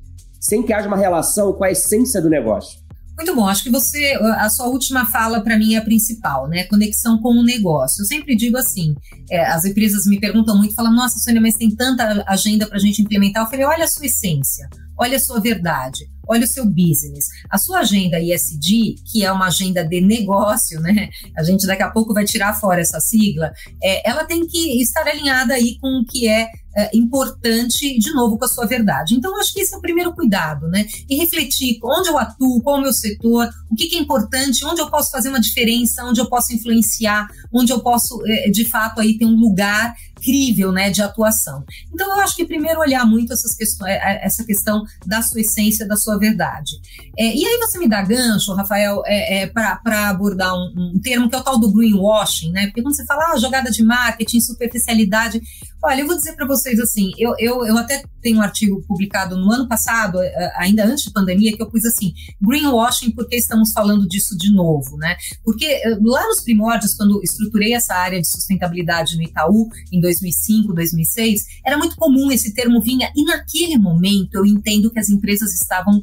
sem 0.40 0.62
que 0.62 0.72
haja 0.72 0.88
uma 0.88 0.96
relação 0.96 1.52
com 1.52 1.64
a 1.64 1.70
essência 1.70 2.20
do 2.20 2.30
negócio. 2.30 2.83
Muito 3.16 3.34
bom, 3.34 3.46
acho 3.46 3.62
que 3.62 3.70
você, 3.70 4.14
a 4.38 4.48
sua 4.50 4.66
última 4.66 5.06
fala 5.06 5.40
para 5.40 5.56
mim 5.56 5.74
é 5.74 5.78
a 5.78 5.84
principal, 5.84 6.48
né? 6.48 6.64
Conexão 6.64 7.20
com 7.20 7.30
o 7.30 7.44
negócio. 7.44 8.02
Eu 8.02 8.06
sempre 8.06 8.34
digo 8.34 8.56
assim: 8.56 8.94
é, 9.30 9.44
as 9.46 9.64
empresas 9.64 10.04
me 10.06 10.18
perguntam 10.18 10.56
muito, 10.56 10.74
falam, 10.74 10.92
nossa, 10.92 11.18
Sônia, 11.20 11.40
mas 11.40 11.54
tem 11.54 11.74
tanta 11.74 12.24
agenda 12.26 12.66
para 12.66 12.76
a 12.76 12.80
gente 12.80 13.02
implementar. 13.02 13.44
Eu 13.44 13.50
falei, 13.50 13.64
olha 13.64 13.84
a 13.84 13.88
sua 13.88 14.06
essência, 14.06 14.68
olha 14.98 15.16
a 15.16 15.20
sua 15.20 15.40
verdade, 15.40 16.10
olha 16.28 16.44
o 16.44 16.48
seu 16.48 16.66
business. 16.66 17.26
A 17.48 17.56
sua 17.56 17.80
agenda 17.80 18.18
ISD, 18.18 18.96
que 19.10 19.24
é 19.24 19.30
uma 19.30 19.46
agenda 19.46 19.84
de 19.84 20.00
negócio, 20.00 20.80
né? 20.80 21.08
A 21.36 21.44
gente 21.44 21.66
daqui 21.68 21.84
a 21.84 21.90
pouco 21.90 22.12
vai 22.12 22.24
tirar 22.24 22.54
fora 22.54 22.80
essa 22.80 22.98
sigla, 22.98 23.52
é, 23.80 24.08
ela 24.08 24.24
tem 24.24 24.44
que 24.44 24.82
estar 24.82 25.06
alinhada 25.06 25.54
aí 25.54 25.78
com 25.80 26.00
o 26.00 26.04
que 26.04 26.28
é 26.28 26.48
é, 26.76 26.90
importante, 26.96 27.98
de 27.98 28.12
novo, 28.12 28.38
com 28.38 28.44
a 28.44 28.48
sua 28.48 28.66
verdade. 28.66 29.14
Então, 29.14 29.38
acho 29.38 29.52
que 29.52 29.60
esse 29.60 29.74
é 29.74 29.76
o 29.78 29.80
primeiro 29.80 30.12
cuidado, 30.14 30.68
né? 30.68 30.86
E 31.08 31.16
refletir 31.16 31.78
onde 31.82 32.08
eu 32.08 32.18
atuo, 32.18 32.62
qual 32.62 32.76
é 32.76 32.78
o 32.80 32.82
meu 32.82 32.92
setor, 32.92 33.48
o 33.70 33.74
que, 33.74 33.86
que 33.86 33.96
é 33.96 34.00
importante, 34.00 34.64
onde 34.64 34.80
eu 34.80 34.90
posso 34.90 35.10
fazer 35.10 35.28
uma 35.28 35.40
diferença, 35.40 36.04
onde 36.04 36.20
eu 36.20 36.26
posso 36.26 36.52
influenciar, 36.52 37.28
onde 37.52 37.72
eu 37.72 37.80
posso, 37.80 38.20
é, 38.26 38.50
de 38.50 38.68
fato, 38.68 39.00
aí 39.00 39.16
ter 39.16 39.26
um 39.26 39.36
lugar 39.36 39.94
incrível 40.24 40.72
né, 40.72 40.90
de 40.90 41.02
atuação. 41.02 41.64
Então, 41.92 42.08
eu 42.08 42.20
acho 42.20 42.34
que 42.34 42.44
primeiro 42.44 42.80
olhar 42.80 43.04
muito 43.04 43.32
essas 43.32 43.54
questões, 43.54 43.90
é, 43.90 44.24
essa 44.24 44.44
questão 44.44 44.82
da 45.06 45.20
sua 45.22 45.40
essência, 45.40 45.86
da 45.86 45.96
sua 45.96 46.18
verdade. 46.18 46.72
É, 47.16 47.34
e 47.34 47.44
aí 47.44 47.58
você 47.58 47.78
me 47.78 47.88
dá 47.88 48.02
gancho, 48.02 48.54
Rafael, 48.54 49.02
é, 49.06 49.42
é 49.42 49.46
para 49.46 50.08
abordar 50.08 50.54
um, 50.54 50.72
um, 50.76 51.00
termo 51.00 51.28
que 51.28 51.36
é 51.36 51.38
o 51.38 51.42
tal 51.42 51.58
do 51.58 51.70
greenwashing, 51.72 52.50
né? 52.52 52.66
Porque 52.66 52.82
quando 52.82 52.96
você 52.96 53.04
fala 53.04 53.32
ah, 53.32 53.38
jogada 53.38 53.70
de 53.70 53.82
marketing, 53.84 54.40
superficialidade, 54.40 55.42
olha, 55.84 56.00
eu 56.00 56.06
vou 56.06 56.16
dizer 56.16 56.32
para 56.32 56.46
vocês 56.46 56.80
assim, 56.80 57.12
eu, 57.18 57.34
eu, 57.38 57.64
eu 57.66 57.76
até 57.76 58.02
tenho 58.22 58.38
um 58.38 58.42
artigo 58.42 58.82
publicado 58.88 59.36
no 59.36 59.52
ano 59.52 59.68
passado, 59.68 60.18
é, 60.20 60.52
ainda 60.56 60.84
antes 60.84 61.04
da 61.04 61.12
pandemia, 61.12 61.54
que 61.54 61.62
eu 61.62 61.68
pus 61.68 61.84
assim, 61.84 62.14
greenwashing, 62.40 63.10
porque 63.10 63.36
estamos 63.36 63.70
falando 63.70 64.08
disso 64.08 64.36
de 64.36 64.50
novo, 64.50 64.96
né? 64.96 65.14
Porque 65.44 65.66
é, 65.66 65.90
lá 66.02 66.26
nos 66.26 66.40
primórdios, 66.40 66.94
quando 66.94 67.22
estruturei 67.22 67.74
essa 67.74 67.94
área 67.94 68.18
de 68.18 68.26
sustentabilidade 68.26 69.16
no 69.16 69.22
Itaú, 69.22 69.68
em 69.92 70.00
2005, 70.00 70.72
2006, 70.72 71.42
era 71.64 71.76
muito 71.76 71.96
comum 71.96 72.32
esse 72.32 72.54
termo 72.54 72.80
vinha, 72.80 73.12
e 73.14 73.22
naquele 73.24 73.76
momento 73.76 74.36
eu 74.36 74.46
entendo 74.46 74.90
que 74.90 74.98
as 74.98 75.10
empresas 75.10 75.52
estavam 75.54 76.02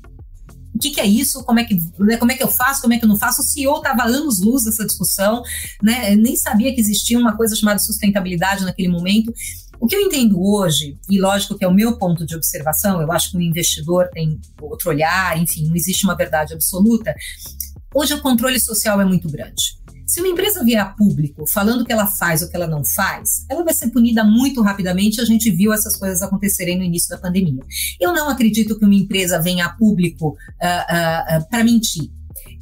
o 0.74 0.80
que, 0.80 0.90
que, 0.92 1.02
é 1.02 1.06
isso, 1.06 1.44
como 1.44 1.60
é 1.60 1.66
que, 1.66 1.78
né, 2.00 2.18
como 2.18 2.32
é 2.32 2.36
que 2.36 2.42
eu 2.42 2.48
faço, 2.48 2.82
como 2.82 2.94
é 2.94 2.98
que 2.98 3.04
eu 3.04 3.10
não 3.10 3.18
faço. 3.18 3.42
O 3.42 3.44
CEO 3.44 3.78
estava 3.78 4.04
anos 4.04 4.40
luz 4.40 4.64
dessa 4.64 4.86
discussão, 4.86 5.44
né? 5.84 6.14
Eu 6.14 6.18
nem 6.18 6.36
sabia 6.36 6.74
que 6.74 6.80
existia 6.80 7.20
uma 7.20 7.36
coisa 7.36 7.56
chamada 7.56 7.78
sustentabilidade 7.80 8.64
naquele 8.64 8.88
momento. 8.88 9.34
O 9.82 9.88
que 9.88 9.96
eu 9.96 10.02
entendo 10.02 10.40
hoje, 10.40 10.96
e 11.10 11.20
lógico 11.20 11.58
que 11.58 11.66
é 11.66 11.68
o 11.68 11.74
meu 11.74 11.98
ponto 11.98 12.24
de 12.24 12.36
observação, 12.36 13.02
eu 13.02 13.12
acho 13.12 13.32
que 13.32 13.38
o 13.38 13.42
investidor 13.42 14.08
tem 14.14 14.40
outro 14.62 14.92
olhar, 14.92 15.36
enfim, 15.42 15.68
não 15.68 15.76
existe 15.76 16.04
uma 16.04 16.16
verdade 16.16 16.54
absoluta. 16.54 17.16
Hoje 17.92 18.14
o 18.14 18.22
controle 18.22 18.60
social 18.60 19.02
é 19.02 19.06
muito 19.06 19.28
grande. 19.28 19.76
Se 20.06 20.20
uma 20.20 20.30
empresa 20.30 20.64
vier 20.64 20.80
a 20.80 20.86
público 20.86 21.48
falando 21.48 21.84
que 21.84 21.92
ela 21.92 22.06
faz 22.06 22.44
ou 22.44 22.50
que 22.50 22.56
ela 22.56 22.68
não 22.68 22.86
faz, 22.86 23.44
ela 23.50 23.64
vai 23.64 23.74
ser 23.74 23.90
punida 23.90 24.24
muito 24.24 24.62
rapidamente. 24.62 25.20
A 25.20 25.26
gente 25.26 25.50
viu 25.50 25.74
essas 25.74 25.96
coisas 25.96 26.22
acontecerem 26.22 26.78
no 26.78 26.84
início 26.84 27.10
da 27.10 27.18
pandemia. 27.18 27.64
Eu 28.00 28.14
não 28.14 28.30
acredito 28.30 28.78
que 28.78 28.86
uma 28.86 28.94
empresa 28.94 29.42
venha 29.42 29.66
a 29.66 29.70
público 29.70 30.30
uh, 30.30 30.34
uh, 30.34 31.40
uh, 31.40 31.50
para 31.50 31.64
mentir. 31.64 32.12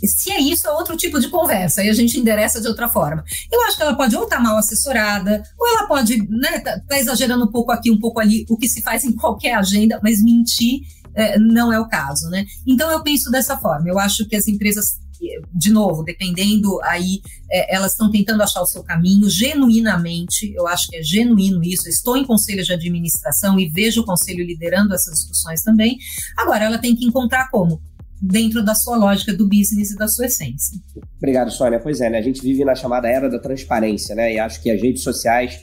Se 0.07 0.31
é 0.31 0.39
isso, 0.39 0.67
é 0.67 0.71
outro 0.71 0.95
tipo 0.95 1.19
de 1.19 1.29
conversa, 1.29 1.83
e 1.83 1.89
a 1.89 1.93
gente 1.93 2.19
endereça 2.19 2.61
de 2.61 2.67
outra 2.67 2.89
forma. 2.89 3.23
Eu 3.51 3.61
acho 3.63 3.77
que 3.77 3.83
ela 3.83 3.95
pode 3.95 4.15
ou 4.15 4.23
estar 4.23 4.37
tá 4.37 4.41
mal 4.41 4.57
assessorada, 4.57 5.43
ou 5.57 5.67
ela 5.67 5.87
pode 5.87 6.17
né, 6.29 6.59
tá, 6.59 6.79
tá, 6.79 6.99
exagerando 6.99 7.45
um 7.45 7.51
pouco 7.51 7.71
aqui, 7.71 7.91
um 7.91 7.99
pouco 7.99 8.19
ali, 8.19 8.45
o 8.49 8.57
que 8.57 8.67
se 8.67 8.81
faz 8.81 9.03
em 9.03 9.13
qualquer 9.13 9.55
agenda, 9.55 9.99
mas 10.03 10.23
mentir 10.23 10.81
é, 11.13 11.37
não 11.39 11.73
é 11.73 11.79
o 11.79 11.87
caso, 11.87 12.29
né? 12.29 12.45
Então 12.65 12.89
eu 12.91 13.01
penso 13.01 13.29
dessa 13.31 13.57
forma. 13.57 13.89
Eu 13.89 13.99
acho 13.99 14.27
que 14.27 14.35
as 14.35 14.47
empresas 14.47 14.99
de 15.53 15.71
novo, 15.71 16.03
dependendo 16.03 16.81
aí, 16.83 17.21
é, 17.51 17.75
elas 17.75 17.91
estão 17.91 18.09
tentando 18.09 18.41
achar 18.41 18.61
o 18.61 18.65
seu 18.65 18.83
caminho 18.83 19.29
genuinamente, 19.29 20.53
eu 20.55 20.67
acho 20.67 20.87
que 20.87 20.97
é 20.97 21.03
genuíno 21.03 21.63
isso, 21.63 21.89
estou 21.89 22.15
em 22.15 22.25
conselho 22.25 22.63
de 22.63 22.71
administração 22.71 23.59
e 23.59 23.67
vejo 23.67 24.01
o 24.01 24.05
conselho 24.05 24.45
liderando 24.45 24.93
essas 24.93 25.15
discussões 25.15 25.61
também. 25.61 25.97
Agora, 26.37 26.65
ela 26.65 26.77
tem 26.77 26.95
que 26.95 27.05
encontrar 27.05 27.49
como? 27.49 27.81
Dentro 28.21 28.63
da 28.63 28.75
sua 28.75 28.97
lógica 28.97 29.33
do 29.33 29.47
business 29.47 29.91
e 29.91 29.95
da 29.95 30.07
sua 30.07 30.25
essência. 30.25 30.77
Obrigado, 31.17 31.51
Sônia. 31.51 31.79
Pois 31.79 32.01
é, 32.01 32.09
né? 32.09 32.17
A 32.17 32.21
gente 32.21 32.41
vive 32.41 32.65
na 32.65 32.75
chamada 32.75 33.07
era 33.07 33.29
da 33.29 33.39
transparência, 33.39 34.13
né? 34.15 34.33
E 34.33 34.39
acho 34.39 34.61
que 34.61 34.69
as 34.69 34.81
redes 34.81 35.03
sociais 35.03 35.61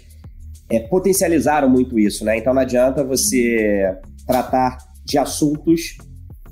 é, 0.70 0.80
potencializaram 0.80 1.68
muito 1.68 1.98
isso, 1.98 2.24
né? 2.24 2.38
Então 2.38 2.54
não 2.54 2.62
adianta 2.62 3.04
você 3.04 3.94
tratar 4.26 4.78
de 5.04 5.18
assuntos 5.18 5.96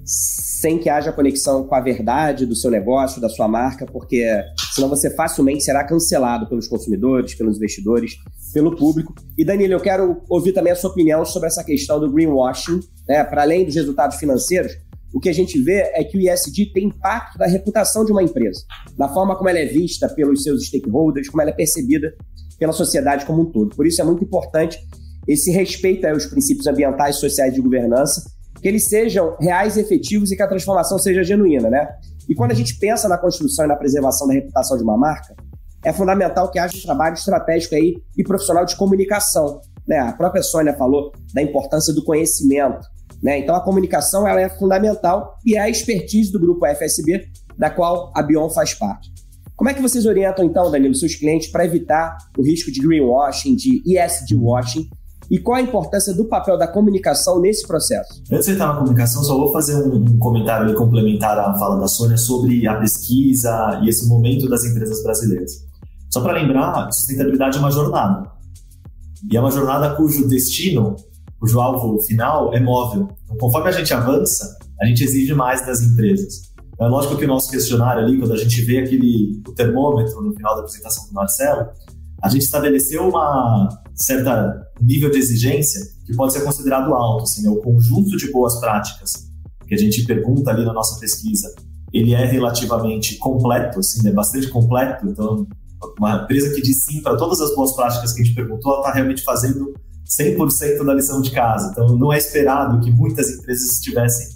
sem 0.06 0.78
que 0.78 0.88
haja 0.88 1.12
conexão 1.12 1.66
com 1.66 1.74
a 1.74 1.80
verdade 1.80 2.44
do 2.44 2.54
seu 2.54 2.70
negócio, 2.70 3.20
da 3.20 3.28
sua 3.28 3.48
marca, 3.48 3.86
porque 3.86 4.26
senão 4.74 4.88
você 4.88 5.10
facilmente 5.10 5.64
será 5.64 5.82
cancelado 5.82 6.46
pelos 6.46 6.68
consumidores, 6.68 7.34
pelos 7.34 7.56
investidores, 7.56 8.12
pelo 8.52 8.76
público. 8.76 9.14
E 9.36 9.44
Danilo, 9.44 9.72
eu 9.72 9.80
quero 9.80 10.22
ouvir 10.28 10.52
também 10.52 10.72
a 10.72 10.76
sua 10.76 10.90
opinião 10.90 11.24
sobre 11.24 11.48
essa 11.48 11.64
questão 11.64 11.98
do 11.98 12.10
greenwashing, 12.10 12.80
né? 13.08 13.24
Para 13.24 13.42
além 13.42 13.64
dos 13.64 13.74
resultados 13.74 14.16
financeiros, 14.16 14.72
o 15.14 15.20
que 15.20 15.28
a 15.28 15.32
gente 15.32 15.62
vê 15.62 15.92
é 15.94 16.02
que 16.02 16.18
o 16.18 16.20
ISD 16.20 16.72
tem 16.72 16.86
impacto 16.86 17.38
na 17.38 17.46
reputação 17.46 18.04
de 18.04 18.10
uma 18.10 18.22
empresa, 18.22 18.64
na 18.98 19.08
forma 19.08 19.36
como 19.36 19.48
ela 19.48 19.60
é 19.60 19.66
vista 19.66 20.08
pelos 20.08 20.42
seus 20.42 20.66
stakeholders, 20.66 21.28
como 21.28 21.40
ela 21.40 21.50
é 21.50 21.54
percebida 21.54 22.12
pela 22.58 22.72
sociedade 22.72 23.24
como 23.24 23.42
um 23.42 23.44
todo. 23.44 23.76
Por 23.76 23.86
isso 23.86 24.00
é 24.02 24.04
muito 24.04 24.24
importante 24.24 24.76
esse 25.28 25.52
respeito 25.52 26.04
aos 26.06 26.26
princípios 26.26 26.66
ambientais, 26.66 27.16
sociais 27.16 27.54
de 27.54 27.60
governança, 27.60 28.28
que 28.60 28.66
eles 28.66 28.88
sejam 28.88 29.36
reais 29.40 29.76
e 29.76 29.80
efetivos 29.80 30.32
e 30.32 30.36
que 30.36 30.42
a 30.42 30.48
transformação 30.48 30.98
seja 30.98 31.22
genuína, 31.22 31.70
né? 31.70 31.88
E 32.28 32.34
quando 32.34 32.50
a 32.50 32.54
gente 32.54 32.76
pensa 32.78 33.08
na 33.08 33.16
construção 33.16 33.66
e 33.66 33.68
na 33.68 33.76
preservação 33.76 34.26
da 34.26 34.34
reputação 34.34 34.76
de 34.76 34.82
uma 34.82 34.96
marca, 34.96 35.36
é 35.84 35.92
fundamental 35.92 36.50
que 36.50 36.58
haja 36.58 36.76
um 36.76 36.82
trabalho 36.82 37.14
estratégico 37.14 37.74
aí 37.74 38.02
e 38.16 38.24
profissional 38.24 38.64
de 38.64 38.74
comunicação. 38.74 39.60
Né? 39.86 39.98
A 39.98 40.12
própria 40.12 40.42
Sônia 40.42 40.72
falou 40.74 41.12
da 41.32 41.42
importância 41.42 41.92
do 41.92 42.02
conhecimento. 42.02 42.93
Né? 43.24 43.38
Então, 43.38 43.56
a 43.56 43.60
comunicação 43.60 44.28
ela 44.28 44.42
é 44.42 44.50
fundamental 44.50 45.38
e 45.46 45.56
é 45.56 45.60
a 45.60 45.70
expertise 45.70 46.30
do 46.30 46.38
grupo 46.38 46.66
FSB, 46.66 47.26
da 47.56 47.70
qual 47.70 48.12
a 48.14 48.22
Bion 48.22 48.50
faz 48.50 48.74
parte. 48.74 49.10
Como 49.56 49.70
é 49.70 49.74
que 49.74 49.80
vocês 49.80 50.04
orientam, 50.04 50.44
então, 50.44 50.70
Danilo, 50.70 50.94
seus 50.94 51.14
clientes 51.14 51.48
para 51.48 51.64
evitar 51.64 52.18
o 52.36 52.42
risco 52.42 52.70
de 52.70 52.80
greenwashing, 52.80 53.56
de 53.56 53.82
ESG 53.86 54.34
washing 54.34 54.90
e 55.30 55.38
qual 55.38 55.56
a 55.56 55.62
importância 55.62 56.12
do 56.12 56.26
papel 56.26 56.58
da 56.58 56.68
comunicação 56.68 57.40
nesse 57.40 57.66
processo? 57.66 58.22
Antes 58.30 58.46
de 58.46 58.52
entrar 58.52 58.66
na 58.66 58.74
comunicação, 58.74 59.22
só 59.22 59.34
vou 59.34 59.50
fazer 59.52 59.74
um 59.76 60.18
comentário 60.18 60.74
complementar 60.74 61.38
à 61.38 61.56
fala 61.56 61.80
da 61.80 61.88
Sônia 61.88 62.18
sobre 62.18 62.66
a 62.66 62.74
pesquisa 62.74 63.80
e 63.82 63.88
esse 63.88 64.06
momento 64.06 64.46
das 64.50 64.64
empresas 64.64 65.02
brasileiras. 65.02 65.64
Só 66.12 66.20
para 66.20 66.34
lembrar, 66.34 66.92
sustentabilidade 66.92 67.56
é 67.56 67.60
uma 67.60 67.70
jornada. 67.70 68.30
E 69.30 69.34
é 69.34 69.40
uma 69.40 69.50
jornada 69.50 69.94
cujo 69.94 70.28
destino, 70.28 70.94
cujo 71.44 71.60
alvo 71.60 72.00
final 72.02 72.54
é 72.54 72.60
móvel. 72.60 73.08
Então, 73.24 73.36
conforme 73.36 73.68
a 73.68 73.72
gente 73.72 73.92
avança, 73.92 74.56
a 74.80 74.86
gente 74.86 75.04
exige 75.04 75.34
mais 75.34 75.64
das 75.66 75.82
empresas. 75.82 76.54
É 76.80 76.86
lógico 76.86 77.16
que 77.16 77.24
o 77.26 77.28
nosso 77.28 77.50
questionário 77.50 78.02
ali, 78.02 78.18
quando 78.18 78.32
a 78.32 78.36
gente 78.36 78.62
vê 78.62 78.78
aquele 78.78 79.42
o 79.46 79.52
termômetro 79.52 80.22
no 80.22 80.32
final 80.34 80.54
da 80.54 80.62
apresentação 80.62 81.06
do 81.06 81.12
Marcelo, 81.12 81.68
a 82.22 82.28
gente 82.30 82.42
estabeleceu 82.42 83.06
uma 83.08 83.68
certa 83.94 84.66
nível 84.80 85.10
de 85.10 85.18
exigência 85.18 85.80
que 86.06 86.16
pode 86.16 86.32
ser 86.32 86.42
considerado 86.42 86.92
alto, 86.94 87.24
assim, 87.24 87.42
né? 87.42 87.50
o 87.50 87.60
conjunto 87.60 88.16
de 88.16 88.32
boas 88.32 88.58
práticas 88.58 89.12
que 89.68 89.74
a 89.74 89.78
gente 89.78 90.04
pergunta 90.04 90.50
ali 90.50 90.64
na 90.64 90.72
nossa 90.72 90.98
pesquisa, 90.98 91.54
ele 91.92 92.12
é 92.14 92.24
relativamente 92.24 93.16
completo, 93.18 93.78
assim, 93.78 94.06
é 94.08 94.12
bastante 94.12 94.48
completo, 94.48 95.06
então 95.06 95.46
uma 95.98 96.22
empresa 96.22 96.54
que 96.54 96.62
diz 96.62 96.84
sim 96.84 97.02
para 97.02 97.16
todas 97.16 97.40
as 97.40 97.54
boas 97.54 97.74
práticas 97.74 98.12
que 98.12 98.22
a 98.22 98.24
gente 98.24 98.34
perguntou, 98.34 98.72
ela 98.72 98.80
está 98.80 98.92
realmente 98.94 99.22
fazendo 99.22 99.74
100% 100.06 100.84
da 100.84 100.94
lição 100.94 101.20
de 101.20 101.30
casa. 101.30 101.70
Então, 101.72 101.96
não 101.96 102.12
é 102.12 102.18
esperado 102.18 102.80
que 102.80 102.90
muitas 102.90 103.30
empresas 103.30 103.72
estivessem 103.72 104.26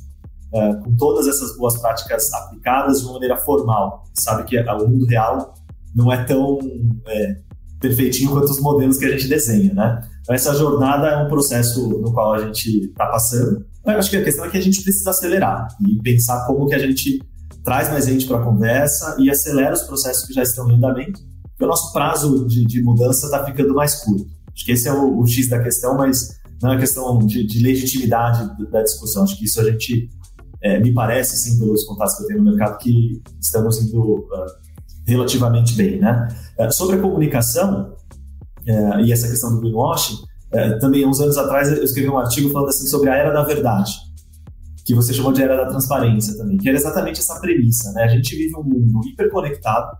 uh, 0.52 0.82
com 0.82 0.96
todas 0.96 1.26
essas 1.26 1.56
boas 1.56 1.78
práticas 1.80 2.32
aplicadas 2.32 3.00
de 3.00 3.04
uma 3.04 3.14
maneira 3.14 3.36
formal. 3.36 4.04
Sabe 4.14 4.44
que 4.44 4.58
o 4.58 4.88
mundo 4.88 5.06
real 5.06 5.54
não 5.94 6.12
é 6.12 6.24
tão 6.24 6.58
é, 7.06 7.36
perfeitinho 7.80 8.30
quanto 8.30 8.50
os 8.50 8.60
modelos 8.60 8.98
que 8.98 9.04
a 9.04 9.10
gente 9.10 9.28
desenha, 9.28 9.72
né? 9.74 10.08
Então, 10.22 10.34
essa 10.34 10.54
jornada 10.54 11.06
é 11.08 11.16
um 11.24 11.28
processo 11.28 11.88
no 11.88 12.12
qual 12.12 12.34
a 12.34 12.38
gente 12.38 12.86
está 12.86 13.06
passando. 13.06 13.64
Eu 13.86 13.98
acho 13.98 14.10
que 14.10 14.16
a 14.16 14.24
questão 14.24 14.44
é 14.44 14.50
que 14.50 14.58
a 14.58 14.62
gente 14.62 14.82
precisa 14.82 15.10
acelerar 15.10 15.68
e 15.80 16.00
pensar 16.02 16.46
como 16.46 16.66
que 16.66 16.74
a 16.74 16.78
gente 16.78 17.20
traz 17.64 17.90
mais 17.90 18.06
gente 18.06 18.26
para 18.26 18.38
a 18.38 18.44
conversa 18.44 19.16
e 19.18 19.30
acelera 19.30 19.74
os 19.74 19.82
processos 19.82 20.26
que 20.26 20.32
já 20.32 20.42
estão 20.42 20.70
em 20.70 20.74
andamento, 20.74 21.20
porque 21.42 21.64
o 21.64 21.66
nosso 21.66 21.92
prazo 21.92 22.46
de, 22.46 22.64
de 22.64 22.82
mudança 22.82 23.26
está 23.26 23.44
ficando 23.44 23.74
mais 23.74 23.96
curto. 23.96 24.37
Acho 24.58 24.64
que 24.64 24.72
esse 24.72 24.88
é 24.88 24.92
o, 24.92 25.20
o, 25.20 25.24
X 25.24 25.48
da 25.48 25.62
questão, 25.62 25.96
mas 25.96 26.36
não 26.60 26.72
é 26.72 26.78
questão 26.78 27.16
de, 27.20 27.46
de 27.46 27.62
legitimidade 27.62 28.50
da 28.72 28.82
discussão. 28.82 29.22
Acho 29.22 29.38
que 29.38 29.44
isso 29.44 29.60
a 29.60 29.64
gente, 29.70 30.10
é, 30.60 30.80
me 30.80 30.92
parece, 30.92 31.36
sim, 31.36 31.60
pelos 31.60 31.84
contatos 31.84 32.16
que 32.16 32.24
eu 32.24 32.26
tenho 32.26 32.42
no 32.42 32.50
mercado, 32.50 32.76
que 32.78 33.22
estamos 33.40 33.80
indo 33.80 34.00
uh, 34.02 34.46
relativamente 35.06 35.74
bem, 35.74 36.00
né? 36.00 36.26
Uh, 36.58 36.72
sobre 36.72 36.96
a 36.96 37.00
comunicação 37.00 37.94
uh, 38.66 39.00
e 39.00 39.12
essa 39.12 39.28
questão 39.28 39.54
do 39.54 39.60
greenwashing, 39.60 40.26
também, 40.80 41.06
uns 41.06 41.20
anos 41.20 41.36
atrás, 41.36 41.70
eu 41.70 41.84
escrevi 41.84 42.08
um 42.08 42.16
artigo 42.16 42.48
falando 42.48 42.70
assim 42.70 42.86
sobre 42.86 43.10
a 43.10 43.14
era 43.14 43.30
da 43.30 43.42
verdade, 43.42 43.92
que 44.82 44.94
você 44.94 45.12
chamou 45.12 45.30
de 45.30 45.42
era 45.42 45.54
da 45.54 45.66
transparência 45.66 46.38
também, 46.38 46.56
que 46.56 46.66
era 46.66 46.78
exatamente 46.78 47.20
essa 47.20 47.38
premissa, 47.38 47.92
né? 47.92 48.04
A 48.04 48.08
gente 48.08 48.34
vive 48.34 48.56
um 48.56 48.62
mundo 48.62 49.06
hiperconectado, 49.06 49.98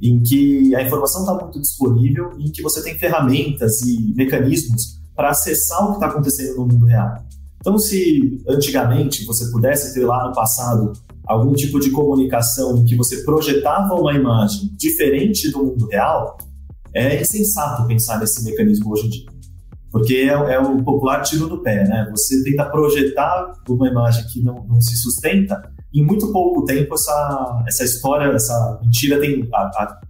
em 0.00 0.22
que 0.22 0.74
a 0.74 0.82
informação 0.82 1.22
está 1.22 1.34
muito 1.34 1.60
disponível 1.60 2.32
em 2.38 2.50
que 2.50 2.62
você 2.62 2.82
tem 2.82 2.98
ferramentas 2.98 3.80
e 3.82 4.14
mecanismos 4.14 4.98
para 5.14 5.30
acessar 5.30 5.84
o 5.84 5.88
que 5.88 5.94
está 5.94 6.06
acontecendo 6.06 6.56
no 6.56 6.66
mundo 6.66 6.86
real. 6.86 7.24
Então, 7.60 7.76
se 7.78 8.40
antigamente 8.48 9.24
você 9.24 9.50
pudesse 9.50 9.92
ter 9.92 10.06
lá 10.06 10.28
no 10.28 10.34
passado 10.34 10.92
algum 11.26 11.52
tipo 11.52 11.80
de 11.80 11.90
comunicação 11.90 12.78
em 12.78 12.84
que 12.84 12.96
você 12.96 13.24
projetava 13.24 13.94
uma 13.94 14.14
imagem 14.14 14.70
diferente 14.76 15.50
do 15.50 15.64
mundo 15.64 15.86
real, 15.86 16.38
é 16.94 17.20
insensato 17.20 17.86
pensar 17.86 18.20
nesse 18.20 18.44
mecanismo 18.44 18.92
hoje 18.92 19.06
em 19.06 19.10
dia. 19.10 19.26
Porque 19.90 20.14
é, 20.14 20.28
é 20.28 20.60
o 20.60 20.82
popular 20.82 21.22
tiro 21.22 21.48
no 21.48 21.62
pé, 21.62 21.86
né? 21.86 22.08
Você 22.10 22.42
tenta 22.44 22.64
projetar 22.66 23.52
uma 23.68 23.88
imagem 23.88 24.24
que 24.32 24.42
não, 24.42 24.64
não 24.66 24.80
se 24.80 24.96
sustenta 24.96 25.60
em 25.92 26.04
muito 26.04 26.30
pouco 26.32 26.64
tempo 26.64 26.94
essa, 26.94 27.64
essa 27.66 27.84
história, 27.84 28.32
essa 28.34 28.78
mentira 28.82 29.20
tem. 29.20 29.48
A, 29.52 29.58
a, 29.58 30.00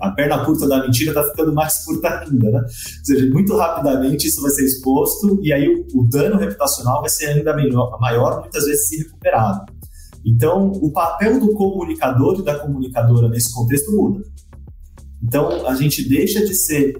a 0.00 0.10
perna 0.12 0.44
curta 0.44 0.68
da 0.68 0.82
mentira 0.82 1.10
está 1.10 1.24
ficando 1.24 1.52
mais 1.52 1.84
curta 1.84 2.08
ainda, 2.20 2.50
né? 2.50 2.60
Ou 2.60 3.04
seja, 3.04 3.30
muito 3.32 3.56
rapidamente 3.56 4.28
isso 4.28 4.40
vai 4.40 4.50
ser 4.50 4.64
exposto 4.64 5.40
e 5.42 5.52
aí 5.52 5.68
o, 5.68 5.86
o 6.00 6.08
dano 6.08 6.38
reputacional 6.38 7.00
vai 7.00 7.10
ser 7.10 7.26
ainda 7.26 7.52
maior, 7.54 7.98
maior, 8.00 8.40
muitas 8.40 8.64
vezes 8.64 8.90
irrecuperável. 8.92 9.64
Então, 10.24 10.70
o 10.72 10.92
papel 10.92 11.40
do 11.40 11.52
comunicador 11.54 12.38
e 12.38 12.44
da 12.44 12.58
comunicadora 12.58 13.28
nesse 13.28 13.52
contexto 13.52 13.90
muda. 13.92 14.22
Então, 15.22 15.66
a 15.66 15.74
gente 15.74 16.08
deixa 16.08 16.44
de 16.44 16.54
ser 16.54 16.94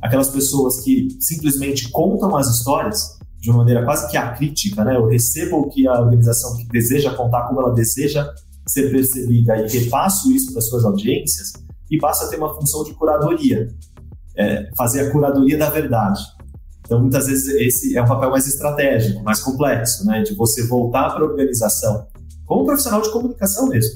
aquelas 0.00 0.28
pessoas 0.28 0.80
que 0.80 1.08
simplesmente 1.20 1.90
contam 1.90 2.36
as 2.36 2.48
histórias 2.48 3.15
de 3.46 3.50
uma 3.52 3.58
maneira 3.58 3.84
quase 3.84 4.10
que 4.10 4.16
acrítica, 4.16 4.84
né? 4.84 4.96
Eu 4.96 5.06
recebo 5.06 5.58
o 5.58 5.68
que 5.68 5.86
a 5.86 6.00
organização 6.00 6.56
que 6.56 6.66
deseja 6.66 7.14
contar, 7.14 7.46
como 7.46 7.60
ela 7.60 7.72
deseja 7.72 8.28
ser 8.66 8.90
percebida 8.90 9.56
e 9.56 9.68
repasso 9.68 10.32
isso 10.32 10.52
para 10.52 10.60
suas 10.60 10.84
audiências 10.84 11.52
e 11.88 11.96
passa 11.96 12.24
a 12.24 12.28
ter 12.28 12.38
uma 12.38 12.52
função 12.52 12.82
de 12.82 12.92
curadoria, 12.94 13.68
é, 14.36 14.68
fazer 14.76 15.02
a 15.02 15.12
curadoria 15.12 15.56
da 15.56 15.70
verdade. 15.70 16.20
Então, 16.84 17.00
muitas 17.00 17.28
vezes, 17.28 17.46
esse 17.54 17.96
é 17.96 18.02
um 18.02 18.06
papel 18.06 18.30
mais 18.30 18.48
estratégico, 18.48 19.22
mais 19.22 19.40
complexo, 19.40 20.04
né? 20.04 20.22
De 20.22 20.34
você 20.34 20.66
voltar 20.66 21.10
para 21.10 21.22
a 21.22 21.28
organização 21.28 22.04
como 22.44 22.64
profissional 22.64 23.00
de 23.00 23.12
comunicação 23.12 23.68
mesmo. 23.68 23.92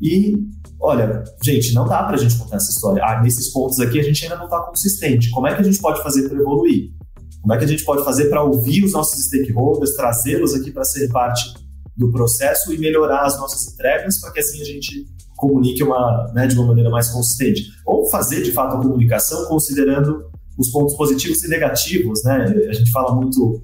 E, 0.00 0.36
olha, 0.80 1.24
gente, 1.42 1.74
não 1.74 1.84
dá 1.84 2.04
para 2.04 2.14
a 2.14 2.18
gente 2.18 2.38
contar 2.38 2.58
essa 2.58 2.70
história. 2.70 3.02
Ah, 3.04 3.20
nesses 3.20 3.52
pontos 3.52 3.80
aqui 3.80 3.98
a 3.98 4.04
gente 4.04 4.22
ainda 4.22 4.36
não 4.36 4.44
está 4.44 4.60
consistente. 4.60 5.30
Como 5.30 5.48
é 5.48 5.54
que 5.56 5.62
a 5.62 5.64
gente 5.64 5.80
pode 5.80 6.00
fazer 6.00 6.28
para 6.28 6.38
evoluir? 6.38 6.92
Como 7.40 7.54
é 7.54 7.58
que 7.58 7.64
a 7.64 7.68
gente 7.68 7.84
pode 7.84 8.04
fazer 8.04 8.28
para 8.28 8.42
ouvir 8.42 8.84
os 8.84 8.92
nossos 8.92 9.24
stakeholders, 9.24 9.94
trazê-los 9.94 10.54
aqui 10.54 10.70
para 10.70 10.84
ser 10.84 11.08
parte 11.08 11.54
do 11.96 12.10
processo 12.12 12.72
e 12.72 12.78
melhorar 12.78 13.24
as 13.26 13.38
nossas 13.38 13.72
entregas 13.72 14.20
para 14.20 14.32
que 14.32 14.40
assim 14.40 14.60
a 14.60 14.64
gente 14.64 15.06
comunique 15.36 15.82
uma, 15.82 16.30
né, 16.34 16.46
de 16.46 16.56
uma 16.56 16.66
maneira 16.66 16.90
mais 16.90 17.08
consistente. 17.08 17.70
Ou 17.86 18.08
fazer, 18.10 18.42
de 18.42 18.52
fato, 18.52 18.76
a 18.76 18.82
comunicação 18.82 19.46
considerando 19.46 20.28
os 20.58 20.68
pontos 20.70 20.96
positivos 20.96 21.42
e 21.44 21.48
negativos. 21.48 22.24
Né? 22.24 22.52
A 22.68 22.72
gente 22.72 22.90
fala 22.90 23.14
muito 23.14 23.62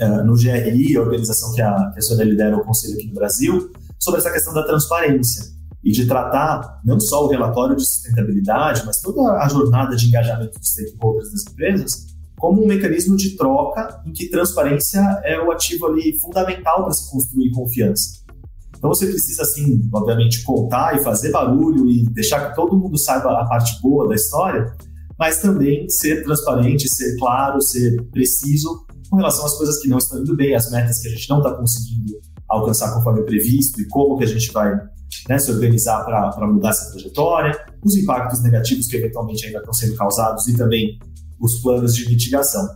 uh, 0.00 0.24
no 0.24 0.34
GRI, 0.34 0.96
a 0.96 1.00
organização 1.00 1.52
que 1.52 1.62
a, 1.62 1.90
que 1.92 1.98
a 2.00 2.02
Sônia 2.02 2.24
lidera 2.24 2.56
o 2.56 2.64
conselho 2.64 2.94
aqui 2.94 3.06
no 3.06 3.14
Brasil, 3.14 3.70
sobre 3.98 4.20
essa 4.20 4.32
questão 4.32 4.52
da 4.52 4.64
transparência 4.64 5.44
e 5.82 5.92
de 5.92 6.06
tratar 6.06 6.80
não 6.84 6.98
só 6.98 7.24
o 7.24 7.28
relatório 7.28 7.76
de 7.76 7.86
sustentabilidade, 7.86 8.82
mas 8.84 9.00
toda 9.00 9.22
a 9.40 9.48
jornada 9.48 9.94
de 9.94 10.06
engajamento 10.06 10.58
dos 10.58 10.68
stakeholders 10.70 11.30
das 11.30 11.42
empresas 11.46 12.15
como 12.38 12.62
um 12.62 12.66
mecanismo 12.66 13.16
de 13.16 13.36
troca 13.36 14.02
em 14.06 14.12
que 14.12 14.28
transparência 14.28 15.00
é 15.24 15.40
o 15.40 15.50
ativo 15.50 15.86
ali 15.86 16.18
fundamental 16.18 16.84
para 16.84 16.92
se 16.92 17.10
construir 17.10 17.50
confiança. 17.50 18.24
Então 18.76 18.90
você 18.90 19.06
precisa, 19.06 19.42
assim, 19.42 19.88
obviamente, 19.92 20.42
contar 20.42 20.96
e 20.96 21.02
fazer 21.02 21.30
barulho 21.30 21.88
e 21.90 22.04
deixar 22.10 22.50
que 22.50 22.56
todo 22.56 22.76
mundo 22.76 22.98
saiba 22.98 23.40
a 23.40 23.46
parte 23.46 23.80
boa 23.80 24.06
da 24.06 24.14
história, 24.14 24.74
mas 25.18 25.40
também 25.40 25.88
ser 25.88 26.22
transparente, 26.22 26.88
ser 26.94 27.16
claro, 27.16 27.60
ser 27.62 28.02
preciso 28.10 28.86
com 29.08 29.16
relação 29.16 29.46
às 29.46 29.56
coisas 29.56 29.80
que 29.80 29.88
não 29.88 29.98
estão 29.98 30.20
indo 30.20 30.36
bem, 30.36 30.54
as 30.54 30.70
metas 30.70 31.00
que 31.00 31.08
a 31.08 31.10
gente 31.10 31.28
não 31.30 31.38
está 31.38 31.54
conseguindo 31.54 32.20
alcançar 32.48 32.92
conforme 32.94 33.22
previsto 33.22 33.80
e 33.80 33.88
como 33.88 34.18
que 34.18 34.24
a 34.24 34.28
gente 34.28 34.52
vai 34.52 34.72
né, 35.28 35.38
se 35.38 35.50
organizar 35.50 36.04
para 36.04 36.46
mudar 36.46 36.70
essa 36.70 36.90
trajetória, 36.90 37.58
os 37.82 37.96
impactos 37.96 38.42
negativos 38.42 38.86
que 38.86 38.96
eventualmente 38.96 39.46
ainda 39.46 39.58
estão 39.58 39.72
sendo 39.72 39.96
causados 39.96 40.46
e 40.48 40.56
também 40.56 40.98
os 41.40 41.60
planos 41.60 41.94
de 41.94 42.08
mitigação. 42.08 42.66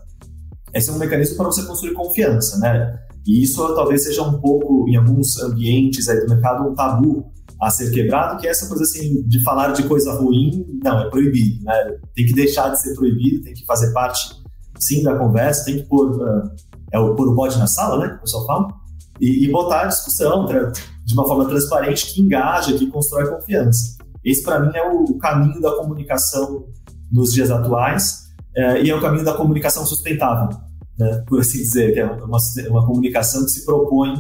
Esse 0.75 0.91
é 0.91 0.93
um 0.93 0.99
mecanismo 0.99 1.37
para 1.37 1.47
você 1.47 1.63
construir 1.65 1.95
confiança, 1.95 2.59
né? 2.59 2.99
E 3.27 3.43
isso 3.43 3.63
talvez 3.75 4.05
seja 4.05 4.23
um 4.23 4.41
pouco, 4.41 4.89
em 4.89 4.97
alguns 4.97 5.39
ambientes 5.41 6.09
aí 6.09 6.21
do 6.21 6.29
mercado, 6.29 6.69
um 6.69 6.75
tabu 6.75 7.31
a 7.61 7.69
ser 7.71 7.91
quebrado, 7.91 8.41
que 8.41 8.47
é 8.47 8.51
essa 8.51 8.67
coisa 8.67 8.85
assim 8.85 9.23
de 9.27 9.43
falar 9.43 9.73
de 9.73 9.83
coisa 9.83 10.13
ruim, 10.15 10.65
não, 10.83 11.01
é 11.01 11.11
proibido, 11.11 11.63
né? 11.65 11.99
Tem 12.15 12.25
que 12.25 12.33
deixar 12.33 12.71
de 12.71 12.81
ser 12.81 12.95
proibido, 12.95 13.43
tem 13.43 13.53
que 13.53 13.67
fazer 13.67 13.93
parte, 13.93 14.21
sim, 14.79 15.03
da 15.03 15.17
conversa, 15.17 15.67
tem 15.67 15.79
que 15.79 15.89
pôr, 15.89 16.11
uh, 16.11 16.51
é 16.93 16.99
o 16.99 17.15
pôr 17.15 17.29
o 17.29 17.35
bode 17.35 17.59
na 17.59 17.67
sala, 17.67 18.07
né? 18.07 18.15
O 18.15 18.21
pessoal 18.21 18.47
fala. 18.47 18.69
e, 19.21 19.45
e 19.45 19.51
botar 19.51 19.83
a 19.83 19.87
discussão 19.87 20.47
de 20.47 21.13
uma 21.13 21.27
forma 21.27 21.47
transparente 21.47 22.15
que 22.15 22.23
engaja, 22.23 22.73
que 22.73 22.87
constrói 22.87 23.29
confiança. 23.29 23.97
Esse, 24.25 24.43
para 24.43 24.61
mim, 24.61 24.71
é 24.75 24.83
o 24.83 25.19
caminho 25.19 25.61
da 25.61 25.73
comunicação 25.77 26.65
nos 27.13 27.33
dias 27.33 27.51
atuais 27.51 28.30
é, 28.57 28.83
e 28.83 28.91
é 28.91 28.95
o 28.95 29.01
caminho 29.01 29.25
da 29.25 29.35
comunicação 29.35 29.85
sustentável, 29.87 30.59
né, 30.99 31.25
por 31.27 31.41
assim 31.41 31.59
dizer, 31.59 31.93
que 31.93 32.01
é 32.01 32.07
uma, 32.07 32.39
uma 32.69 32.87
comunicação 32.87 33.45
que 33.45 33.51
se 33.51 33.65
propõe 33.65 34.15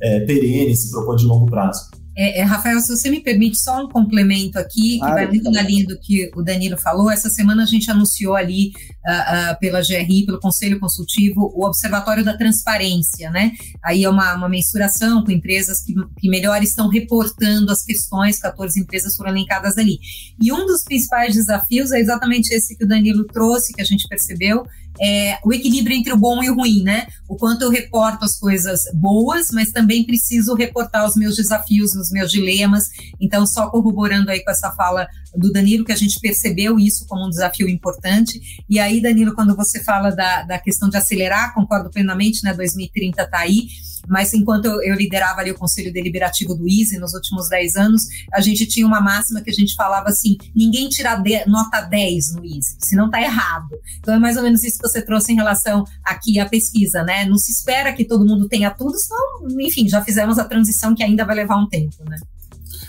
é, 0.00 0.20
perene, 0.20 0.76
se 0.76 0.90
propõe 0.90 1.16
de 1.16 1.24
longo 1.24 1.46
prazo. 1.46 1.90
É, 2.16 2.40
é, 2.40 2.42
Rafael, 2.44 2.80
se 2.80 2.88
você 2.88 3.10
me 3.10 3.20
permite 3.20 3.58
só 3.58 3.84
um 3.84 3.88
complemento 3.88 4.58
aqui, 4.58 4.98
que 4.98 5.06
vai 5.06 5.26
muito 5.26 5.50
na 5.50 5.60
linha 5.60 5.84
do 5.86 5.98
que 6.00 6.30
o 6.34 6.42
Danilo 6.42 6.78
falou. 6.78 7.10
Essa 7.10 7.28
semana 7.28 7.64
a 7.64 7.66
gente 7.66 7.90
anunciou 7.90 8.34
ali 8.34 8.68
uh, 9.06 9.52
uh, 9.52 9.60
pela 9.60 9.82
GRI, 9.82 10.24
pelo 10.24 10.40
Conselho 10.40 10.80
Consultivo, 10.80 11.52
o 11.54 11.66
Observatório 11.66 12.24
da 12.24 12.34
Transparência, 12.34 13.30
né? 13.30 13.52
Aí 13.84 14.04
é 14.04 14.08
uma, 14.08 14.34
uma 14.34 14.48
mensuração 14.48 15.22
com 15.22 15.30
empresas 15.30 15.82
que, 15.82 15.94
que 16.18 16.30
melhor 16.30 16.62
estão 16.62 16.88
reportando 16.88 17.70
as 17.70 17.82
questões, 17.82 18.38
14 18.38 18.80
empresas 18.80 19.14
foram 19.14 19.32
elencadas 19.32 19.76
ali. 19.76 19.98
E 20.40 20.50
um 20.50 20.64
dos 20.64 20.84
principais 20.84 21.34
desafios 21.34 21.92
é 21.92 22.00
exatamente 22.00 22.50
esse 22.54 22.78
que 22.78 22.84
o 22.84 22.88
Danilo 22.88 23.26
trouxe, 23.26 23.74
que 23.74 23.82
a 23.82 23.84
gente 23.84 24.08
percebeu, 24.08 24.64
é, 25.00 25.38
o 25.44 25.52
equilíbrio 25.52 25.96
entre 25.96 26.12
o 26.12 26.16
bom 26.16 26.42
e 26.42 26.50
o 26.50 26.54
ruim, 26.54 26.82
né? 26.82 27.06
O 27.28 27.36
quanto 27.36 27.62
eu 27.62 27.70
reporto 27.70 28.24
as 28.24 28.38
coisas 28.38 28.82
boas, 28.94 29.48
mas 29.52 29.70
também 29.70 30.04
preciso 30.04 30.54
reportar 30.54 31.06
os 31.06 31.16
meus 31.16 31.36
desafios, 31.36 31.94
os 31.94 32.10
meus 32.10 32.30
dilemas. 32.30 32.88
Então, 33.20 33.46
só 33.46 33.68
corroborando 33.70 34.30
aí 34.30 34.42
com 34.42 34.50
essa 34.50 34.72
fala 34.72 35.06
do 35.34 35.52
Danilo, 35.52 35.84
que 35.84 35.92
a 35.92 35.96
gente 35.96 36.18
percebeu 36.20 36.78
isso 36.78 37.06
como 37.06 37.26
um 37.26 37.30
desafio 37.30 37.68
importante. 37.68 38.40
E 38.68 38.78
aí, 38.78 39.00
Danilo, 39.00 39.34
quando 39.34 39.54
você 39.54 39.82
fala 39.82 40.10
da, 40.10 40.42
da 40.42 40.58
questão 40.58 40.88
de 40.88 40.96
acelerar, 40.96 41.54
concordo 41.54 41.90
plenamente, 41.90 42.42
né? 42.44 42.54
2030 42.54 43.22
está 43.22 43.38
aí 43.38 43.68
mas 44.08 44.32
enquanto 44.32 44.66
eu, 44.66 44.94
liderava 44.94 45.40
ali 45.40 45.50
o 45.50 45.58
Conselho 45.58 45.92
Deliberativo 45.92 46.54
do 46.54 46.68
ISE 46.68 46.98
nos 46.98 47.14
últimos 47.14 47.48
10 47.48 47.76
anos, 47.76 48.02
a 48.32 48.40
gente 48.40 48.66
tinha 48.66 48.86
uma 48.86 49.00
máxima 49.00 49.40
que 49.42 49.50
a 49.50 49.54
gente 49.54 49.74
falava 49.74 50.08
assim: 50.08 50.36
ninguém 50.54 50.88
tira 50.88 51.16
de, 51.16 51.44
nota 51.46 51.80
10 51.80 52.34
no 52.34 52.44
ISE, 52.44 52.76
senão 52.80 53.06
está 53.06 53.20
errado. 53.20 53.68
Então 53.98 54.14
é 54.14 54.18
mais 54.18 54.36
ou 54.36 54.42
menos 54.42 54.62
isso 54.64 54.78
que 54.78 54.88
você 54.88 55.02
trouxe 55.02 55.32
em 55.32 55.36
relação 55.36 55.84
aqui 56.04 56.38
à 56.38 56.48
pesquisa, 56.48 57.02
né? 57.02 57.24
Não 57.24 57.38
se 57.38 57.52
espera 57.52 57.92
que 57.92 58.04
todo 58.04 58.26
mundo 58.26 58.48
tenha 58.48 58.70
tudo, 58.70 58.98
senão, 58.98 59.60
enfim, 59.60 59.88
já 59.88 60.02
fizemos 60.02 60.38
a 60.38 60.44
transição 60.44 60.94
que 60.94 61.02
ainda 61.02 61.24
vai 61.24 61.36
levar 61.36 61.56
um 61.56 61.68
tempo, 61.68 61.96
né? 62.08 62.16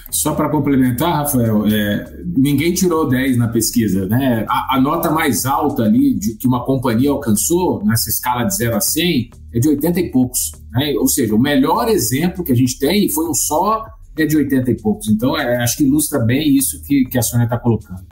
Só 0.10 0.34
para 0.34 0.50
complementar, 0.50 1.24
Rafael, 1.24 1.66
é, 1.68 2.24
ninguém 2.38 2.74
tirou 2.74 3.10
10 3.10 3.38
na 3.38 3.50
pesquisa. 3.50 4.08
Né? 4.08 4.46
A, 4.50 4.76
a, 4.76 4.82
nota 4.82 5.12
mais 5.12 5.46
alta 5.46 5.84
ali 5.84 6.14
de, 6.14 6.36
que 6.36 6.48
uma 6.48 6.66
companhia 6.66 7.10
alcançou, 7.10 7.84
nessa 7.86 8.10
escala 8.10 8.44
de 8.46 8.56
0 8.56 8.76
a 8.76 8.82
100, 8.82 9.30
é 9.54 9.60
de 9.60 9.68
80 9.68 10.00
e 10.00 10.12
poucos. 10.12 10.40
Né? 10.72 10.94
Ou 10.98 11.08
seja, 11.08 11.36
o 11.36 11.40
melhor 11.40 11.90
exemplo 11.90 12.44
que 12.44 12.52
a 12.52 12.56
gente 12.56 12.80
tem, 12.80 13.10
foi 13.10 13.30
um 13.30 13.34
só, 13.34 13.84
é 14.18 14.26
de 14.26 14.38
80 14.38 14.72
e 14.72 14.82
poucos. 14.82 15.10
Então, 15.10 15.38
é, 15.38 15.58
acho 15.58 15.78
que 15.78 15.84
ilustra 15.84 16.20
bem 16.20 16.56
isso 16.56 16.82
que, 16.84 17.04
que 17.06 17.18
a 17.18 17.22
Sônia 17.22 17.44
está 17.44 17.60
colocando. 17.60 18.06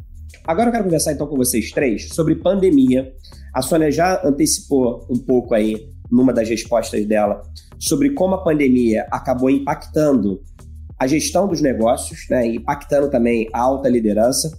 Agora 0.45 0.67
eu 0.67 0.71
quero 0.71 0.83
conversar 0.83 1.13
então 1.13 1.25
com 1.25 1.37
vocês 1.37 1.71
três 1.71 2.09
sobre 2.09 2.35
pandemia. 2.35 3.11
A 3.53 3.61
Sônia 3.61 3.89
já 3.89 4.21
antecipou 4.23 5.05
um 5.09 5.17
pouco 5.17 5.55
aí, 5.55 5.89
numa 6.11 6.31
das 6.31 6.47
respostas 6.47 7.03
dela, 7.05 7.41
sobre 7.79 8.11
como 8.11 8.35
a 8.35 8.43
pandemia 8.43 9.07
acabou 9.09 9.49
impactando 9.49 10.41
a 10.99 11.07
gestão 11.07 11.47
dos 11.47 11.61
negócios, 11.61 12.25
né, 12.29 12.47
impactando 12.47 13.09
também 13.09 13.49
a 13.53 13.61
alta 13.61 13.89
liderança. 13.89 14.49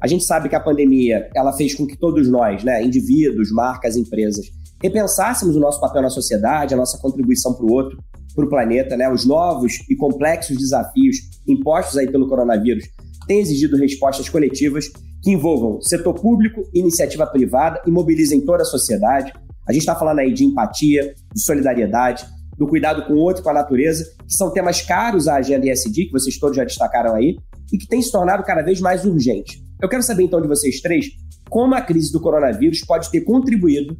A 0.00 0.06
gente 0.06 0.24
sabe 0.24 0.48
que 0.48 0.56
a 0.56 0.60
pandemia 0.60 1.28
ela 1.34 1.52
fez 1.52 1.74
com 1.74 1.86
que 1.86 1.96
todos 1.96 2.28
nós, 2.28 2.64
né, 2.64 2.82
indivíduos, 2.82 3.52
marcas, 3.52 3.96
empresas, 3.96 4.46
repensássemos 4.82 5.54
o 5.54 5.60
nosso 5.60 5.80
papel 5.80 6.02
na 6.02 6.10
sociedade, 6.10 6.74
a 6.74 6.76
nossa 6.76 6.98
contribuição 6.98 7.54
para 7.54 7.66
o 7.66 7.72
outro, 7.72 8.02
para 8.34 8.44
o 8.44 8.48
planeta, 8.48 8.96
né, 8.96 9.12
os 9.12 9.24
novos 9.24 9.78
e 9.88 9.94
complexos 9.94 10.56
desafios 10.56 11.16
impostos 11.46 11.98
aí 11.98 12.10
pelo 12.10 12.28
coronavírus 12.28 12.88
têm 13.26 13.40
exigido 13.40 13.76
respostas 13.76 14.28
coletivas 14.28 14.86
que 15.22 15.30
envolvam 15.30 15.80
setor 15.80 16.14
público, 16.14 16.62
iniciativa 16.74 17.26
privada 17.26 17.80
e 17.86 17.90
mobilizem 17.90 18.40
toda 18.40 18.62
a 18.62 18.66
sociedade. 18.66 19.32
A 19.68 19.72
gente 19.72 19.82
está 19.82 19.94
falando 19.94 20.18
aí 20.18 20.32
de 20.32 20.44
empatia, 20.44 21.14
de 21.32 21.40
solidariedade, 21.40 22.26
do 22.56 22.66
cuidado 22.66 23.06
com 23.06 23.14
o 23.14 23.18
outro, 23.18 23.42
com 23.42 23.50
a 23.50 23.54
natureza, 23.54 24.04
que 24.26 24.34
são 24.34 24.52
temas 24.52 24.82
caros 24.82 25.28
à 25.28 25.36
agenda 25.36 25.66
ESG, 25.70 26.06
que 26.06 26.12
vocês 26.12 26.38
todos 26.38 26.56
já 26.56 26.64
destacaram 26.64 27.14
aí, 27.14 27.36
e 27.72 27.78
que 27.78 27.86
tem 27.86 28.02
se 28.02 28.12
tornado 28.12 28.42
cada 28.44 28.62
vez 28.62 28.80
mais 28.80 29.04
urgente. 29.04 29.62
Eu 29.80 29.88
quero 29.88 30.02
saber 30.02 30.24
então 30.24 30.40
de 30.40 30.48
vocês 30.48 30.80
três 30.80 31.06
como 31.48 31.74
a 31.74 31.82
crise 31.82 32.10
do 32.10 32.20
coronavírus 32.20 32.80
pode 32.80 33.10
ter 33.10 33.22
contribuído 33.22 33.98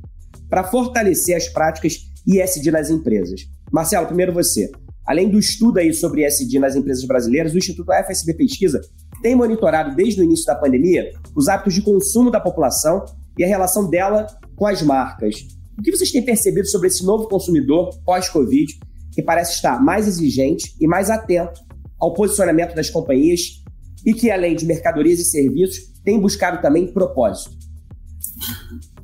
para 0.49 0.65
fortalecer 0.65 1.37
as 1.37 1.49
práticas 1.49 1.99
ESG 2.27 2.71
nas 2.71 2.89
empresas. 2.89 3.43
Marcelo, 3.71 4.07
primeiro 4.07 4.33
você. 4.33 4.71
Além 5.07 5.29
do 5.29 5.39
estudo 5.39 5.79
aí 5.79 5.93
sobre 5.93 6.25
ESG 6.25 6.59
nas 6.59 6.77
empresas 6.77 7.05
brasileiras, 7.05 7.53
o 7.53 7.59
Instituto 7.59 7.93
FSB 7.93 8.35
Pesquisa 8.35 8.81
tem 9.23 9.35
monitorado 9.35 9.95
desde 9.95 10.21
o 10.21 10.25
início 10.25 10.47
da 10.47 10.55
pandemia 10.55 11.11
os 11.35 11.49
hábitos 11.49 11.75
de 11.75 11.83
consumo 11.83 12.31
da 12.31 12.41
população 12.41 13.05
e 13.37 13.45
a 13.45 13.47
relação 13.47 13.89
dela 13.91 14.27
com 14.57 14.67
as 14.67 14.81
marcas. 14.83 15.47
O 15.79 15.83
que 15.83 15.91
vocês 15.91 16.11
têm 16.11 16.25
percebido 16.25 16.67
sobre 16.69 16.89
esse 16.89 17.05
novo 17.05 17.29
consumidor 17.29 17.91
pós-Covid, 18.05 18.79
que 19.13 19.23
parece 19.23 19.55
estar 19.55 19.83
mais 19.83 20.07
exigente 20.07 20.75
e 20.81 20.87
mais 20.87 21.11
atento 21.11 21.61
ao 22.01 22.15
posicionamento 22.15 22.75
das 22.75 22.91
companhias 22.91 23.63
e 24.05 24.13
que, 24.13 24.31
além 24.31 24.57
de 24.57 24.67
mercadorias 24.67 25.21
e 25.21 25.25
serviços, 25.25 25.93
tem 26.05 26.21
buscado 26.21 26.61
também 26.61 26.93
propósito? 26.93 27.57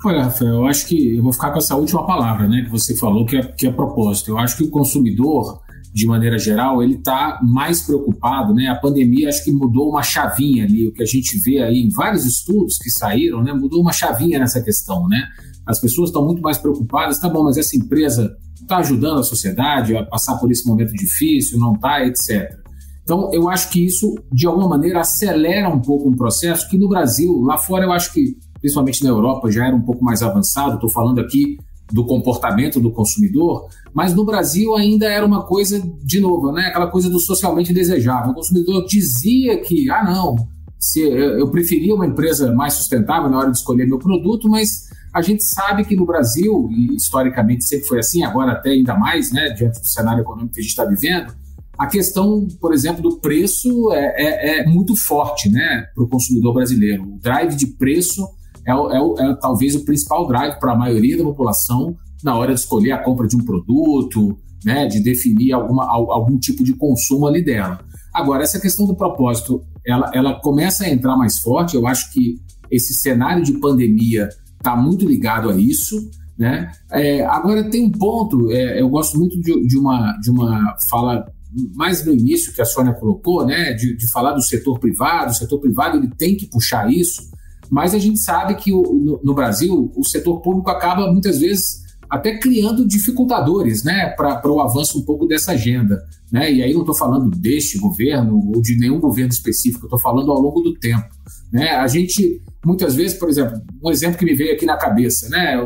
Olha, 0.05 0.25
Rafael, 0.25 0.55
eu 0.55 0.67
acho 0.67 0.87
que 0.87 1.17
eu 1.17 1.23
vou 1.23 1.33
ficar 1.33 1.51
com 1.51 1.59
essa 1.59 1.75
última 1.77 2.07
palavra, 2.07 2.49
né, 2.49 2.63
que 2.63 2.71
você 2.71 2.97
falou, 2.97 3.27
que 3.27 3.37
é, 3.37 3.43
que 3.43 3.67
é 3.67 3.71
propósito. 3.71 4.31
Eu 4.31 4.39
acho 4.39 4.57
que 4.57 4.65
o 4.65 4.71
consumidor, 4.71 5.61
de 5.93 6.07
maneira 6.07 6.39
geral, 6.39 6.83
ele 6.83 6.95
está 6.95 7.41
mais 7.43 7.83
preocupado, 7.83 8.55
né? 8.55 8.69
A 8.69 8.77
pandemia 8.77 9.29
acho 9.29 9.45
que 9.45 9.51
mudou 9.51 9.91
uma 9.91 10.03
chavinha 10.03 10.65
ali, 10.65 10.87
o 10.87 10.93
que 10.93 11.03
a 11.03 11.07
gente 11.07 11.37
vê 11.39 11.63
aí 11.63 11.79
em 11.79 11.89
vários 11.89 12.25
estudos 12.25 12.79
que 12.79 12.91
saíram, 12.91 13.43
né? 13.43 13.53
Mudou 13.53 13.81
uma 13.81 13.93
chavinha 13.93 14.39
nessa 14.39 14.63
questão, 14.63 15.09
né? 15.09 15.21
As 15.69 15.79
pessoas 15.79 16.09
estão 16.09 16.25
muito 16.25 16.41
mais 16.41 16.57
preocupadas, 16.57 17.21
tá 17.21 17.29
bom, 17.29 17.45
mas 17.45 17.59
essa 17.59 17.77
empresa 17.77 18.35
está 18.55 18.79
ajudando 18.79 19.21
a 19.21 19.23
sociedade 19.23 19.95
a 19.95 20.03
passar 20.03 20.39
por 20.39 20.51
esse 20.51 20.67
momento 20.67 20.93
difícil, 20.95 21.59
não 21.59 21.75
está, 21.75 22.05
etc. 22.07 22.59
Então, 23.03 23.31
eu 23.35 23.49
acho 23.51 23.71
que 23.71 23.85
isso, 23.85 24.15
de 24.33 24.47
alguma 24.47 24.67
maneira, 24.67 25.01
acelera 25.01 25.69
um 25.69 25.81
pouco 25.81 26.09
um 26.09 26.17
processo 26.17 26.69
que 26.71 26.79
no 26.79 26.89
Brasil, 26.89 27.43
lá 27.43 27.59
fora, 27.59 27.85
eu 27.85 27.93
acho 27.93 28.13
que, 28.13 28.37
principalmente 28.61 29.05
na 29.05 29.11
Europa, 29.11 29.51
já 29.51 29.67
era 29.67 29.77
um 29.77 29.83
pouco 29.83 30.03
mais 30.03 30.23
avançado. 30.23 30.75
Estou 30.75 30.91
falando 30.91 31.21
aqui 31.21 31.59
do 31.93 32.05
comportamento 32.05 32.81
do 32.81 32.91
consumidor, 32.91 33.69
mas 33.95 34.15
no 34.15 34.25
Brasil 34.25 34.75
ainda 34.75 35.07
era 35.07 35.25
uma 35.25 35.45
coisa, 35.45 35.81
de 36.03 36.21
novo, 36.21 36.53
né? 36.53 36.67
aquela 36.67 36.87
coisa 36.87 37.09
do 37.09 37.19
socialmente 37.19 37.73
desejável. 37.73 38.33
O 38.33 38.35
consumidor 38.35 38.85
dizia 38.87 39.59
que, 39.61 39.91
ah, 39.91 40.05
não, 40.05 40.37
se 40.79 41.01
eu 41.01 41.51
preferia 41.51 41.95
uma 41.95 42.07
empresa 42.07 42.53
mais 42.53 42.75
sustentável 42.75 43.31
na 43.31 43.39
hora 43.39 43.51
de 43.51 43.57
escolher 43.57 43.87
meu 43.87 43.99
produto, 43.99 44.49
mas 44.49 44.88
a 45.15 45.23
gente 45.23 45.43
sabe 45.43 45.85
que 45.85 45.97
no 45.97 46.07
Brasil, 46.07 46.69
e 46.71 46.95
historicamente 46.95 47.65
sempre 47.65 47.87
foi 47.87 47.99
assim, 47.99 48.23
agora 48.23 48.53
até 48.53 48.71
ainda 48.71 48.95
mais, 48.95 49.33
né, 49.33 49.51
diante 49.51 49.81
do 49.81 49.87
cenário 49.87 50.21
econômico 50.21 50.55
que 50.55 50.61
a 50.61 50.63
gente 50.63 50.71
está 50.71 50.85
vivendo, 50.85 51.33
a 51.79 51.87
questão, 51.87 52.47
por 52.61 52.75
exemplo, 52.75 53.01
do 53.01 53.19
preço 53.21 53.93
é, 53.93 54.15
é, 54.17 54.61
é 54.61 54.67
muito 54.67 54.97
forte 54.97 55.49
né, 55.49 55.87
para 55.95 56.05
o 56.05 56.09
consumidor 56.09 56.55
brasileiro. 56.55 57.05
O 57.05 57.19
drive 57.21 57.55
de 57.55 57.69
preço 57.69 58.27
é, 58.67 58.73
é, 58.73 59.31
é 59.31 59.35
talvez 59.37 59.77
o 59.77 59.85
principal 59.85 60.27
drive 60.27 60.59
para 60.59 60.73
a 60.73 60.77
maioria 60.77 61.17
da 61.17 61.23
população 61.23 61.97
na 62.23 62.37
hora 62.37 62.53
de 62.53 62.61
escolher 62.61 62.93
a 62.93 62.99
compra 62.99 63.29
de 63.29 63.37
um 63.37 63.45
produto, 63.45 64.37
né, 64.65 64.87
de 64.87 65.01
definir 65.01 65.53
alguma, 65.53 65.87
algum 65.87 66.37
tipo 66.37 66.65
de 66.65 66.75
consumo 66.75 67.29
ali 67.29 67.45
dela. 67.45 67.81
Agora, 68.13 68.43
essa 68.43 68.59
questão 68.59 68.85
do 68.85 68.97
propósito, 68.97 69.63
ela, 69.87 70.11
ela 70.13 70.41
começa 70.41 70.85
a 70.85 70.89
entrar 70.89 71.17
mais 71.17 71.39
forte. 71.39 71.77
Eu 71.77 71.87
acho 71.87 72.13
que 72.13 72.41
esse 72.69 72.93
cenário 72.95 73.45
de 73.45 73.53
pandemia 73.61 74.29
está 74.59 74.77
muito 74.77 75.07
ligado 75.07 75.49
a 75.49 75.57
isso. 75.57 75.97
Né? 76.37 76.71
É, 76.93 77.25
agora 77.25 77.69
tem 77.69 77.85
um 77.85 77.91
ponto, 77.91 78.51
é, 78.53 78.81
eu 78.81 78.89
gosto 78.89 79.19
muito 79.19 79.41
de, 79.41 79.67
de, 79.67 79.77
uma, 79.77 80.13
de 80.21 80.31
uma 80.31 80.77
fala 80.89 81.27
mais 81.75 82.05
no 82.05 82.13
início 82.13 82.53
que 82.53 82.61
a 82.61 82.65
Sônia 82.65 82.93
colocou, 82.93 83.45
né, 83.45 83.73
de, 83.73 83.97
de, 83.97 84.11
falar 84.13 84.33
do 84.33 84.43
setor 84.43 84.79
privado, 84.79 85.33
o 85.33 85.35
setor 85.35 85.59
privado 85.59 85.97
ele 85.97 86.09
tem 86.09 86.37
que 86.37 86.47
puxar 86.47 86.93
isso, 86.93 87.23
mas 87.71 87.95
a 87.95 87.99
gente 87.99 88.21
sabe 88.21 88.55
que 88.55 88.73
o, 88.73 88.83
no, 88.83 89.21
no, 89.25 89.35
Brasil 89.35 89.91
o 89.97 90.05
setor 90.05 90.41
público 90.41 90.71
acaba 90.71 91.11
muitas 91.11 91.41
vezes 91.41 91.83
até 92.09 92.39
criando 92.39 92.87
dificultadores 92.87 93.83
né, 93.83 94.11
para 94.11 94.51
o 94.51 94.61
avanço 94.61 94.99
um 94.99 95.05
pouco 95.05 95.27
dessa 95.27 95.53
agenda. 95.53 96.03
Né? 96.33 96.53
E 96.53 96.63
aí 96.63 96.73
não 96.73 96.81
estou 96.81 96.95
falando 96.95 97.31
deste 97.31 97.79
governo 97.79 98.37
ou 98.55 98.63
de 98.63 98.79
nenhum 98.79 99.01
governo 99.01 99.31
específico, 99.31 99.87
estou 99.87 99.99
falando 99.99 100.31
ao 100.31 100.41
longo 100.41 100.61
do 100.61 100.75
tempo. 100.75 101.09
Né? 101.53 101.71
A 101.71 101.87
gente 101.87 102.43
muitas 102.65 102.95
vezes, 102.95 103.17
por 103.17 103.29
exemplo, 103.29 103.61
um 103.83 103.91
exemplo 103.91 104.19
que 104.19 104.25
me 104.25 104.35
veio 104.35 104.53
aqui 104.53 104.67
na 104.67 104.77
cabeça, 104.77 105.29
né? 105.29 105.65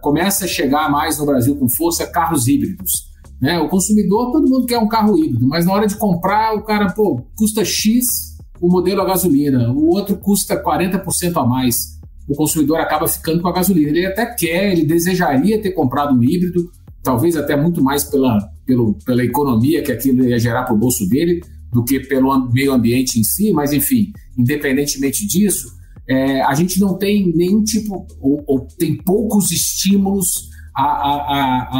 Começa 0.00 0.44
a 0.44 0.48
chegar 0.48 0.90
mais 0.90 1.18
no 1.18 1.26
Brasil 1.26 1.56
com 1.56 1.68
força 1.68 2.06
carros 2.06 2.48
híbridos. 2.48 3.08
Né? 3.40 3.58
O 3.58 3.68
consumidor, 3.68 4.32
todo 4.32 4.48
mundo 4.48 4.66
quer 4.66 4.78
um 4.78 4.88
carro 4.88 5.16
híbrido, 5.18 5.46
mas 5.46 5.66
na 5.66 5.72
hora 5.72 5.86
de 5.86 5.96
comprar, 5.96 6.54
o 6.54 6.62
cara, 6.62 6.90
pô, 6.92 7.22
custa 7.36 7.64
X 7.64 8.36
o 8.60 8.68
modelo 8.68 9.00
a 9.00 9.04
gasolina, 9.04 9.70
o 9.70 9.88
outro 9.90 10.16
custa 10.16 10.60
40% 10.60 11.36
a 11.36 11.46
mais. 11.46 11.98
O 12.28 12.34
consumidor 12.34 12.80
acaba 12.80 13.06
ficando 13.06 13.40
com 13.40 13.48
a 13.48 13.52
gasolina. 13.52 13.90
Ele 13.90 14.04
até 14.04 14.26
quer, 14.26 14.72
ele 14.72 14.84
desejaria 14.84 15.62
ter 15.62 15.70
comprado 15.70 16.14
um 16.14 16.22
híbrido, 16.22 16.68
talvez 17.02 17.36
até 17.36 17.54
muito 17.54 17.82
mais 17.82 18.04
pela, 18.04 18.38
pelo, 18.66 18.94
pela 19.04 19.24
economia 19.24 19.82
que 19.82 19.92
aquilo 19.92 20.24
ia 20.24 20.38
gerar 20.38 20.64
para 20.64 20.74
o 20.74 20.78
bolso 20.78 21.08
dele 21.08 21.40
do 21.72 21.84
que 21.84 22.00
pelo 22.00 22.50
meio 22.50 22.72
ambiente 22.72 23.20
em 23.20 23.22
si, 23.22 23.52
mas 23.52 23.72
enfim, 23.72 24.12
independentemente 24.38 25.26
disso, 25.26 25.76
é, 26.08 26.40
a 26.42 26.54
gente 26.54 26.80
não 26.80 26.96
tem 26.96 27.30
nenhum 27.34 27.62
tipo, 27.62 28.06
ou, 28.20 28.42
ou 28.46 28.66
tem 28.78 28.96
poucos 28.96 29.50
estímulos 29.50 30.48
a, 30.74 30.82
a, 30.82 31.14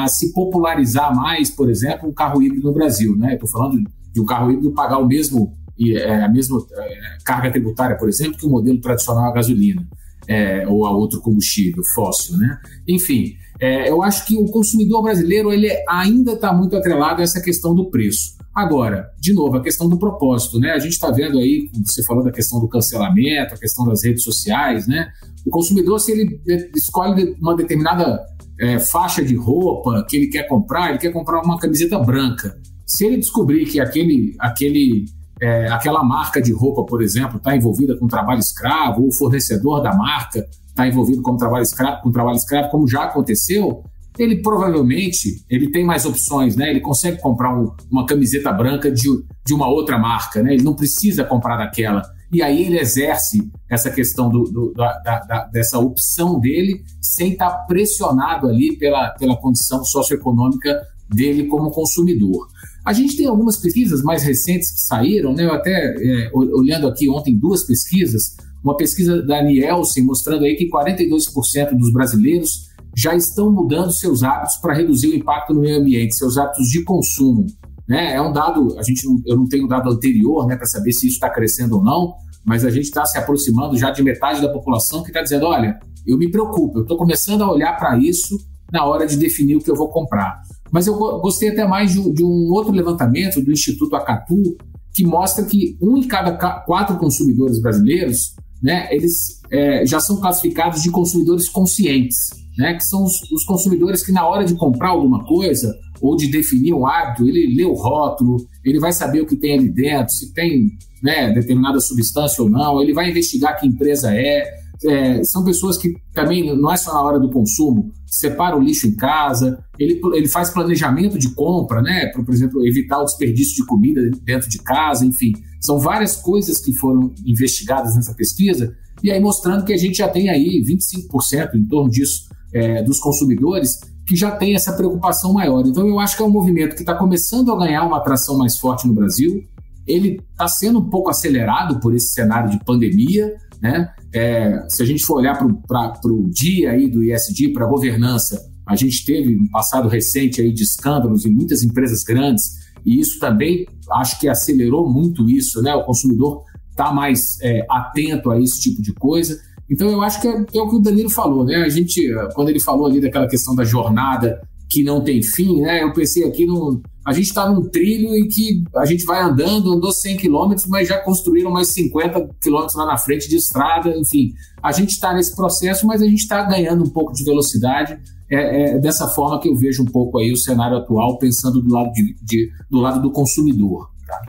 a, 0.02 0.04
a, 0.04 0.08
se 0.08 0.32
popularizar 0.32 1.14
mais, 1.14 1.50
por 1.50 1.70
exemplo, 1.70 2.08
um 2.08 2.12
carro 2.12 2.42
híbrido 2.42 2.66
no 2.66 2.74
Brasil. 2.74 3.16
Né? 3.16 3.34
Estou 3.34 3.48
falando 3.48 3.82
de 4.12 4.20
um 4.20 4.26
carro 4.26 4.50
híbrido 4.50 4.72
pagar 4.72 4.98
o 4.98 5.06
mesmo, 5.06 5.56
é, 5.80 6.24
a 6.24 6.28
mesma 6.28 6.58
é, 6.72 7.18
carga 7.24 7.50
tributária, 7.50 7.96
por 7.96 8.08
exemplo, 8.08 8.36
que 8.36 8.44
o 8.44 8.50
modelo 8.50 8.80
tradicional 8.80 9.30
a 9.30 9.32
gasolina 9.32 9.86
é, 10.26 10.66
ou 10.68 10.84
a 10.84 10.90
outro 10.90 11.20
combustível 11.20 11.82
fóssil. 11.94 12.36
Né? 12.36 12.58
Enfim, 12.86 13.36
é, 13.60 13.88
eu 13.90 14.02
acho 14.02 14.26
que 14.26 14.36
o 14.36 14.46
consumidor 14.46 15.02
brasileiro 15.02 15.52
ele 15.52 15.70
ainda 15.88 16.32
está 16.32 16.52
muito 16.52 16.76
atrelado 16.76 17.20
a 17.20 17.24
essa 17.24 17.40
questão 17.40 17.74
do 17.74 17.90
preço. 17.90 18.36
Agora, 18.58 19.12
de 19.20 19.32
novo, 19.32 19.56
a 19.56 19.62
questão 19.62 19.88
do 19.88 19.96
propósito, 19.96 20.58
né? 20.58 20.72
A 20.72 20.80
gente 20.80 20.94
está 20.94 21.12
vendo 21.12 21.38
aí, 21.38 21.70
você 21.86 22.02
falou 22.02 22.24
da 22.24 22.32
questão 22.32 22.58
do 22.58 22.68
cancelamento, 22.68 23.54
a 23.54 23.56
questão 23.56 23.86
das 23.86 24.02
redes 24.02 24.24
sociais, 24.24 24.88
né? 24.88 25.12
O 25.46 25.50
consumidor, 25.50 26.00
se 26.00 26.10
ele 26.10 26.42
escolhe 26.74 27.36
uma 27.40 27.54
determinada 27.54 28.20
é, 28.58 28.80
faixa 28.80 29.24
de 29.24 29.36
roupa 29.36 30.04
que 30.10 30.16
ele 30.16 30.26
quer 30.26 30.48
comprar, 30.48 30.88
ele 30.88 30.98
quer 30.98 31.12
comprar 31.12 31.40
uma 31.40 31.56
camiseta 31.56 32.00
branca. 32.00 32.58
Se 32.84 33.06
ele 33.06 33.18
descobrir 33.18 33.64
que 33.64 33.78
aquele, 33.78 34.34
aquele, 34.40 35.04
é, 35.40 35.68
aquela 35.68 36.02
marca 36.02 36.42
de 36.42 36.52
roupa, 36.52 36.84
por 36.84 37.00
exemplo, 37.00 37.36
está 37.36 37.54
envolvida 37.54 37.96
com 37.96 38.08
trabalho 38.08 38.40
escravo, 38.40 39.02
ou 39.02 39.08
o 39.10 39.14
fornecedor 39.14 39.80
da 39.84 39.94
marca 39.94 40.44
está 40.66 40.84
envolvido 40.84 41.22
com 41.22 41.36
trabalho 41.36 41.62
escravo, 41.62 42.02
com 42.02 42.10
trabalho 42.10 42.36
escravo, 42.36 42.70
como 42.70 42.88
já 42.88 43.04
aconteceu, 43.04 43.84
ele 44.18 44.42
provavelmente 44.42 45.44
ele 45.48 45.70
tem 45.70 45.84
mais 45.84 46.04
opções, 46.04 46.56
né? 46.56 46.68
Ele 46.70 46.80
consegue 46.80 47.20
comprar 47.20 47.56
um, 47.56 47.72
uma 47.90 48.04
camiseta 48.04 48.52
branca 48.52 48.90
de, 48.90 49.08
de 49.46 49.54
uma 49.54 49.68
outra 49.68 49.98
marca, 49.98 50.42
né? 50.42 50.54
Ele 50.54 50.62
não 50.62 50.74
precisa 50.74 51.24
comprar 51.24 51.56
daquela. 51.56 52.02
E 52.30 52.42
aí 52.42 52.66
ele 52.66 52.78
exerce 52.78 53.50
essa 53.70 53.90
questão 53.90 54.28
do, 54.28 54.44
do 54.44 54.72
da, 54.74 54.98
da, 54.98 55.44
dessa 55.46 55.78
opção 55.78 56.38
dele 56.38 56.82
sem 57.00 57.32
estar 57.32 57.50
pressionado 57.66 58.48
ali 58.48 58.76
pela, 58.76 59.10
pela 59.10 59.36
condição 59.36 59.82
socioeconômica 59.84 60.78
dele 61.08 61.46
como 61.46 61.70
consumidor. 61.70 62.48
A 62.84 62.92
gente 62.92 63.16
tem 63.16 63.26
algumas 63.26 63.56
pesquisas 63.56 64.02
mais 64.02 64.22
recentes 64.22 64.70
que 64.70 64.80
saíram, 64.80 65.32
né? 65.32 65.44
Eu 65.44 65.52
até 65.52 65.72
é, 65.72 66.30
olhando 66.32 66.86
aqui 66.86 67.08
ontem 67.08 67.36
duas 67.36 67.64
pesquisas, 67.64 68.36
uma 68.62 68.76
pesquisa 68.76 69.22
da 69.22 69.42
Nielsen 69.42 70.04
mostrando 70.04 70.44
aí 70.44 70.56
que 70.56 70.68
42% 70.68 71.76
dos 71.78 71.92
brasileiros 71.92 72.67
já 72.98 73.14
estão 73.14 73.52
mudando 73.52 73.92
seus 73.92 74.24
hábitos 74.24 74.56
para 74.56 74.74
reduzir 74.74 75.08
o 75.08 75.14
impacto 75.14 75.54
no 75.54 75.60
meio 75.60 75.80
ambiente, 75.80 76.16
seus 76.16 76.36
hábitos 76.36 76.66
de 76.66 76.82
consumo. 76.82 77.46
Né? 77.88 78.14
É 78.14 78.20
um 78.20 78.32
dado, 78.32 78.76
a 78.76 78.82
gente 78.82 79.06
eu 79.24 79.36
não 79.36 79.46
tenho 79.46 79.68
dado 79.68 79.88
anterior 79.88 80.46
né, 80.46 80.56
para 80.56 80.66
saber 80.66 80.92
se 80.92 81.06
isso 81.06 81.14
está 81.14 81.30
crescendo 81.30 81.76
ou 81.76 81.84
não, 81.84 82.14
mas 82.44 82.64
a 82.64 82.70
gente 82.70 82.84
está 82.84 83.04
se 83.06 83.16
aproximando 83.16 83.76
já 83.76 83.90
de 83.90 84.02
metade 84.02 84.42
da 84.42 84.52
população 84.52 85.02
que 85.02 85.10
está 85.10 85.22
dizendo: 85.22 85.46
olha, 85.46 85.78
eu 86.04 86.18
me 86.18 86.28
preocupo, 86.28 86.78
eu 86.78 86.82
estou 86.82 86.98
começando 86.98 87.42
a 87.42 87.52
olhar 87.52 87.76
para 87.78 87.96
isso 87.98 88.36
na 88.72 88.84
hora 88.84 89.06
de 89.06 89.16
definir 89.16 89.56
o 89.56 89.60
que 89.60 89.70
eu 89.70 89.76
vou 89.76 89.88
comprar. 89.88 90.42
Mas 90.70 90.86
eu 90.86 90.96
gostei 90.96 91.50
até 91.50 91.66
mais 91.66 91.92
de, 91.92 92.12
de 92.12 92.24
um 92.24 92.50
outro 92.50 92.72
levantamento 92.72 93.40
do 93.40 93.52
Instituto 93.52 93.94
Acatu, 93.94 94.56
que 94.92 95.06
mostra 95.06 95.44
que 95.44 95.78
um 95.80 95.96
em 95.96 96.08
cada 96.08 96.32
quatro 96.64 96.98
consumidores 96.98 97.60
brasileiros, 97.60 98.34
né, 98.60 98.88
eles 98.90 99.37
é, 99.50 99.86
já 99.86 100.00
são 100.00 100.20
classificados 100.20 100.82
de 100.82 100.90
consumidores 100.90 101.48
conscientes 101.48 102.16
né, 102.58 102.74
que 102.74 102.84
são 102.84 103.04
os, 103.04 103.12
os, 103.30 103.44
consumidores 103.44 104.04
que 104.04 104.10
na 104.10 104.26
hora 104.26 104.44
de 104.44 104.54
comprar 104.54 104.88
alguma 104.88 105.24
coisa 105.24 105.72
ou 106.00 106.16
de 106.16 106.26
definir 106.26 106.74
um 106.74 106.86
hábito, 106.86 107.26
ele 107.26 107.54
lê 107.54 107.64
o 107.64 107.72
rótulo, 107.72 108.36
ele 108.64 108.80
vai 108.80 108.92
saber 108.92 109.20
o 109.20 109.26
que 109.26 109.36
tem 109.36 109.56
ali 109.56 109.68
dentro, 109.68 110.12
se 110.12 110.34
tem 110.34 110.72
né, 111.00 111.32
determinada 111.32 111.78
substância 111.78 112.42
ou 112.42 112.50
não, 112.50 112.82
ele 112.82 112.92
vai 112.92 113.08
investigar 113.08 113.58
que 113.58 113.66
empresa 113.66 114.12
é, 114.12 114.58
é, 114.84 115.24
são 115.24 115.44
pessoas 115.44 115.78
que 115.78 115.94
também 116.12 116.56
não 116.56 116.72
é 116.72 116.76
só 116.76 116.92
na 116.92 117.02
hora 117.02 117.20
do 117.20 117.30
consumo, 117.30 117.92
separa 118.06 118.56
o 118.56 118.60
lixo 118.60 118.88
em 118.88 118.96
casa, 118.96 119.62
ele, 119.78 120.00
ele 120.14 120.28
faz 120.28 120.50
planejamento 120.50 121.18
de 121.18 121.30
compra, 121.30 121.80
né? 121.80 122.06
Por, 122.06 122.24
por 122.24 122.34
exemplo, 122.34 122.66
evitar 122.66 123.00
o 123.00 123.04
desperdício 123.04 123.56
de 123.56 123.66
comida 123.66 124.00
dentro 124.22 124.48
de 124.48 124.58
casa, 124.58 125.04
enfim. 125.04 125.32
São 125.60 125.78
várias 125.78 126.16
coisas 126.16 126.58
que 126.58 126.72
foram 126.72 127.12
investigadas 127.24 127.94
nessa 127.96 128.14
pesquisa, 128.14 128.74
e 129.02 129.10
aí 129.10 129.20
mostrando 129.20 129.64
que 129.64 129.72
a 129.72 129.76
gente 129.76 129.98
já 129.98 130.08
tem 130.08 130.28
aí 130.28 130.62
25% 130.62 131.54
em 131.54 131.64
torno 131.66 131.90
disso 131.90 132.28
é, 132.52 132.82
dos 132.82 132.98
consumidores 132.98 133.78
que 134.06 134.16
já 134.16 134.30
tem 134.30 134.54
essa 134.54 134.72
preocupação 134.72 135.34
maior. 135.34 135.66
Então, 135.66 135.86
eu 135.86 136.00
acho 136.00 136.16
que 136.16 136.22
é 136.22 136.26
um 136.26 136.30
movimento 136.30 136.74
que 136.74 136.80
está 136.80 136.94
começando 136.94 137.52
a 137.52 137.58
ganhar 137.58 137.84
uma 137.84 137.98
atração 137.98 138.38
mais 138.38 138.56
forte 138.56 138.88
no 138.88 138.94
Brasil. 138.94 139.44
Ele 139.86 140.18
está 140.32 140.48
sendo 140.48 140.78
um 140.78 140.88
pouco 140.88 141.10
acelerado 141.10 141.78
por 141.78 141.94
esse 141.94 142.14
cenário 142.14 142.50
de 142.50 142.58
pandemia. 142.64 143.36
Né? 143.60 143.86
É, 144.14 144.64
se 144.68 144.82
a 144.82 144.86
gente 144.86 145.04
for 145.04 145.18
olhar 145.18 145.36
para 145.36 146.10
o 146.10 146.30
dia 146.30 146.70
aí 146.70 146.88
do 146.88 147.04
ISD, 147.04 147.52
para 147.52 147.66
a 147.66 147.68
governança, 147.68 148.50
a 148.66 148.74
gente 148.74 149.04
teve 149.04 149.36
um 149.36 149.48
passado 149.48 149.88
recente 149.88 150.40
aí 150.40 150.54
de 150.54 150.62
escândalos 150.62 151.26
em 151.26 151.30
muitas 151.30 151.62
empresas 151.62 152.02
grandes, 152.02 152.44
e 152.86 153.00
isso 153.00 153.18
também 153.18 153.66
acho 153.92 154.18
que 154.18 154.28
acelerou 154.28 154.90
muito 154.90 155.28
isso. 155.28 155.60
Né? 155.60 155.74
O 155.74 155.84
consumidor 155.84 156.44
está 156.78 156.92
mais 156.92 157.40
é, 157.42 157.66
atento 157.68 158.30
a 158.30 158.40
esse 158.40 158.60
tipo 158.60 158.80
de 158.80 158.94
coisa. 158.94 159.38
Então 159.68 159.90
eu 159.90 160.00
acho 160.00 160.20
que 160.20 160.28
é, 160.28 160.32
é, 160.54 160.62
o 160.62 160.68
que 160.70 160.76
o 160.76 160.80
Danilo 160.80 161.10
falou, 161.10 161.44
né? 161.44 161.56
A 161.56 161.68
gente, 161.68 162.00
quando 162.34 162.48
ele 162.48 162.60
falou 162.60 162.86
ali 162.86 163.00
daquela 163.00 163.28
questão 163.28 163.54
da 163.54 163.64
jornada 163.64 164.40
que 164.70 164.82
não 164.82 165.02
tem 165.02 165.22
fim, 165.22 165.60
né? 165.60 165.82
Eu 165.82 165.92
pensei 165.92 166.24
aqui 166.24 166.46
no. 166.46 166.80
A 167.06 167.12
gente 167.12 167.26
está 167.26 167.50
num 167.50 167.62
trilho 167.62 168.14
em 168.14 168.28
que 168.28 168.62
a 168.76 168.84
gente 168.84 169.04
vai 169.04 169.22
andando, 169.22 169.72
andou 169.72 169.90
100 169.90 170.18
quilômetros, 170.18 170.66
mas 170.66 170.88
já 170.88 170.98
construíram 170.98 171.50
mais 171.50 171.72
50 171.72 172.28
quilômetros 172.40 172.76
lá 172.76 172.84
na 172.84 172.98
frente 172.98 173.28
de 173.28 173.36
estrada, 173.36 173.96
enfim. 173.96 174.32
A 174.62 174.72
gente 174.72 174.90
está 174.90 175.14
nesse 175.14 175.34
processo, 175.34 175.86
mas 175.86 176.02
a 176.02 176.04
gente 176.04 176.20
está 176.20 176.42
ganhando 176.42 176.84
um 176.84 176.90
pouco 176.90 177.12
de 177.12 177.24
velocidade. 177.24 177.98
É, 178.30 178.74
é, 178.74 178.78
dessa 178.78 179.08
forma 179.08 179.40
que 179.40 179.48
eu 179.48 179.56
vejo 179.56 179.82
um 179.82 179.86
pouco 179.86 180.18
aí 180.18 180.30
o 180.30 180.36
cenário 180.36 180.76
atual, 180.76 181.16
pensando 181.16 181.62
do 181.62 181.72
lado, 181.72 181.90
de, 181.92 182.14
de 182.22 182.50
do, 182.70 182.78
lado 182.78 183.00
do 183.00 183.10
consumidor. 183.10 183.88
Tá? 184.06 184.20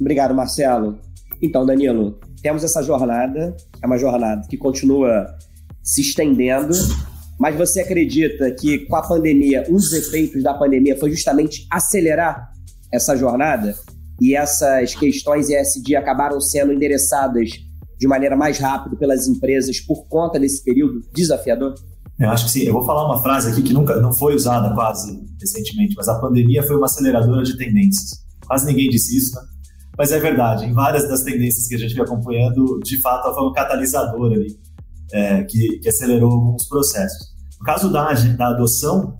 Obrigado, 0.00 0.34
Marcelo. 0.34 0.98
Então, 1.42 1.64
Danilo, 1.64 2.18
temos 2.42 2.64
essa 2.64 2.82
jornada, 2.82 3.56
é 3.82 3.86
uma 3.86 3.98
jornada 3.98 4.46
que 4.48 4.56
continua 4.56 5.26
se 5.82 6.02
estendendo, 6.02 6.74
mas 7.38 7.56
você 7.56 7.80
acredita 7.80 8.50
que 8.50 8.80
com 8.86 8.96
a 8.96 9.02
pandemia, 9.02 9.64
um 9.68 9.74
dos 9.74 9.92
efeitos 9.92 10.42
da 10.42 10.52
pandemia 10.52 10.98
foi 10.98 11.10
justamente 11.10 11.66
acelerar 11.70 12.52
essa 12.92 13.16
jornada 13.16 13.74
e 14.20 14.34
essas 14.34 14.94
questões 14.94 15.48
ESG 15.48 15.96
acabaram 15.96 16.40
sendo 16.40 16.72
endereçadas 16.72 17.50
de 17.98 18.06
maneira 18.06 18.36
mais 18.36 18.58
rápida 18.58 18.96
pelas 18.96 19.26
empresas 19.26 19.80
por 19.80 20.06
conta 20.08 20.38
desse 20.38 20.62
período 20.62 21.00
desafiador? 21.14 21.74
Eu 22.18 22.28
acho 22.28 22.46
que 22.46 22.50
sim. 22.50 22.60
Eu 22.60 22.74
vou 22.74 22.84
falar 22.84 23.06
uma 23.06 23.22
frase 23.22 23.50
aqui 23.50 23.62
que 23.62 23.72
nunca 23.72 23.96
não 24.00 24.12
foi 24.12 24.34
usada 24.34 24.74
quase 24.74 25.18
recentemente, 25.40 25.94
mas 25.96 26.08
a 26.08 26.18
pandemia 26.18 26.62
foi 26.62 26.76
uma 26.76 26.84
aceleradora 26.84 27.42
de 27.42 27.56
tendências. 27.56 28.22
Quase 28.46 28.66
ninguém 28.66 28.90
disse 28.90 29.16
isso, 29.16 29.34
né? 29.36 29.42
Mas 30.00 30.12
é 30.12 30.18
verdade, 30.18 30.64
em 30.64 30.72
várias 30.72 31.06
das 31.06 31.22
tendências 31.24 31.68
que 31.68 31.74
a 31.74 31.78
gente 31.78 31.92
vem 31.92 32.02
acompanhando, 32.02 32.80
de 32.82 32.98
fato, 33.02 33.26
ela 33.26 33.34
foi 33.34 33.46
um 33.46 33.52
catalisador 33.52 34.32
ali, 34.32 34.58
é, 35.12 35.42
que, 35.42 35.78
que, 35.78 35.90
acelerou 35.90 36.32
alguns 36.32 36.66
processos. 36.66 37.34
No 37.58 37.66
caso 37.66 37.92
da, 37.92 38.10
da 38.10 38.48
adoção 38.48 39.18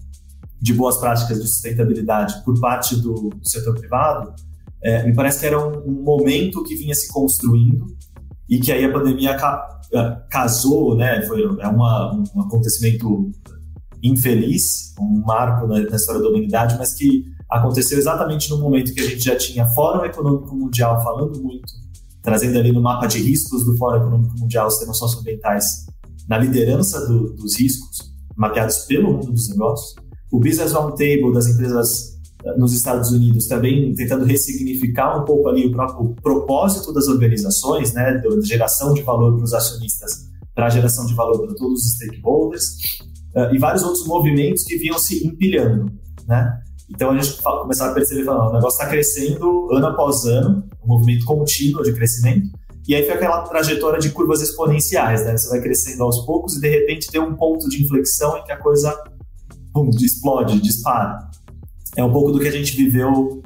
de 0.58 0.72
boas 0.72 0.96
práticas 0.96 1.38
de 1.38 1.46
sustentabilidade 1.46 2.42
por 2.46 2.58
parte 2.58 2.96
do, 2.96 3.28
setor 3.42 3.78
privado, 3.78 4.32
é, 4.82 5.02
me 5.02 5.14
parece 5.14 5.40
que 5.40 5.46
era 5.48 5.58
um, 5.62 5.86
um, 5.86 6.02
momento 6.02 6.64
que 6.64 6.74
vinha 6.74 6.94
se 6.94 7.12
construindo 7.12 7.84
e 8.48 8.58
que 8.58 8.72
aí 8.72 8.82
a 8.82 8.90
pandemia 8.90 9.36
ca, 9.36 9.82
é, 9.92 10.16
casou, 10.30 10.96
né? 10.96 11.20
Foi 11.26 11.42
é 11.42 11.68
uma, 11.68 12.14
um 12.34 12.40
acontecimento 12.40 13.30
infeliz, 14.02 14.94
um 14.98 15.20
marco 15.26 15.66
na, 15.66 15.78
na 15.78 15.96
história 15.96 16.22
da 16.22 16.28
humanidade, 16.28 16.78
mas 16.78 16.94
que 16.94 17.26
aconteceu 17.50 17.98
exatamente 17.98 18.48
no 18.50 18.58
momento 18.58 18.94
que 18.94 19.00
a 19.00 19.08
gente 19.08 19.24
já 19.24 19.36
tinha 19.36 19.66
Fórum 19.66 20.04
Econômico 20.04 20.54
Mundial 20.54 21.02
falando 21.02 21.42
muito, 21.42 21.72
trazendo 22.22 22.58
ali 22.58 22.70
no 22.70 22.80
mapa 22.80 23.06
de 23.06 23.18
riscos 23.18 23.64
do 23.64 23.76
Fórum 23.76 23.98
Econômico 23.98 24.38
Mundial 24.38 24.68
os 24.68 24.78
temas 24.78 24.98
socioambientais 24.98 25.86
na 26.28 26.38
liderança 26.38 27.06
do, 27.06 27.34
dos 27.34 27.58
riscos, 27.58 28.12
mapeados 28.36 28.78
pelo 28.86 29.12
mundo 29.12 29.32
dos 29.32 29.48
negócios. 29.48 29.94
O 30.30 30.38
Business 30.38 30.72
Roundtable 30.72 31.32
das 31.32 31.48
empresas 31.48 32.18
eh, 32.44 32.56
nos 32.56 32.72
Estados 32.72 33.10
Unidos 33.10 33.46
também 33.46 33.92
tentando 33.94 34.24
ressignificar 34.24 35.20
um 35.20 35.24
pouco 35.24 35.48
ali 35.48 35.66
o 35.66 35.72
próprio 35.72 36.14
propósito 36.22 36.92
das 36.92 37.08
organizações, 37.08 37.92
né, 37.92 38.18
da 38.18 38.40
geração 38.42 38.94
de 38.94 39.02
valor 39.02 39.34
para 39.34 39.44
os 39.44 39.52
acionistas, 39.52 40.30
para 40.54 40.66
a 40.66 40.70
geração 40.70 41.04
de 41.06 41.14
valor 41.14 41.44
para 41.46 41.54
todos 41.56 41.80
os 41.82 41.94
stakeholders, 41.94 42.64
uh, 43.34 43.52
e 43.52 43.58
vários 43.58 43.82
outros 43.82 44.06
movimentos 44.06 44.62
que 44.62 44.76
vinham 44.76 44.98
se 44.98 45.26
empilhando, 45.26 45.90
né? 46.28 46.60
Então 46.90 47.10
a 47.10 47.18
gente 47.18 47.40
começava 47.40 47.92
a 47.92 47.94
perceber, 47.94 48.24
falando, 48.24 48.50
o 48.50 48.54
negócio 48.54 48.78
está 48.78 48.88
crescendo 48.88 49.72
ano 49.72 49.86
após 49.86 50.24
ano, 50.24 50.64
um 50.84 50.88
movimento 50.88 51.24
contínuo 51.24 51.82
de 51.82 51.92
crescimento, 51.92 52.50
e 52.86 52.94
aí 52.94 53.04
foi 53.04 53.14
aquela 53.14 53.42
trajetória 53.42 54.00
de 54.00 54.10
curvas 54.10 54.40
exponenciais, 54.40 55.24
né? 55.24 55.36
Você 55.36 55.48
vai 55.48 55.60
crescendo 55.60 56.02
aos 56.02 56.24
poucos 56.24 56.56
e 56.56 56.60
de 56.60 56.68
repente 56.68 57.10
tem 57.10 57.20
um 57.20 57.36
ponto 57.36 57.68
de 57.68 57.82
inflexão 57.82 58.36
em 58.36 58.44
que 58.44 58.50
a 58.50 58.56
coisa 58.56 58.96
pum, 59.72 59.90
explode, 59.90 60.60
dispara. 60.60 61.18
é 61.96 62.02
um 62.02 62.10
pouco 62.10 62.32
do 62.32 62.40
que 62.40 62.48
a 62.48 62.50
gente 62.50 62.76
viveu 62.76 63.42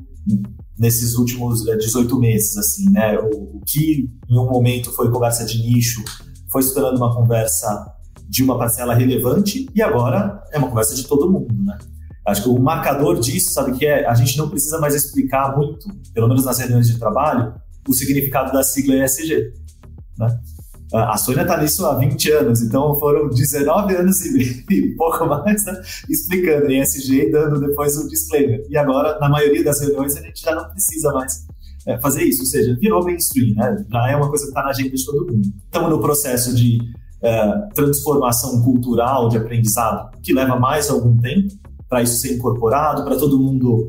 nesses 0.79 1.15
últimos 1.15 1.63
18 1.63 2.19
meses, 2.19 2.57
assim, 2.57 2.89
né? 2.91 3.19
O, 3.19 3.59
o 3.59 3.61
que 3.67 4.09
em 4.29 4.39
um 4.39 4.51
momento 4.51 4.91
foi 4.93 5.11
conversa 5.11 5.45
de 5.45 5.59
nicho, 5.59 6.03
foi 6.51 6.63
se 6.63 6.73
tornando 6.73 6.97
uma 6.97 7.15
conversa 7.15 7.93
de 8.27 8.43
uma 8.43 8.57
parcela 8.57 8.95
relevante 8.95 9.69
e 9.75 9.83
agora 9.83 10.43
é 10.53 10.59
uma 10.59 10.69
conversa 10.69 10.95
de 10.95 11.07
todo 11.07 11.31
mundo, 11.31 11.55
né? 11.65 11.77
Acho 12.27 12.45
que 12.45 12.49
o 12.49 12.59
marcador 12.59 13.21
disso, 13.21 13.53
sabe 13.53 13.77
que 13.77 13.87
é? 13.87 14.07
A 14.07 14.15
gente 14.15 14.39
não 14.39 14.49
precisa 14.49 14.79
mais 14.81 14.95
explicar 14.95 15.55
muito, 15.57 15.87
pelo 16.13 16.29
menos 16.29 16.45
nas 16.45 16.59
reuniões 16.59 16.87
de 16.87 16.99
trabalho, 16.99 17.55
o 17.87 17.93
significado 17.93 18.53
da 18.53 18.63
sigla 18.63 19.05
ESG. 19.05 19.53
Né? 20.19 20.39
A 20.93 21.17
Sônia 21.19 21.43
está 21.43 21.61
nisso 21.61 21.85
há 21.85 21.97
20 21.97 22.31
anos, 22.31 22.63
então 22.63 22.95
foram 22.99 23.29
19 23.29 23.97
anos 23.97 24.25
e, 24.25 24.65
e 24.71 24.95
pouco 24.97 25.27
mais 25.27 25.65
né? 25.65 25.83
explicando 26.09 26.71
ESG 26.71 27.27
e 27.27 27.33
dando 27.33 27.61
depois 27.61 27.97
o 27.99 28.09
disclaimer. 28.09 28.65
E 28.71 28.77
agora, 28.77 29.19
na 29.19 29.29
maioria 29.29 29.63
das 29.63 29.81
reuniões, 29.81 30.17
a 30.17 30.23
gente 30.23 30.41
já 30.41 30.55
não 30.55 30.69
precisa 30.71 31.13
mais 31.13 31.47
é, 31.87 31.99
fazer 32.01 32.23
isso, 32.23 32.41
ou 32.41 32.47
seja, 32.47 32.77
virou 32.81 33.05
mainstream, 33.05 33.55
né? 33.55 33.85
já 33.91 34.11
é 34.11 34.17
uma 34.17 34.29
coisa 34.29 34.45
que 34.45 34.51
está 34.51 34.63
na 34.63 34.71
agenda 34.71 34.95
de 34.95 35.05
todo 35.05 35.33
mundo. 35.33 35.53
Estamos 35.65 35.91
no 35.91 36.01
processo 36.01 36.55
de 36.55 36.79
é, 37.23 37.53
transformação 37.75 38.63
cultural 38.63 39.29
de 39.29 39.37
aprendizado, 39.37 40.11
que 40.23 40.33
leva 40.33 40.59
mais 40.59 40.89
algum 40.89 41.17
tempo, 41.19 41.55
para 41.95 42.03
isso 42.03 42.17
ser 42.17 42.35
incorporado, 42.35 43.05
para 43.05 43.15
todo 43.15 43.39
mundo 43.39 43.89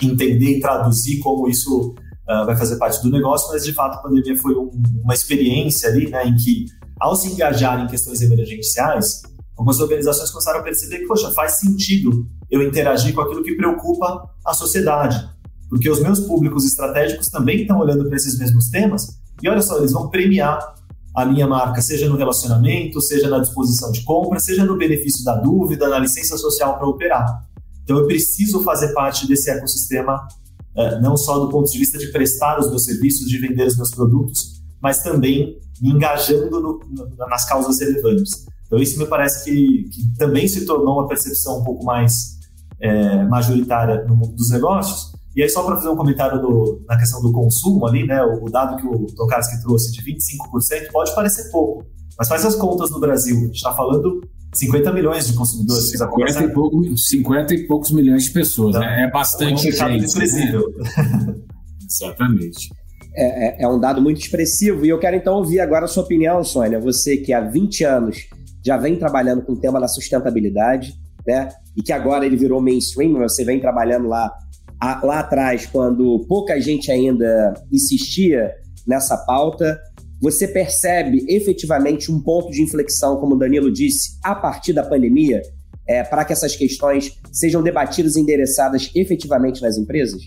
entender 0.00 0.58
e 0.58 0.60
traduzir 0.60 1.18
como 1.18 1.48
isso 1.48 1.88
uh, 1.90 2.46
vai 2.46 2.56
fazer 2.56 2.76
parte 2.76 3.02
do 3.02 3.10
negócio, 3.10 3.48
mas 3.50 3.64
de 3.64 3.72
fato 3.72 3.96
a 3.96 4.00
pandemia 4.00 4.36
foi 4.36 4.54
um, 4.54 4.70
uma 5.02 5.12
experiência 5.12 5.88
ali, 5.88 6.08
né, 6.08 6.24
em 6.24 6.36
que 6.36 6.66
ao 7.00 7.16
se 7.16 7.32
engajar 7.32 7.80
em 7.80 7.88
questões 7.88 8.22
emergenciais, 8.22 9.22
algumas 9.58 9.80
organizações 9.80 10.30
começaram 10.30 10.60
a 10.60 10.62
perceber 10.62 10.98
que, 10.98 11.06
poxa, 11.08 11.32
faz 11.32 11.58
sentido 11.58 12.24
eu 12.48 12.62
interagir 12.62 13.12
com 13.12 13.22
aquilo 13.22 13.42
que 13.42 13.56
preocupa 13.56 14.30
a 14.46 14.54
sociedade, 14.54 15.28
porque 15.68 15.90
os 15.90 16.00
meus 16.00 16.20
públicos 16.20 16.64
estratégicos 16.64 17.26
também 17.26 17.62
estão 17.62 17.80
olhando 17.80 18.06
para 18.06 18.14
esses 18.14 18.38
mesmos 18.38 18.70
temas 18.70 19.20
e 19.42 19.48
olha 19.48 19.62
só, 19.62 19.78
eles 19.78 19.90
vão 19.90 20.08
premiar 20.08 20.76
a 21.14 21.26
minha 21.26 21.46
marca, 21.46 21.82
seja 21.82 22.08
no 22.08 22.16
relacionamento, 22.16 23.00
seja 23.00 23.28
na 23.28 23.38
disposição 23.38 23.92
de 23.92 24.02
compra, 24.02 24.40
seja 24.40 24.64
no 24.64 24.76
benefício 24.76 25.24
da 25.24 25.36
dúvida, 25.36 25.88
na 25.88 25.98
licença 25.98 26.38
social 26.38 26.78
para 26.78 26.88
operar. 26.88 27.46
Então, 27.84 27.98
eu 27.98 28.06
preciso 28.06 28.62
fazer 28.62 28.92
parte 28.94 29.26
desse 29.28 29.50
ecossistema, 29.50 30.26
eh, 30.74 31.00
não 31.00 31.16
só 31.16 31.38
do 31.38 31.48
ponto 31.48 31.70
de 31.70 31.78
vista 31.78 31.98
de 31.98 32.06
prestar 32.10 32.58
os 32.58 32.70
meus 32.70 32.84
serviços, 32.84 33.28
de 33.28 33.38
vender 33.38 33.66
os 33.66 33.76
meus 33.76 33.90
produtos, 33.90 34.62
mas 34.80 35.02
também 35.02 35.58
me 35.80 35.90
engajando 35.90 36.60
no, 36.60 36.80
nas 37.28 37.46
causas 37.46 37.80
relevantes. 37.80 38.46
Então, 38.66 38.78
isso 38.78 38.98
me 38.98 39.06
parece 39.06 39.44
que, 39.44 39.90
que, 39.90 40.16
também 40.16 40.48
se 40.48 40.64
tornou 40.64 40.98
uma 40.98 41.06
percepção 41.06 41.60
um 41.60 41.64
pouco 41.64 41.84
mais 41.84 42.38
é, 42.80 43.22
majoritária 43.24 44.04
no 44.04 44.16
mundo 44.16 44.34
dos 44.34 44.48
negócios, 44.50 45.11
e 45.34 45.42
aí, 45.42 45.48
só 45.48 45.62
para 45.62 45.76
fazer 45.76 45.88
um 45.88 45.96
comentário 45.96 46.40
do, 46.40 46.82
na 46.86 46.98
questão 46.98 47.22
do 47.22 47.32
consumo 47.32 47.86
ali, 47.86 48.06
né, 48.06 48.22
o, 48.22 48.44
o 48.44 48.50
dado 48.50 48.76
que 48.76 48.86
o 48.86 49.06
Tokarski 49.14 49.60
trouxe 49.62 49.90
de 49.92 50.02
25% 50.02 50.92
pode 50.92 51.14
parecer 51.14 51.50
pouco, 51.50 51.84
mas 52.18 52.28
faz 52.28 52.44
as 52.44 52.54
contas 52.54 52.90
no 52.90 53.00
Brasil. 53.00 53.36
A 53.36 53.40
gente 53.40 53.56
está 53.56 53.72
falando 53.72 54.20
50 54.54 54.92
milhões 54.92 55.26
de 55.26 55.32
consumidores. 55.32 55.90
50 55.90 56.44
e, 56.44 56.52
pouco, 56.52 56.96
50 56.96 57.54
e 57.54 57.66
poucos 57.66 57.90
milhões 57.90 58.24
de 58.24 58.30
pessoas. 58.32 58.76
Então, 58.76 58.80
né? 58.80 59.04
É 59.04 59.10
bastante 59.10 59.68
é 59.68 59.84
um 59.84 59.88
gente. 59.88 60.18
Né? 60.18 60.60
Exatamente. 61.88 62.68
É, 63.14 63.62
é, 63.62 63.62
é, 63.62 63.68
um 63.68 63.78
dado 63.78 64.00
muito 64.00 64.20
expressivo. 64.20 64.84
E 64.84 64.90
eu 64.90 64.98
quero 64.98 65.16
então 65.16 65.34
ouvir 65.36 65.60
agora 65.60 65.86
a 65.86 65.88
sua 65.88 66.02
opinião, 66.02 66.44
Sônia. 66.44 66.78
Você 66.80 67.16
que 67.16 67.32
há 67.32 67.40
20 67.40 67.84
anos 67.84 68.18
já 68.64 68.76
vem 68.76 68.96
trabalhando 68.96 69.42
com 69.42 69.52
o 69.52 69.60
tema 69.60 69.80
da 69.80 69.88
sustentabilidade, 69.88 70.94
né? 71.26 71.48
E 71.76 71.82
que 71.82 71.92
agora 71.92 72.26
ele 72.26 72.36
virou 72.36 72.60
mainstream, 72.60 73.14
você 73.14 73.44
vem 73.44 73.60
trabalhando 73.60 74.08
lá 74.08 74.30
lá 75.02 75.20
atrás, 75.20 75.66
quando 75.66 76.24
pouca 76.28 76.60
gente 76.60 76.90
ainda 76.90 77.54
insistia 77.70 78.52
nessa 78.86 79.16
pauta, 79.16 79.80
você 80.20 80.46
percebe 80.46 81.24
efetivamente 81.28 82.10
um 82.10 82.20
ponto 82.20 82.50
de 82.50 82.62
inflexão, 82.62 83.16
como 83.16 83.34
o 83.34 83.38
Danilo 83.38 83.72
disse, 83.72 84.18
a 84.24 84.34
partir 84.34 84.72
da 84.72 84.82
pandemia, 84.82 85.42
é, 85.86 86.02
para 86.02 86.24
que 86.24 86.32
essas 86.32 86.54
questões 86.56 87.12
sejam 87.32 87.62
debatidas 87.62 88.16
e 88.16 88.20
endereçadas 88.20 88.90
efetivamente 88.94 89.60
nas 89.62 89.76
empresas? 89.76 90.22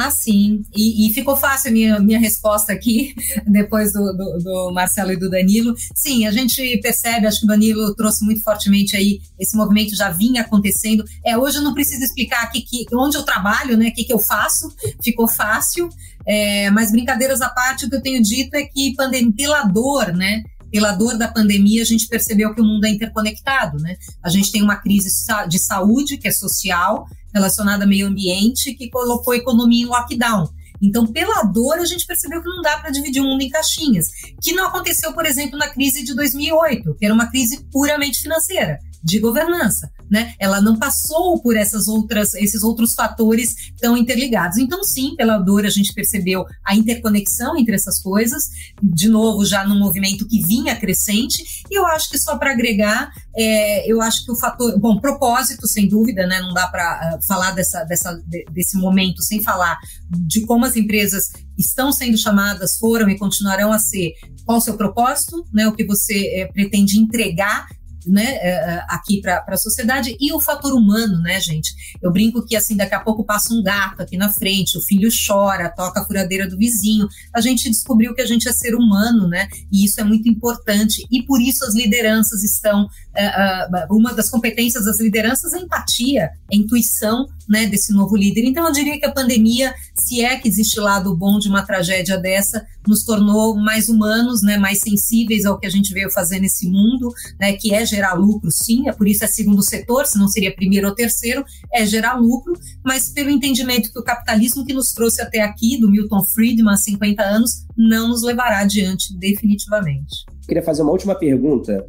Ah, 0.00 0.12
sim. 0.12 0.62
E, 0.76 1.08
e, 1.08 1.12
ficou 1.12 1.36
fácil 1.36 1.70
a 1.70 1.72
minha, 1.72 1.98
minha 1.98 2.20
resposta 2.20 2.72
aqui, 2.72 3.16
depois 3.44 3.92
do, 3.92 4.12
do, 4.12 4.38
do, 4.38 4.72
Marcelo 4.72 5.10
e 5.10 5.16
do 5.16 5.28
Danilo. 5.28 5.74
Sim, 5.92 6.24
a 6.24 6.30
gente 6.30 6.78
percebe, 6.80 7.26
acho 7.26 7.40
que 7.40 7.46
o 7.46 7.48
Danilo 7.48 7.96
trouxe 7.96 8.24
muito 8.24 8.40
fortemente 8.40 8.96
aí, 8.96 9.20
esse 9.36 9.56
movimento 9.56 9.96
já 9.96 10.10
vinha 10.10 10.42
acontecendo. 10.42 11.02
É, 11.26 11.36
hoje 11.36 11.58
eu 11.58 11.62
não 11.62 11.74
preciso 11.74 12.04
explicar 12.04 12.44
aqui 12.44 12.62
que, 12.62 12.86
onde 12.94 13.16
eu 13.16 13.24
trabalho, 13.24 13.76
né, 13.76 13.88
o 13.88 13.92
que, 13.92 14.04
que 14.04 14.12
eu 14.12 14.20
faço, 14.20 14.72
ficou 15.02 15.26
fácil. 15.26 15.88
É, 16.24 16.70
mas 16.70 16.92
brincadeiras 16.92 17.40
à 17.40 17.48
parte, 17.48 17.86
o 17.86 17.90
que 17.90 17.96
eu 17.96 18.02
tenho 18.02 18.22
dito 18.22 18.54
é 18.54 18.62
que 18.62 18.94
pandemia, 18.94 19.32
pela 19.34 19.64
dor, 19.64 20.12
né, 20.12 20.44
pela 20.70 20.92
dor 20.92 21.16
da 21.16 21.28
pandemia, 21.28 21.82
a 21.82 21.86
gente 21.86 22.06
percebeu 22.08 22.54
que 22.54 22.60
o 22.60 22.64
mundo 22.64 22.84
é 22.84 22.90
interconectado, 22.90 23.78
né? 23.78 23.96
A 24.22 24.28
gente 24.28 24.52
tem 24.52 24.62
uma 24.62 24.76
crise 24.76 25.08
de 25.48 25.58
saúde 25.58 26.18
que 26.18 26.28
é 26.28 26.32
social, 26.32 27.06
relacionada 27.32 27.84
ao 27.84 27.88
meio 27.88 28.06
ambiente 28.06 28.74
que 28.74 28.90
colocou 28.90 29.32
a 29.32 29.36
economia 29.36 29.84
em 29.84 29.86
lockdown. 29.86 30.48
Então, 30.80 31.06
pela 31.06 31.42
dor, 31.42 31.78
a 31.78 31.84
gente 31.84 32.06
percebeu 32.06 32.42
que 32.42 32.48
não 32.48 32.62
dá 32.62 32.78
para 32.78 32.90
dividir 32.90 33.20
o 33.20 33.24
mundo 33.24 33.42
em 33.42 33.48
caixinhas, 33.48 34.06
que 34.40 34.52
não 34.52 34.66
aconteceu, 34.66 35.12
por 35.12 35.26
exemplo, 35.26 35.58
na 35.58 35.68
crise 35.68 36.04
de 36.04 36.14
2008, 36.14 36.94
que 36.94 37.04
era 37.04 37.14
uma 37.14 37.28
crise 37.28 37.64
puramente 37.72 38.20
financeira 38.20 38.78
de 39.02 39.18
governança, 39.18 39.90
né? 40.10 40.34
Ela 40.38 40.60
não 40.60 40.78
passou 40.78 41.40
por 41.42 41.56
essas 41.56 41.88
outras, 41.88 42.34
esses 42.34 42.62
outros 42.62 42.94
fatores 42.94 43.54
tão 43.80 43.96
interligados. 43.96 44.58
Então, 44.58 44.82
sim, 44.82 45.14
pela 45.16 45.38
dor 45.38 45.66
a 45.66 45.70
gente 45.70 45.92
percebeu 45.92 46.44
a 46.64 46.74
interconexão 46.74 47.56
entre 47.56 47.74
essas 47.74 48.00
coisas, 48.00 48.44
de 48.82 49.08
novo 49.08 49.44
já 49.44 49.66
no 49.66 49.78
movimento 49.78 50.26
que 50.26 50.44
vinha 50.44 50.76
crescente. 50.76 51.42
E 51.70 51.78
eu 51.78 51.86
acho 51.86 52.10
que 52.10 52.18
só 52.18 52.36
para 52.36 52.52
agregar, 52.52 53.10
é, 53.36 53.90
eu 53.90 54.00
acho 54.00 54.24
que 54.24 54.32
o 54.32 54.36
fator, 54.36 54.78
bom, 54.78 54.98
propósito 55.00 55.66
sem 55.66 55.88
dúvida, 55.88 56.26
né? 56.26 56.40
Não 56.40 56.54
dá 56.54 56.66
para 56.68 56.82
uh, 56.82 57.16
ah, 57.16 57.18
falar 57.26 57.52
dessa, 57.52 57.84
dessa, 57.84 58.14
de, 58.26 58.44
desse 58.50 58.76
momento 58.76 59.22
sem 59.22 59.42
falar 59.42 59.78
de 60.10 60.44
como 60.46 60.64
as 60.64 60.76
empresas 60.76 61.30
estão 61.56 61.90
sendo 61.92 62.16
chamadas, 62.16 62.78
foram 62.78 63.08
e 63.08 63.18
continuarão 63.18 63.72
a 63.72 63.78
ser. 63.78 64.12
Qual 64.44 64.58
o 64.58 64.60
seu 64.60 64.76
propósito, 64.76 65.44
né? 65.52 65.66
O 65.66 65.72
que 65.72 65.84
você 65.84 66.26
é, 66.28 66.46
pretende 66.46 66.98
entregar 66.98 67.66
né, 68.08 68.36
é, 68.40 68.48
é, 68.50 68.84
aqui 68.88 69.20
para 69.20 69.44
a 69.46 69.56
sociedade 69.56 70.16
e 70.18 70.32
o 70.32 70.40
fator 70.40 70.72
humano, 70.72 71.20
né, 71.20 71.40
gente? 71.40 71.74
Eu 72.00 72.12
brinco 72.12 72.44
que 72.44 72.56
assim 72.56 72.76
daqui 72.76 72.94
a 72.94 73.00
pouco 73.00 73.24
passa 73.24 73.52
um 73.52 73.62
gato 73.62 74.02
aqui 74.02 74.16
na 74.16 74.32
frente, 74.32 74.76
o 74.76 74.80
filho 74.80 75.08
chora, 75.26 75.68
toca 75.68 76.00
a 76.00 76.04
furadeira 76.04 76.48
do 76.48 76.56
vizinho. 76.56 77.08
A 77.34 77.40
gente 77.40 77.68
descobriu 77.68 78.14
que 78.14 78.20
a 78.20 78.26
gente 78.26 78.48
é 78.48 78.52
ser 78.52 78.74
humano, 78.74 79.28
né? 79.28 79.48
E 79.72 79.84
isso 79.84 80.00
é 80.00 80.04
muito 80.04 80.28
importante 80.28 81.06
e 81.10 81.22
por 81.22 81.40
isso 81.40 81.64
as 81.64 81.74
lideranças 81.74 82.42
estão 82.42 82.84
uh, 82.84 83.96
uma 83.96 84.14
das 84.14 84.30
competências 84.30 84.84
das 84.84 85.00
lideranças 85.00 85.52
é 85.52 85.58
empatia, 85.58 86.30
é 86.50 86.56
intuição, 86.56 87.26
né, 87.48 87.66
desse 87.66 87.92
novo 87.92 88.16
líder. 88.16 88.44
Então 88.44 88.66
eu 88.66 88.72
diria 88.72 88.98
que 88.98 89.06
a 89.06 89.12
pandemia, 89.12 89.72
se 89.94 90.22
é 90.22 90.36
que 90.36 90.48
existe 90.48 90.78
lado 90.78 91.16
bom 91.16 91.38
de 91.38 91.48
uma 91.48 91.64
tragédia 91.64 92.18
dessa, 92.18 92.66
nos 92.86 93.04
tornou 93.04 93.56
mais 93.56 93.88
humanos, 93.88 94.42
né, 94.42 94.58
mais 94.58 94.80
sensíveis 94.80 95.44
ao 95.44 95.58
que 95.58 95.66
a 95.66 95.70
gente 95.70 95.92
veio 95.92 96.10
fazer 96.10 96.40
nesse 96.40 96.68
mundo, 96.68 97.12
né, 97.40 97.52
que 97.54 97.74
é 97.74 97.84
gerar 97.84 98.14
lucro, 98.14 98.50
sim, 98.50 98.88
é 98.88 98.92
por 98.92 99.08
isso 99.08 99.24
é 99.24 99.26
segundo 99.26 99.62
setor, 99.62 100.06
se 100.06 100.18
não 100.18 100.28
seria 100.28 100.54
primeiro 100.54 100.88
ou 100.88 100.94
terceiro, 100.94 101.44
é 101.72 101.84
gerar 101.86 102.14
lucro, 102.14 102.52
mas 102.84 103.08
pelo 103.08 103.30
entendimento 103.30 103.92
que 103.92 103.98
o 103.98 104.04
capitalismo 104.04 104.64
que 104.64 104.74
nos 104.74 104.92
trouxe 104.92 105.22
até 105.22 105.40
aqui, 105.40 105.78
do 105.78 105.90
Milton 105.90 106.24
Friedman 106.24 106.74
há 106.74 106.76
50 106.76 107.22
anos, 107.22 107.64
não 107.76 108.08
nos 108.08 108.22
levará 108.22 108.60
adiante 108.60 109.16
definitivamente. 109.18 110.24
Queria 110.46 110.62
fazer 110.62 110.82
uma 110.82 110.92
última 110.92 111.14
pergunta 111.14 111.86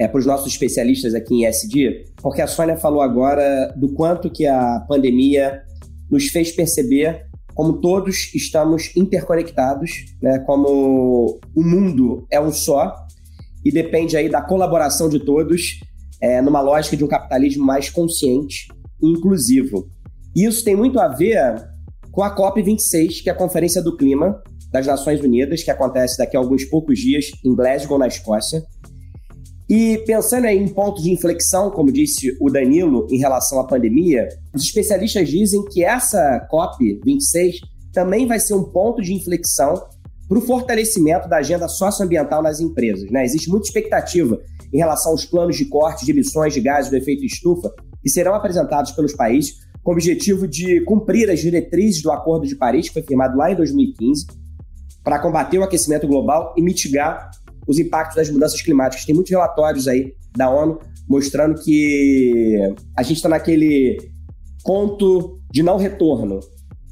é, 0.00 0.08
para 0.08 0.18
os 0.18 0.24
nossos 0.24 0.46
especialistas 0.46 1.14
aqui 1.14 1.34
em 1.34 1.44
SD, 1.44 2.06
porque 2.22 2.40
a 2.40 2.46
Sônia 2.46 2.74
falou 2.74 3.02
agora 3.02 3.70
do 3.76 3.92
quanto 3.92 4.30
que 4.30 4.46
a 4.46 4.80
pandemia 4.88 5.60
nos 6.10 6.28
fez 6.28 6.50
perceber 6.50 7.26
como 7.54 7.82
todos 7.82 8.34
estamos 8.34 8.96
interconectados, 8.96 10.06
né? 10.22 10.38
como 10.46 11.38
o 11.54 11.62
mundo 11.62 12.26
é 12.30 12.40
um 12.40 12.50
só 12.50 12.94
e 13.62 13.70
depende 13.70 14.16
aí 14.16 14.30
da 14.30 14.40
colaboração 14.40 15.06
de 15.06 15.20
todos 15.22 15.80
é, 16.18 16.40
numa 16.40 16.62
lógica 16.62 16.96
de 16.96 17.04
um 17.04 17.08
capitalismo 17.08 17.62
mais 17.62 17.90
consciente 17.90 18.68
e 19.02 19.06
inclusivo. 19.06 19.86
E 20.34 20.46
isso 20.46 20.64
tem 20.64 20.74
muito 20.74 20.98
a 20.98 21.08
ver 21.08 21.62
com 22.10 22.22
a 22.22 22.34
COP26, 22.34 23.22
que 23.22 23.28
é 23.28 23.32
a 23.32 23.36
Conferência 23.36 23.82
do 23.82 23.94
Clima 23.98 24.42
das 24.72 24.86
Nações 24.86 25.20
Unidas, 25.20 25.62
que 25.62 25.70
acontece 25.70 26.16
daqui 26.16 26.38
a 26.38 26.40
alguns 26.40 26.64
poucos 26.64 26.98
dias 26.98 27.26
em 27.44 27.54
Glasgow, 27.54 27.98
na 27.98 28.06
Escócia. 28.06 28.62
E 29.70 29.98
pensando 29.98 30.46
em 30.46 30.66
pontos 30.66 31.04
de 31.04 31.12
inflexão, 31.12 31.70
como 31.70 31.92
disse 31.92 32.36
o 32.40 32.50
Danilo, 32.50 33.06
em 33.08 33.18
relação 33.18 33.60
à 33.60 33.64
pandemia, 33.64 34.28
os 34.52 34.64
especialistas 34.64 35.28
dizem 35.28 35.64
que 35.66 35.84
essa 35.84 36.44
COP26 36.52 37.60
também 37.92 38.26
vai 38.26 38.40
ser 38.40 38.54
um 38.54 38.64
ponto 38.64 39.00
de 39.00 39.14
inflexão 39.14 39.80
para 40.28 40.38
o 40.38 40.40
fortalecimento 40.40 41.28
da 41.28 41.36
agenda 41.36 41.68
socioambiental 41.68 42.42
nas 42.42 42.58
empresas. 42.58 43.08
Né? 43.12 43.24
Existe 43.24 43.48
muita 43.48 43.68
expectativa 43.68 44.40
em 44.72 44.78
relação 44.78 45.12
aos 45.12 45.24
planos 45.24 45.56
de 45.56 45.66
corte 45.66 46.04
de 46.04 46.10
emissões 46.10 46.52
de 46.52 46.60
gases 46.60 46.90
do 46.90 46.96
efeito 46.96 47.24
estufa 47.24 47.72
que 48.02 48.10
serão 48.10 48.34
apresentados 48.34 48.90
pelos 48.90 49.12
países 49.12 49.54
com 49.84 49.92
o 49.92 49.94
objetivo 49.94 50.48
de 50.48 50.80
cumprir 50.80 51.30
as 51.30 51.38
diretrizes 51.38 52.02
do 52.02 52.10
Acordo 52.10 52.44
de 52.44 52.56
Paris, 52.56 52.88
que 52.88 52.94
foi 52.94 53.02
firmado 53.02 53.36
lá 53.38 53.52
em 53.52 53.54
2015, 53.54 54.26
para 55.04 55.20
combater 55.20 55.58
o 55.58 55.62
aquecimento 55.62 56.08
global 56.08 56.54
e 56.56 56.62
mitigar 56.62 57.30
os 57.70 57.78
impactos 57.78 58.16
das 58.16 58.28
mudanças 58.28 58.60
climáticas. 58.60 59.06
Tem 59.06 59.14
muitos 59.14 59.30
relatórios 59.30 59.86
aí 59.86 60.12
da 60.36 60.50
ONU 60.50 60.80
mostrando 61.08 61.60
que 61.62 62.56
a 62.96 63.02
gente 63.02 63.16
está 63.16 63.28
naquele 63.28 63.96
ponto 64.64 65.40
de 65.52 65.62
não 65.62 65.76
retorno, 65.76 66.40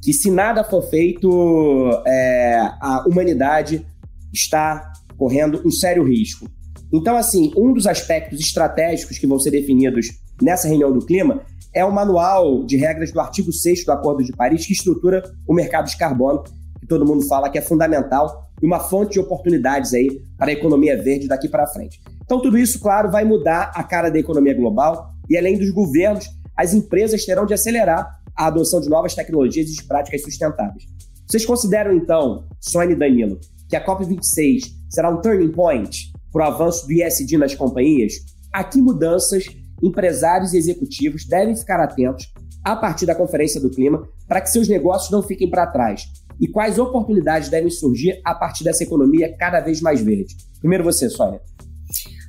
que 0.02 0.12
se 0.12 0.30
nada 0.30 0.62
for 0.62 0.82
feito, 0.82 1.90
é, 2.06 2.58
a 2.80 3.04
humanidade 3.06 3.84
está 4.32 4.92
correndo 5.16 5.60
um 5.66 5.70
sério 5.70 6.04
risco. 6.04 6.48
Então, 6.92 7.16
assim, 7.16 7.52
um 7.56 7.72
dos 7.72 7.86
aspectos 7.86 8.40
estratégicos 8.40 9.18
que 9.18 9.26
vão 9.26 9.38
ser 9.38 9.50
definidos 9.50 10.06
nessa 10.40 10.68
reunião 10.68 10.92
do 10.92 11.04
clima 11.04 11.42
é 11.74 11.84
o 11.84 11.92
manual 11.92 12.64
de 12.64 12.76
regras 12.76 13.12
do 13.12 13.20
artigo 13.20 13.52
6 13.52 13.84
do 13.84 13.92
Acordo 13.92 14.22
de 14.22 14.32
Paris, 14.32 14.64
que 14.64 14.72
estrutura 14.72 15.22
o 15.46 15.52
mercado 15.52 15.88
de 15.88 15.98
carbono, 15.98 16.44
que 16.80 16.86
todo 16.86 17.04
mundo 17.04 17.26
fala 17.26 17.50
que 17.50 17.58
é 17.58 17.62
fundamental 17.62 18.47
e 18.62 18.66
uma 18.66 18.80
fonte 18.80 19.12
de 19.12 19.20
oportunidades 19.20 19.94
aí 19.94 20.20
para 20.36 20.50
a 20.50 20.52
economia 20.52 21.00
verde 21.00 21.28
daqui 21.28 21.48
para 21.48 21.66
frente. 21.66 22.00
Então, 22.22 22.40
tudo 22.40 22.58
isso, 22.58 22.78
claro, 22.80 23.10
vai 23.10 23.24
mudar 23.24 23.72
a 23.74 23.82
cara 23.82 24.10
da 24.10 24.18
economia 24.18 24.54
global 24.54 25.10
e, 25.30 25.36
além 25.36 25.56
dos 25.56 25.70
governos, 25.70 26.26
as 26.56 26.74
empresas 26.74 27.24
terão 27.24 27.46
de 27.46 27.54
acelerar 27.54 28.18
a 28.36 28.46
adoção 28.46 28.80
de 28.80 28.88
novas 28.88 29.14
tecnologias 29.14 29.70
e 29.70 29.74
de 29.74 29.84
práticas 29.84 30.22
sustentáveis. 30.22 30.84
Vocês 31.26 31.44
consideram, 31.44 31.92
então, 31.92 32.46
Sônia 32.60 32.94
e 32.94 32.98
Danilo, 32.98 33.38
que 33.68 33.76
a 33.76 33.84
COP26 33.84 34.72
será 34.88 35.10
um 35.10 35.20
turning 35.20 35.52
point 35.52 36.12
para 36.32 36.44
o 36.44 36.52
avanço 36.52 36.86
do 36.86 36.92
ISD 36.92 37.36
nas 37.36 37.54
companhias? 37.54 38.14
A 38.52 38.64
que 38.64 38.80
mudanças 38.80 39.44
empresários 39.82 40.52
e 40.52 40.58
executivos 40.58 41.26
devem 41.26 41.54
ficar 41.54 41.80
atentos 41.80 42.32
a 42.64 42.74
partir 42.74 43.06
da 43.06 43.14
Conferência 43.14 43.60
do 43.60 43.70
Clima 43.70 44.08
para 44.26 44.40
que 44.40 44.50
seus 44.50 44.68
negócios 44.68 45.10
não 45.10 45.22
fiquem 45.22 45.50
para 45.50 45.66
trás? 45.66 46.02
E 46.40 46.46
quais 46.46 46.78
oportunidades 46.78 47.48
devem 47.48 47.70
surgir 47.70 48.20
a 48.24 48.34
partir 48.34 48.64
dessa 48.64 48.82
economia 48.82 49.34
cada 49.36 49.60
vez 49.60 49.80
mais 49.80 50.00
verde? 50.00 50.36
Primeiro 50.60 50.84
você, 50.84 51.08
Sônia. 51.10 51.40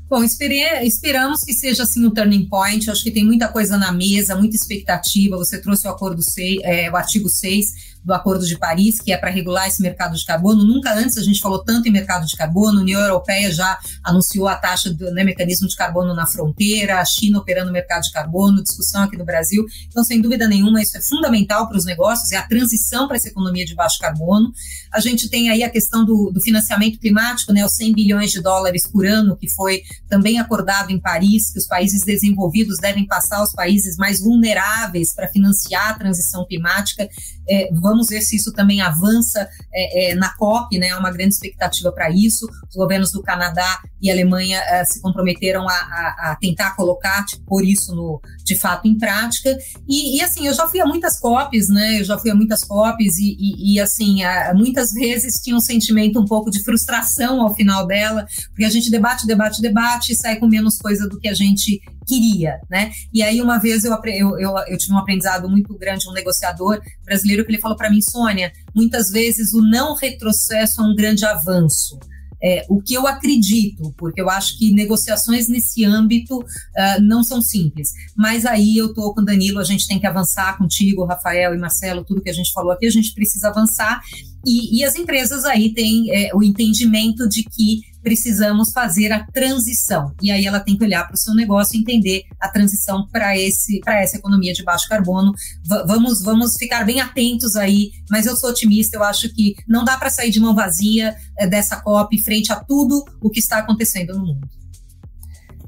Bom, 0.10 0.24
esperamos 0.24 1.44
que 1.44 1.54
seja 1.54 1.84
assim 1.84 2.04
um 2.04 2.10
turning 2.10 2.50
point. 2.50 2.90
Acho 2.90 3.04
que 3.04 3.12
tem 3.12 3.24
muita 3.24 3.48
coisa 3.48 3.78
na 3.78 3.92
mesa, 3.92 4.36
muita 4.36 4.56
expectativa. 4.56 5.38
Você 5.38 5.62
trouxe 5.62 5.88
o 5.88 5.92
acordo 5.92 6.24
6, 6.24 6.62
é, 6.64 6.90
o 6.90 6.96
artigo 6.96 7.30
6 7.30 7.89
do 8.10 8.14
Acordo 8.14 8.46
de 8.46 8.58
Paris, 8.58 9.00
que 9.00 9.14
é 9.14 9.18
para 9.18 9.30
regular 9.30 9.68
esse 9.68 9.82
mercado 9.82 10.18
de 10.18 10.26
carbono. 10.26 10.66
Nunca 10.66 10.94
antes 10.94 11.16
a 11.18 11.22
gente 11.22 11.40
falou 11.40 11.64
tanto 11.64 11.88
em 11.88 11.92
mercado 11.92 12.26
de 12.26 12.36
carbono. 12.36 12.80
A 12.80 12.82
União 12.82 13.00
Europeia 13.00 13.52
já 13.52 13.80
anunciou 14.04 14.48
a 14.48 14.56
taxa 14.56 14.92
do 14.92 15.12
né, 15.12 15.24
mecanismo 15.24 15.68
de 15.68 15.76
carbono 15.76 16.14
na 16.16 16.26
fronteira, 16.26 17.00
a 17.00 17.06
China 17.06 17.40
operando 17.40 17.70
o 17.70 17.74
mercado 17.74 18.04
de 18.04 18.12
carbono, 18.12 18.64
discussão 18.64 19.04
aqui 19.04 19.16
no 19.16 19.24
Brasil. 19.24 19.64
Então, 19.88 20.04
sem 20.04 20.20
dúvida 20.20 20.48
nenhuma, 20.48 20.82
isso 20.82 20.98
é 20.98 21.02
fundamental 21.02 21.68
para 21.68 21.78
os 21.78 21.86
negócios, 21.86 22.32
é 22.32 22.38
a 22.38 22.48
transição 22.48 23.08
para 23.08 23.18
essa 23.18 23.28
economia 23.28 23.64
de 23.64 23.76
baixo 23.76 24.00
carbono. 24.00 24.52
A 24.92 25.00
gente 25.00 25.30
tem 25.30 25.52
aí 25.52 25.64
a 25.64 25.70
questão 25.70 26.04
do, 26.04 26.32
do 26.32 26.42
financiamento 26.42 27.00
climático, 27.00 27.54
né, 27.54 27.64
os 27.64 27.76
100 27.76 27.94
bilhões 27.94 28.32
de 28.32 28.42
dólares 28.42 28.84
por 28.92 29.06
ano, 29.06 29.38
que 29.38 29.48
foi 29.52 29.84
também 30.08 30.40
acordado 30.40 30.92
em 30.92 31.00
Paris, 31.00 31.52
que 31.52 31.60
os 31.60 31.68
países 31.68 32.02
desenvolvidos 32.02 32.80
devem 32.80 33.06
passar 33.06 33.38
aos 33.38 33.54
países 33.54 33.98
mais 33.98 34.20
vulneráveis 34.20 35.14
para 35.14 35.28
financiar 35.28 35.90
a 35.90 35.94
transição 35.94 36.46
climática. 36.46 37.08
É, 37.48 37.70
vamos 37.74 37.99
ver 38.08 38.22
se 38.22 38.36
isso 38.36 38.54
também 38.54 38.82
avança 38.82 39.48
é, 39.74 40.12
é, 40.12 40.16
na 40.16 40.30
COP, 40.36 40.78
né? 40.78 40.90
Há 40.90 41.00
uma 41.00 41.12
grande 41.12 41.34
expectativa 41.34 41.92
para 41.92 42.10
isso. 42.10 42.48
Os 42.70 42.76
governos 42.76 43.12
do 43.12 43.22
Canadá 43.22 43.80
e 44.02 44.10
Alemanha 44.10 44.60
é, 44.60 44.84
se 44.86 45.02
comprometeram 45.02 45.68
a, 45.68 45.74
a, 45.74 46.32
a, 46.32 46.38
tentar 46.40 46.76
colocar, 46.76 47.26
tipo, 47.26 47.44
pôr 47.46 47.64
isso 47.64 47.96
no, 47.96 48.22
de 48.44 48.56
fato 48.56 48.88
em 48.88 48.98
prática. 48.98 49.58
E, 49.88 50.18
e, 50.18 50.22
assim, 50.22 50.48
eu 50.48 50.54
já 50.54 50.68
fui 50.68 50.80
a 50.80 50.86
muitas 50.86 51.20
COPs, 51.20 51.68
né? 51.70 52.00
Eu 52.00 52.04
já 52.04 52.18
fui 52.18 52.32
a 52.32 52.36
muitas 52.36 52.64
COPs 52.64 53.18
e, 53.18 53.36
e, 53.40 53.74
e 53.74 53.80
assim, 53.80 54.24
a, 54.24 54.54
muitas 54.54 54.92
vezes 54.92 55.42
tinha 55.42 55.56
um 55.56 55.62
sentimento 55.62 56.20
um 56.20 56.26
pouco 56.26 56.50
de 56.50 56.64
frustração 56.64 57.42
ao 57.42 57.54
final 57.54 57.86
dela, 57.86 58.26
porque 58.50 58.66
a 58.66 58.70
gente 58.70 58.90
debate, 58.90 59.28
debate, 59.28 59.62
debate 59.62 60.14
e 60.14 60.16
sai 60.16 60.38
com 60.38 60.48
menos 60.48 60.78
coisa 60.78 61.08
do 61.08 61.20
que 61.20 61.28
a 61.28 61.34
gente 61.34 61.80
queria, 62.10 62.60
né? 62.70 62.92
E 63.14 63.22
aí 63.22 63.40
uma 63.40 63.60
vez 63.60 63.84
eu, 63.84 63.94
eu, 64.06 64.40
eu, 64.40 64.58
eu 64.68 64.78
tive 64.78 64.94
um 64.94 64.98
aprendizado 64.98 65.48
muito 65.48 65.78
grande, 65.78 66.10
um 66.10 66.14
negociador 66.14 66.82
brasileiro 67.06 67.46
que 67.46 67.52
ele 67.52 67.62
falou 67.62 67.78
para 67.80 67.90
mim, 67.90 68.02
Sônia, 68.02 68.52
muitas 68.76 69.10
vezes 69.10 69.54
o 69.54 69.62
não 69.62 69.96
retrocesso 69.96 70.82
é 70.82 70.84
um 70.84 70.94
grande 70.94 71.26
avanço. 71.26 71.98
É, 72.42 72.66
o 72.70 72.82
que 72.82 72.94
eu 72.94 73.06
acredito, 73.06 73.94
porque 73.98 74.22
eu 74.22 74.30
acho 74.30 74.58
que 74.58 74.74
negociações 74.74 75.50
nesse 75.50 75.84
âmbito 75.84 76.40
uh, 76.40 77.02
não 77.02 77.22
são 77.22 77.42
simples. 77.42 77.90
Mas 78.16 78.46
aí 78.46 78.78
eu 78.78 78.88
estou 78.88 79.14
com 79.14 79.22
o 79.22 79.26
Danilo, 79.26 79.60
a 79.60 79.64
gente 79.64 79.88
tem 79.88 80.00
que 80.00 80.08
avançar 80.08 80.58
contigo, 80.58 81.06
Rafael 81.06 81.54
e 81.54 81.58
Marcelo, 81.58 82.06
tudo 82.06 82.22
que 82.22 82.30
a 82.30 82.34
gente 82.34 82.54
falou 82.54 82.72
aqui, 82.72 82.86
a 82.86 82.92
gente 82.92 83.14
precisa 83.14 83.50
avançar. 83.50 84.02
E, 84.46 84.80
e 84.80 84.84
as 84.84 84.96
empresas 84.96 85.46
aí 85.46 85.74
têm 85.74 86.10
é, 86.12 86.32
o 86.34 86.42
entendimento 86.42 87.28
de 87.28 87.44
que 87.44 87.82
precisamos 88.02 88.72
fazer 88.72 89.12
a 89.12 89.26
transição. 89.26 90.14
E 90.22 90.32
aí 90.32 90.46
ela 90.46 90.60
tem 90.60 90.78
que 90.78 90.84
olhar 90.84 91.06
para 91.06 91.16
o 91.16 91.18
seu 91.18 91.34
negócio 91.36 91.76
e 91.76 91.80
entender 91.80 92.24
a 92.40 92.48
transição 92.48 93.08
para 93.12 93.38
esse 93.38 93.80
para 93.82 94.02
essa 94.02 94.18
economia 94.18 94.54
de 94.54 94.64
baixo 94.64 94.88
carbono. 94.88 95.32
V 95.68 95.84
vamos 95.86 96.24
vamos 96.24 96.56
ficar 96.58 96.86
bem 96.86 97.02
atentos 97.02 97.56
aí, 97.56 97.92
mas 98.10 98.26
eu 98.26 98.36
sou 98.36 98.50
otimista, 98.50 98.98
eu 98.98 99.04
acho 99.04 99.34
que 99.34 99.56
não 99.68 99.84
dá 99.84 99.98
para 99.98 100.10
sair 100.10 100.32
de 100.32 100.40
mão 100.40 100.56
vazia 100.56 101.16
é, 101.38 101.48
dessa 101.48 101.78
COP 101.78 102.22
frente 102.24 102.52
a 102.52 102.56
tudo 102.56 103.04
o 103.22 103.30
que 103.30 103.40
está 103.40 103.60
acontecendo 103.60 104.14
no 104.14 104.26
mundo. 104.26 104.48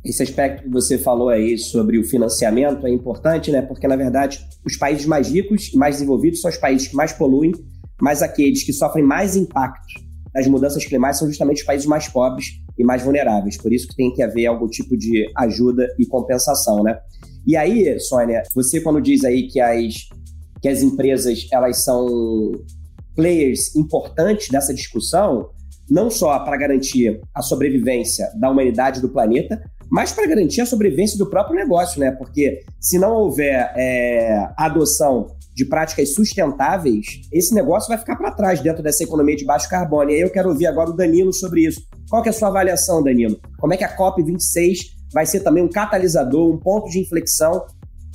Esse 0.04 0.24
aspecto 0.24 0.64
que 0.64 0.70
você 0.70 0.98
falou 0.98 1.30
aí 1.30 1.60
sobre 1.60 2.00
o 2.00 2.04
financiamento 2.04 2.88
é 2.88 2.90
importante, 2.90 3.52
né? 3.52 3.62
Porque, 3.62 3.88
na 3.88 3.96
verdade, 3.96 4.44
os 4.66 4.76
países 4.76 5.06
mais 5.06 5.30
ricos 5.30 5.72
e 5.72 5.78
mais 5.78 5.96
desenvolvidos 5.96 6.42
são 6.42 6.50
os 6.50 6.58
países 6.58 6.88
que 6.88 6.96
mais 6.96 7.14
poluem, 7.14 7.52
mas 8.02 8.22
aqueles 8.22 8.64
que 8.64 8.74
sofrem 8.74 9.06
mais 9.06 9.36
impacto 9.36 10.02
das 10.34 10.48
mudanças 10.48 10.84
climáticas 10.86 11.20
são 11.20 11.28
justamente 11.28 11.60
os 11.60 11.66
países 11.66 11.86
mais 11.86 12.08
pobres 12.08 12.48
e 12.78 12.84
mais 12.84 13.04
vulneráveis. 13.04 13.58
Por 13.58 13.72
isso 13.72 13.88
que 13.88 13.96
tem 13.96 14.14
que 14.14 14.24
haver 14.24 14.48
algum 14.48 14.68
tipo 14.68 14.98
de 14.98 15.30
ajuda 15.38 15.88
e 16.00 16.06
compensação, 16.06 16.84
né? 16.84 16.98
E 17.46 17.56
aí, 17.56 18.00
Sônia, 18.00 18.44
você 18.54 18.82
quando 18.82 19.02
diz 19.02 19.24
aí 19.24 19.48
que 19.48 19.60
as, 19.60 19.94
que 20.62 20.68
as 20.68 20.82
empresas 20.82 21.48
elas 21.52 21.84
são 21.84 22.52
players 23.16 23.76
importantes 23.76 24.50
dessa 24.50 24.74
discussão, 24.74 25.50
não 25.90 26.10
só 26.10 26.40
para 26.40 26.56
garantir 26.58 27.20
a 27.36 27.42
sobrevivência 27.42 28.32
da 28.40 28.50
humanidade 28.50 29.02
do 29.02 29.10
planeta, 29.10 29.62
mas 29.92 30.14
para 30.14 30.26
garantir 30.26 30.62
a 30.62 30.66
sobrevivência 30.66 31.18
do 31.18 31.30
próprio 31.30 31.56
negócio, 31.56 32.00
né? 32.00 32.12
Porque 32.12 32.64
se 32.80 32.98
não 32.98 33.14
houver 33.14 33.74
é, 33.76 34.48
adoção 34.56 35.28
de 35.54 35.66
práticas 35.66 36.14
sustentáveis, 36.14 37.06
esse 37.32 37.54
negócio 37.54 37.90
vai 37.90 37.98
ficar 37.98 38.16
para 38.16 38.32
trás 38.32 38.62
dentro 38.62 38.82
dessa 38.82 39.04
economia 39.04 39.36
de 39.36 39.46
baixo 39.46 39.70
carbono. 39.70 40.10
E 40.10 40.16
aí 40.16 40.22
eu 40.22 40.30
quero 40.30 40.50
ouvir 40.50 40.66
agora 40.66 40.90
o 40.90 40.96
Danilo 40.96 41.34
sobre 41.34 41.68
isso. 41.68 41.82
Qual 42.10 42.22
que 42.22 42.30
é 42.30 42.32
a 42.32 42.34
sua 42.34 42.48
avaliação, 42.48 43.04
Danilo? 43.04 43.40
Como 43.60 43.74
é 43.74 43.78
que 43.78 43.84
a 43.84 43.98
COP26 43.98 44.78
vai 45.14 45.26
ser 45.26 45.42
também 45.42 45.64
um 45.64 45.70
catalisador, 45.70 46.54
um 46.54 46.58
ponto 46.58 46.90
de 46.90 47.00
inflexão 47.00 47.66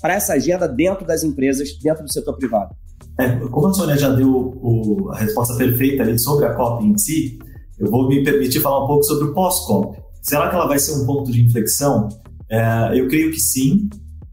para 0.01 0.15
essa 0.15 0.35
agenda 0.35 0.67
dentro 0.67 1.07
das 1.07 1.23
empresas, 1.23 1.69
dentro 1.83 2.05
do 2.05 2.13
setor 2.13 2.37
privado? 2.37 2.75
É, 3.19 3.37
como 3.49 3.67
a 3.67 3.73
Sônia 3.73 3.97
já 3.97 4.11
deu 4.11 4.31
o, 4.31 5.11
a 5.11 5.19
resposta 5.19 5.55
perfeita 5.57 6.03
ali 6.03 6.19
sobre 6.19 6.47
a 6.47 6.55
COP 6.55 6.85
em 6.85 6.97
si, 6.99 7.39
eu 7.79 7.91
vou 7.91 8.09
me 8.09 8.23
permitir 8.23 8.61
falar 8.61 8.85
um 8.85 8.87
pouco 8.87 9.05
sobre 9.05 9.29
o 9.29 9.35
pós-COP. 9.35 9.99
Será 10.23 10.49
que 10.49 10.55
ela 10.55 10.67
vai 10.67 10.79
ser 10.79 10.93
um 10.93 11.07
ponto 11.07 11.31
de 11.31 11.43
inflexão? 11.43 12.09
É, 12.51 12.99
eu 12.99 13.09
creio 13.09 13.31
que 13.31 13.39
sim 13.39 13.89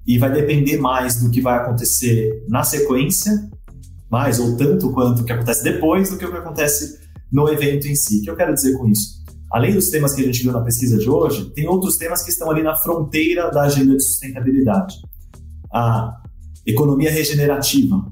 e 0.06 0.18
vai 0.18 0.32
depender 0.32 0.78
mais 0.78 1.22
do 1.22 1.30
que 1.30 1.42
vai 1.42 1.58
acontecer 1.58 2.44
na 2.48 2.64
sequência, 2.64 3.50
mais 4.10 4.40
ou 4.40 4.56
tanto 4.58 4.92
quanto 4.92 5.22
o 5.22 5.26
que 5.26 5.32
acontece 5.32 5.64
depois 5.64 6.10
do 6.10 6.18
que 6.18 6.26
o 6.26 6.32
que 6.32 6.38
acontece 6.38 7.00
no 7.32 7.50
evento 7.50 7.88
em 7.88 7.96
si. 7.96 8.20
O 8.20 8.22
que 8.24 8.30
eu 8.30 8.36
quero 8.36 8.54
dizer 8.54 8.78
com 8.78 8.88
isso? 8.88 9.24
Além 9.52 9.74
dos 9.74 9.90
temas 9.90 10.14
que 10.14 10.22
a 10.22 10.26
gente 10.26 10.44
viu 10.44 10.52
na 10.52 10.62
pesquisa 10.62 10.98
de 10.98 11.10
hoje, 11.10 11.52
tem 11.52 11.68
outros 11.68 11.98
temas 11.98 12.24
que 12.24 12.32
estão 12.32 12.50
ali 12.50 12.64
na 12.64 12.76
fronteira 12.76 13.50
da 13.52 13.64
agenda 13.64 13.96
de 13.96 14.04
sustentabilidade. 14.04 14.96
A 15.72 16.22
economia 16.66 17.12
regenerativa, 17.12 18.04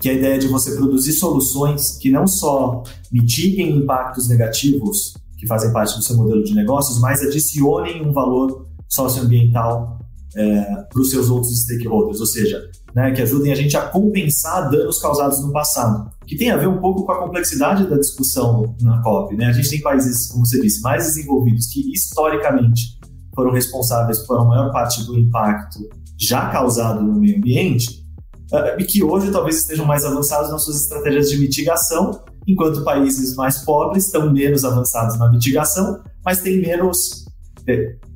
que 0.00 0.08
é 0.08 0.12
a 0.12 0.14
ideia 0.14 0.38
de 0.38 0.48
você 0.48 0.74
produzir 0.74 1.12
soluções 1.12 1.98
que 1.98 2.10
não 2.10 2.26
só 2.26 2.82
mitiguem 3.12 3.76
impactos 3.76 4.28
negativos 4.28 5.14
que 5.38 5.46
fazem 5.46 5.72
parte 5.72 5.96
do 5.96 6.02
seu 6.02 6.16
modelo 6.16 6.42
de 6.42 6.54
negócios, 6.54 6.98
mas 7.00 7.22
adicionem 7.22 8.06
um 8.06 8.12
valor 8.12 8.66
socioambiental 8.88 9.95
é, 10.36 10.84
para 10.92 11.00
os 11.00 11.10
seus 11.10 11.30
outros 11.30 11.62
stakeholders, 11.62 12.20
ou 12.20 12.26
seja, 12.26 12.60
né, 12.94 13.10
que 13.12 13.22
ajudem 13.22 13.52
a 13.52 13.54
gente 13.56 13.76
a 13.76 13.88
compensar 13.88 14.70
danos 14.70 15.00
causados 15.00 15.42
no 15.42 15.50
passado, 15.50 16.10
que 16.26 16.36
tem 16.36 16.50
a 16.50 16.56
ver 16.56 16.68
um 16.68 16.78
pouco 16.78 17.04
com 17.04 17.12
a 17.12 17.18
complexidade 17.18 17.88
da 17.88 17.96
discussão 17.96 18.76
na 18.80 19.02
COP. 19.02 19.34
Né? 19.34 19.46
A 19.46 19.52
gente 19.52 19.70
tem 19.70 19.80
países, 19.80 20.28
como 20.28 20.44
você 20.44 20.60
disse, 20.60 20.82
mais 20.82 21.04
desenvolvidos 21.04 21.66
que 21.68 21.90
historicamente 21.92 22.98
foram 23.34 23.50
responsáveis 23.50 24.20
por 24.20 24.38
a 24.38 24.44
maior 24.44 24.72
parte 24.72 25.04
do 25.04 25.18
impacto 25.18 25.78
já 26.18 26.48
causado 26.50 27.02
no 27.02 27.18
meio 27.18 27.36
ambiente 27.36 28.04
é, 28.52 28.80
e 28.80 28.84
que 28.84 29.02
hoje 29.02 29.30
talvez 29.30 29.58
estejam 29.58 29.84
mais 29.84 30.04
avançados 30.04 30.50
nas 30.50 30.64
suas 30.64 30.82
estratégias 30.82 31.30
de 31.30 31.38
mitigação, 31.38 32.22
enquanto 32.46 32.84
países 32.84 33.34
mais 33.34 33.58
pobres 33.58 34.06
estão 34.06 34.32
menos 34.32 34.64
avançados 34.64 35.18
na 35.18 35.30
mitigação, 35.30 36.00
mas 36.24 36.40
têm 36.40 36.60
menos 36.60 37.25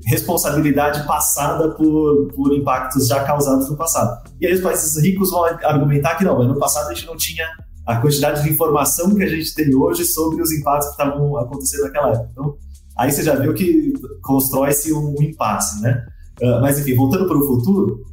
responsabilidade 0.06 1.06
passada 1.06 1.70
por, 1.70 2.28
por 2.34 2.54
impactos 2.54 3.08
já 3.08 3.24
causados 3.24 3.68
no 3.68 3.76
passado. 3.76 4.22
E 4.40 4.46
aí 4.46 4.54
os 4.54 4.60
países 4.60 5.02
ricos 5.02 5.30
vão 5.30 5.44
argumentar 5.44 6.14
que 6.16 6.24
não, 6.24 6.38
mas 6.38 6.48
no 6.48 6.58
passado 6.58 6.88
a 6.88 6.94
gente 6.94 7.06
não 7.06 7.16
tinha 7.16 7.46
a 7.86 7.96
quantidade 7.96 8.42
de 8.42 8.50
informação 8.50 9.14
que 9.14 9.22
a 9.22 9.28
gente 9.28 9.54
tem 9.54 9.74
hoje 9.74 10.04
sobre 10.04 10.42
os 10.42 10.52
impactos 10.52 10.88
que 10.88 10.92
estavam 10.92 11.36
acontecendo 11.36 11.82
naquela 11.82 12.10
época. 12.10 12.28
Então, 12.32 12.56
aí 12.96 13.10
você 13.10 13.22
já 13.22 13.34
viu 13.34 13.52
que 13.52 13.92
constrói-se 14.22 14.92
um 14.92 15.14
impasse, 15.20 15.82
né? 15.82 16.06
Uh, 16.40 16.60
mas 16.60 16.78
enfim, 16.78 16.94
voltando 16.94 17.26
para 17.26 17.36
o 17.36 17.46
futuro, 17.46 18.04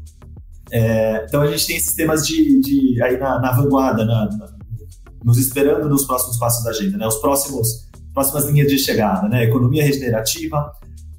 é, 0.72 1.26
então 1.26 1.42
a 1.42 1.48
gente 1.48 1.66
tem 1.66 1.78
esses 1.78 1.94
temas 1.94 2.26
de, 2.28 2.60
de 2.60 3.02
aí 3.02 3.18
na, 3.18 3.40
na 3.40 3.52
vanguarda, 3.52 4.04
na, 4.04 4.26
na, 4.26 4.50
nos 5.24 5.38
esperando 5.38 5.88
nos 5.88 6.06
próximos 6.06 6.38
passos 6.38 6.64
da 6.64 6.72
agenda, 6.72 6.98
né? 6.98 7.08
Os 7.08 7.18
próximos 7.18 7.88
próximas 8.14 8.46
linhas 8.46 8.68
de 8.68 8.80
chegada, 8.80 9.30
né? 9.30 9.44
Economia 9.44 9.84
regenerativa, 9.84 10.72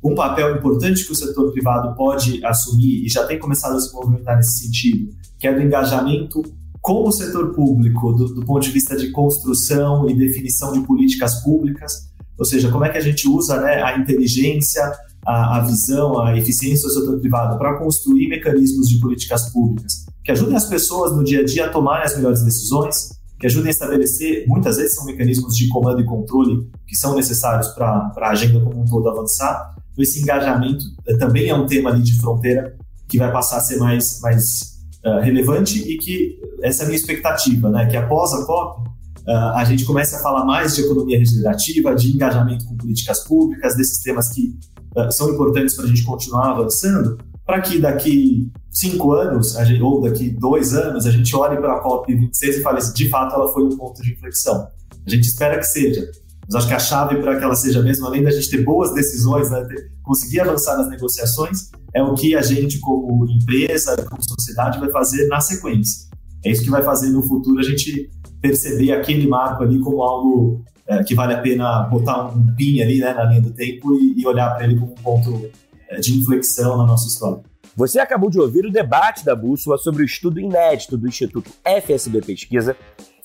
um 0.03 0.14
papel 0.14 0.57
importante 0.57 1.05
que 1.05 1.12
o 1.12 1.14
setor 1.14 1.51
privado 1.53 1.94
pode 1.94 2.44
assumir 2.44 3.05
e 3.05 3.09
já 3.09 3.26
tem 3.26 3.38
começado 3.38 3.76
a 3.76 3.80
se 3.80 3.92
movimentar 3.92 4.36
nesse 4.36 4.64
sentido, 4.64 5.12
que 5.38 5.46
é 5.46 5.55
do 5.55 5.62
engajamento 5.62 6.42
com 6.80 7.07
o 7.07 7.12
setor 7.12 7.53
público 7.53 8.12
do, 8.12 8.34
do 8.34 8.44
ponto 8.44 8.62
de 8.62 8.70
vista 8.70 8.96
de 8.96 9.11
construção 9.11 10.09
e 10.09 10.14
definição 10.14 10.72
de 10.72 10.80
políticas 10.80 11.42
públicas, 11.42 12.09
ou 12.38 12.44
seja, 12.44 12.70
como 12.70 12.84
é 12.84 12.88
que 12.88 12.99
a 12.99 13.03
gente 13.03 13.28
usa 13.28 13.61
né, 13.61 13.82
a 13.82 13.99
inteligência, 13.99 14.82
a, 15.26 15.59
a, 15.59 15.61
visão, 15.61 16.22
a 16.22 16.36
eficiência 16.38 16.88
do 16.88 16.94
setor 16.94 17.18
privado 17.18 17.59
para 17.59 17.76
construir 17.78 18.28
mecanismos 18.28 18.88
de 18.88 19.01
políticas 19.01 19.51
públicas 19.51 20.09
que 20.28 20.32
ajudem 20.32 20.57
as 20.57 20.66
pessoas 20.66 21.16
no 21.16 21.24
dia 21.24 21.40
a 21.40 21.44
dia 21.44 21.64
a 21.64 21.68
tomarem 21.70 22.05
as 22.05 22.14
melhores 22.14 22.44
decisões, 22.44 23.18
que 23.40 23.46
ajudem 23.46 23.68
a 23.68 23.70
estabelecer, 23.70 24.44
muitas 24.46 24.76
vezes 24.76 24.94
são 24.94 25.07
mecanismos 25.07 25.55
de 25.57 25.66
comando 25.68 26.03
e 26.03 26.05
controle 26.05 26.70
que 26.86 26.94
são 26.94 27.16
necessários 27.16 27.68
para 27.68 28.12
a 28.14 28.28
agenda 28.28 28.61
como 28.61 28.78
um 28.78 28.84
todo 28.84 29.09
avançar. 29.09 29.74
Então, 29.99 30.03
esse 30.03 30.20
engajamento 30.20 30.84
eh, 31.07 31.16
também 31.16 31.49
é 31.49 31.55
um 31.55 31.66
tema 31.66 31.90
ali 31.90 32.03
de 32.03 32.18
fronteira 32.20 32.76
que 33.09 33.18
vai 33.18 33.32
passar 33.32 33.57
a 33.57 33.61
ser 33.61 33.78
mais, 33.78 34.20
mais 34.20 34.78
uh, 35.05 35.20
relevante 35.20 35.78
e 35.78 35.99
que 35.99 36.38
essa 36.62 36.82
é 36.82 36.84
a 36.84 36.86
minha 36.86 36.99
expectativa, 36.99 37.70
né? 37.70 37.86
que 37.86 37.96
após 37.96 38.32
a 38.34 38.44
COP 38.44 38.88
uh, 39.26 39.30
a 39.55 39.64
gente 39.64 39.84
comece 39.84 40.14
a 40.14 40.18
falar 40.20 40.44
mais 40.44 40.76
de 40.76 40.82
economia 40.82 41.18
regenerativa, 41.18 41.94
de 41.94 42.14
engajamento 42.14 42.66
com 42.66 42.76
políticas 42.76 43.24
públicas, 43.24 43.76
desses 43.76 44.03
temas 44.03 44.28
que 44.28 44.55
uh, 44.94 45.11
são 45.11 45.30
importantes 45.30 45.74
para 45.74 45.86
a 45.86 45.88
gente 45.88 46.05
continuar 46.05 46.51
avançando, 46.51 47.18
para 47.46 47.62
que 47.62 47.80
daqui 47.80 48.53
cinco 48.70 49.12
anos, 49.14 49.55
gente, 49.55 49.82
ou 49.82 50.03
daqui 50.03 50.28
dois 50.28 50.74
anos, 50.74 51.07
a 51.07 51.11
gente 51.11 51.34
olhe 51.34 51.57
para 51.57 51.72
a 51.72 51.82
COP26 51.82 52.49
e 52.49 52.61
fale 52.61 52.78
assim, 52.78 52.92
de 52.92 53.09
fato 53.09 53.34
ela 53.34 53.51
foi 53.53 53.64
um 53.64 53.76
ponto 53.76 54.03
de 54.03 54.12
inflexão. 54.12 54.68
A 55.07 55.11
gente 55.11 55.24
espera 55.24 55.57
que 55.59 55.64
seja, 55.64 56.09
mas 56.49 56.57
acho 56.57 56.68
que 56.68 56.74
a 56.74 56.78
chave 56.78 57.16
para 57.16 57.38
que 57.38 57.44
ela 57.44 57.55
seja 57.55 57.82
mesmo, 57.82 58.07
além 58.07 58.24
da 58.24 58.30
gente 58.30 58.49
ter 58.49 58.64
boas 58.64 58.94
decisões, 58.94 59.51
né, 59.51 59.62
ter, 59.64 59.92
conseguir 60.03 60.40
avançar 60.40 60.78
nas 60.78 60.88
negociações, 60.88 61.70
é 61.94 62.03
o 62.03 62.14
que 62.14 62.34
a 62.34 62.40
gente, 62.40 62.78
como 62.78 63.28
empresa, 63.28 63.96
como 64.09 64.22
sociedade, 64.22 64.80
vai 64.80 64.90
fazer 64.90 65.28
na 65.28 65.40
sequência. 65.40 66.09
É 66.42 66.51
isso 66.51 66.62
que 66.62 66.70
vai 66.70 66.82
fazer 66.82 67.11
no 67.11 67.22
futuro 67.22 67.61
a 67.61 67.62
gente 67.62 68.11
perceber 68.40 68.92
aquele 68.92 69.26
marco 69.26 69.62
ali 69.62 69.78
como 69.80 70.03
algo 70.03 70.64
é, 70.86 71.03
que 71.05 71.14
vale 71.14 71.34
a 71.34 71.40
pena 71.40 71.82
botar 71.82 72.28
um 72.28 72.55
pin 72.55 72.80
ali 72.80 72.99
né, 72.99 73.12
na 73.12 73.24
linha 73.24 73.42
do 73.42 73.51
tempo 73.51 73.94
e, 73.96 74.18
e 74.18 74.26
olhar 74.26 74.55
para 74.55 74.64
ele 74.64 74.78
como 74.78 74.92
um 74.92 75.03
ponto 75.03 75.51
é, 75.90 76.01
de 76.01 76.18
inflexão 76.18 76.78
na 76.78 76.86
nossa 76.86 77.07
história. 77.09 77.42
Você 77.76 78.01
acabou 78.01 78.30
de 78.30 78.40
ouvir 78.40 78.64
o 78.64 78.72
debate 78.72 79.24
da 79.24 79.36
Bússola 79.36 79.76
sobre 79.76 80.03
o 80.03 80.07
estudo 80.07 80.40
inédito 80.40 80.96
do 80.96 81.07
Instituto 81.07 81.51
FSB 81.64 82.22
Pesquisa, 82.22 82.76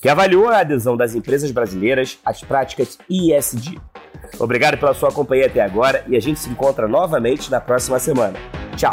que 0.04 0.08
avaliou 0.10 0.50
a 0.50 0.58
adesão 0.58 0.98
das 0.98 1.14
empresas 1.14 1.50
brasileiras 1.50 2.18
às 2.22 2.42
práticas 2.42 2.98
ISD. 3.08 3.80
Obrigado 4.38 4.76
pela 4.76 4.92
sua 4.92 5.10
companhia 5.10 5.46
até 5.46 5.62
agora 5.62 6.04
e 6.06 6.14
a 6.14 6.20
gente 6.20 6.38
se 6.38 6.50
encontra 6.50 6.86
novamente 6.86 7.50
na 7.50 7.58
próxima 7.58 7.98
semana. 7.98 8.38
Tchau! 8.76 8.92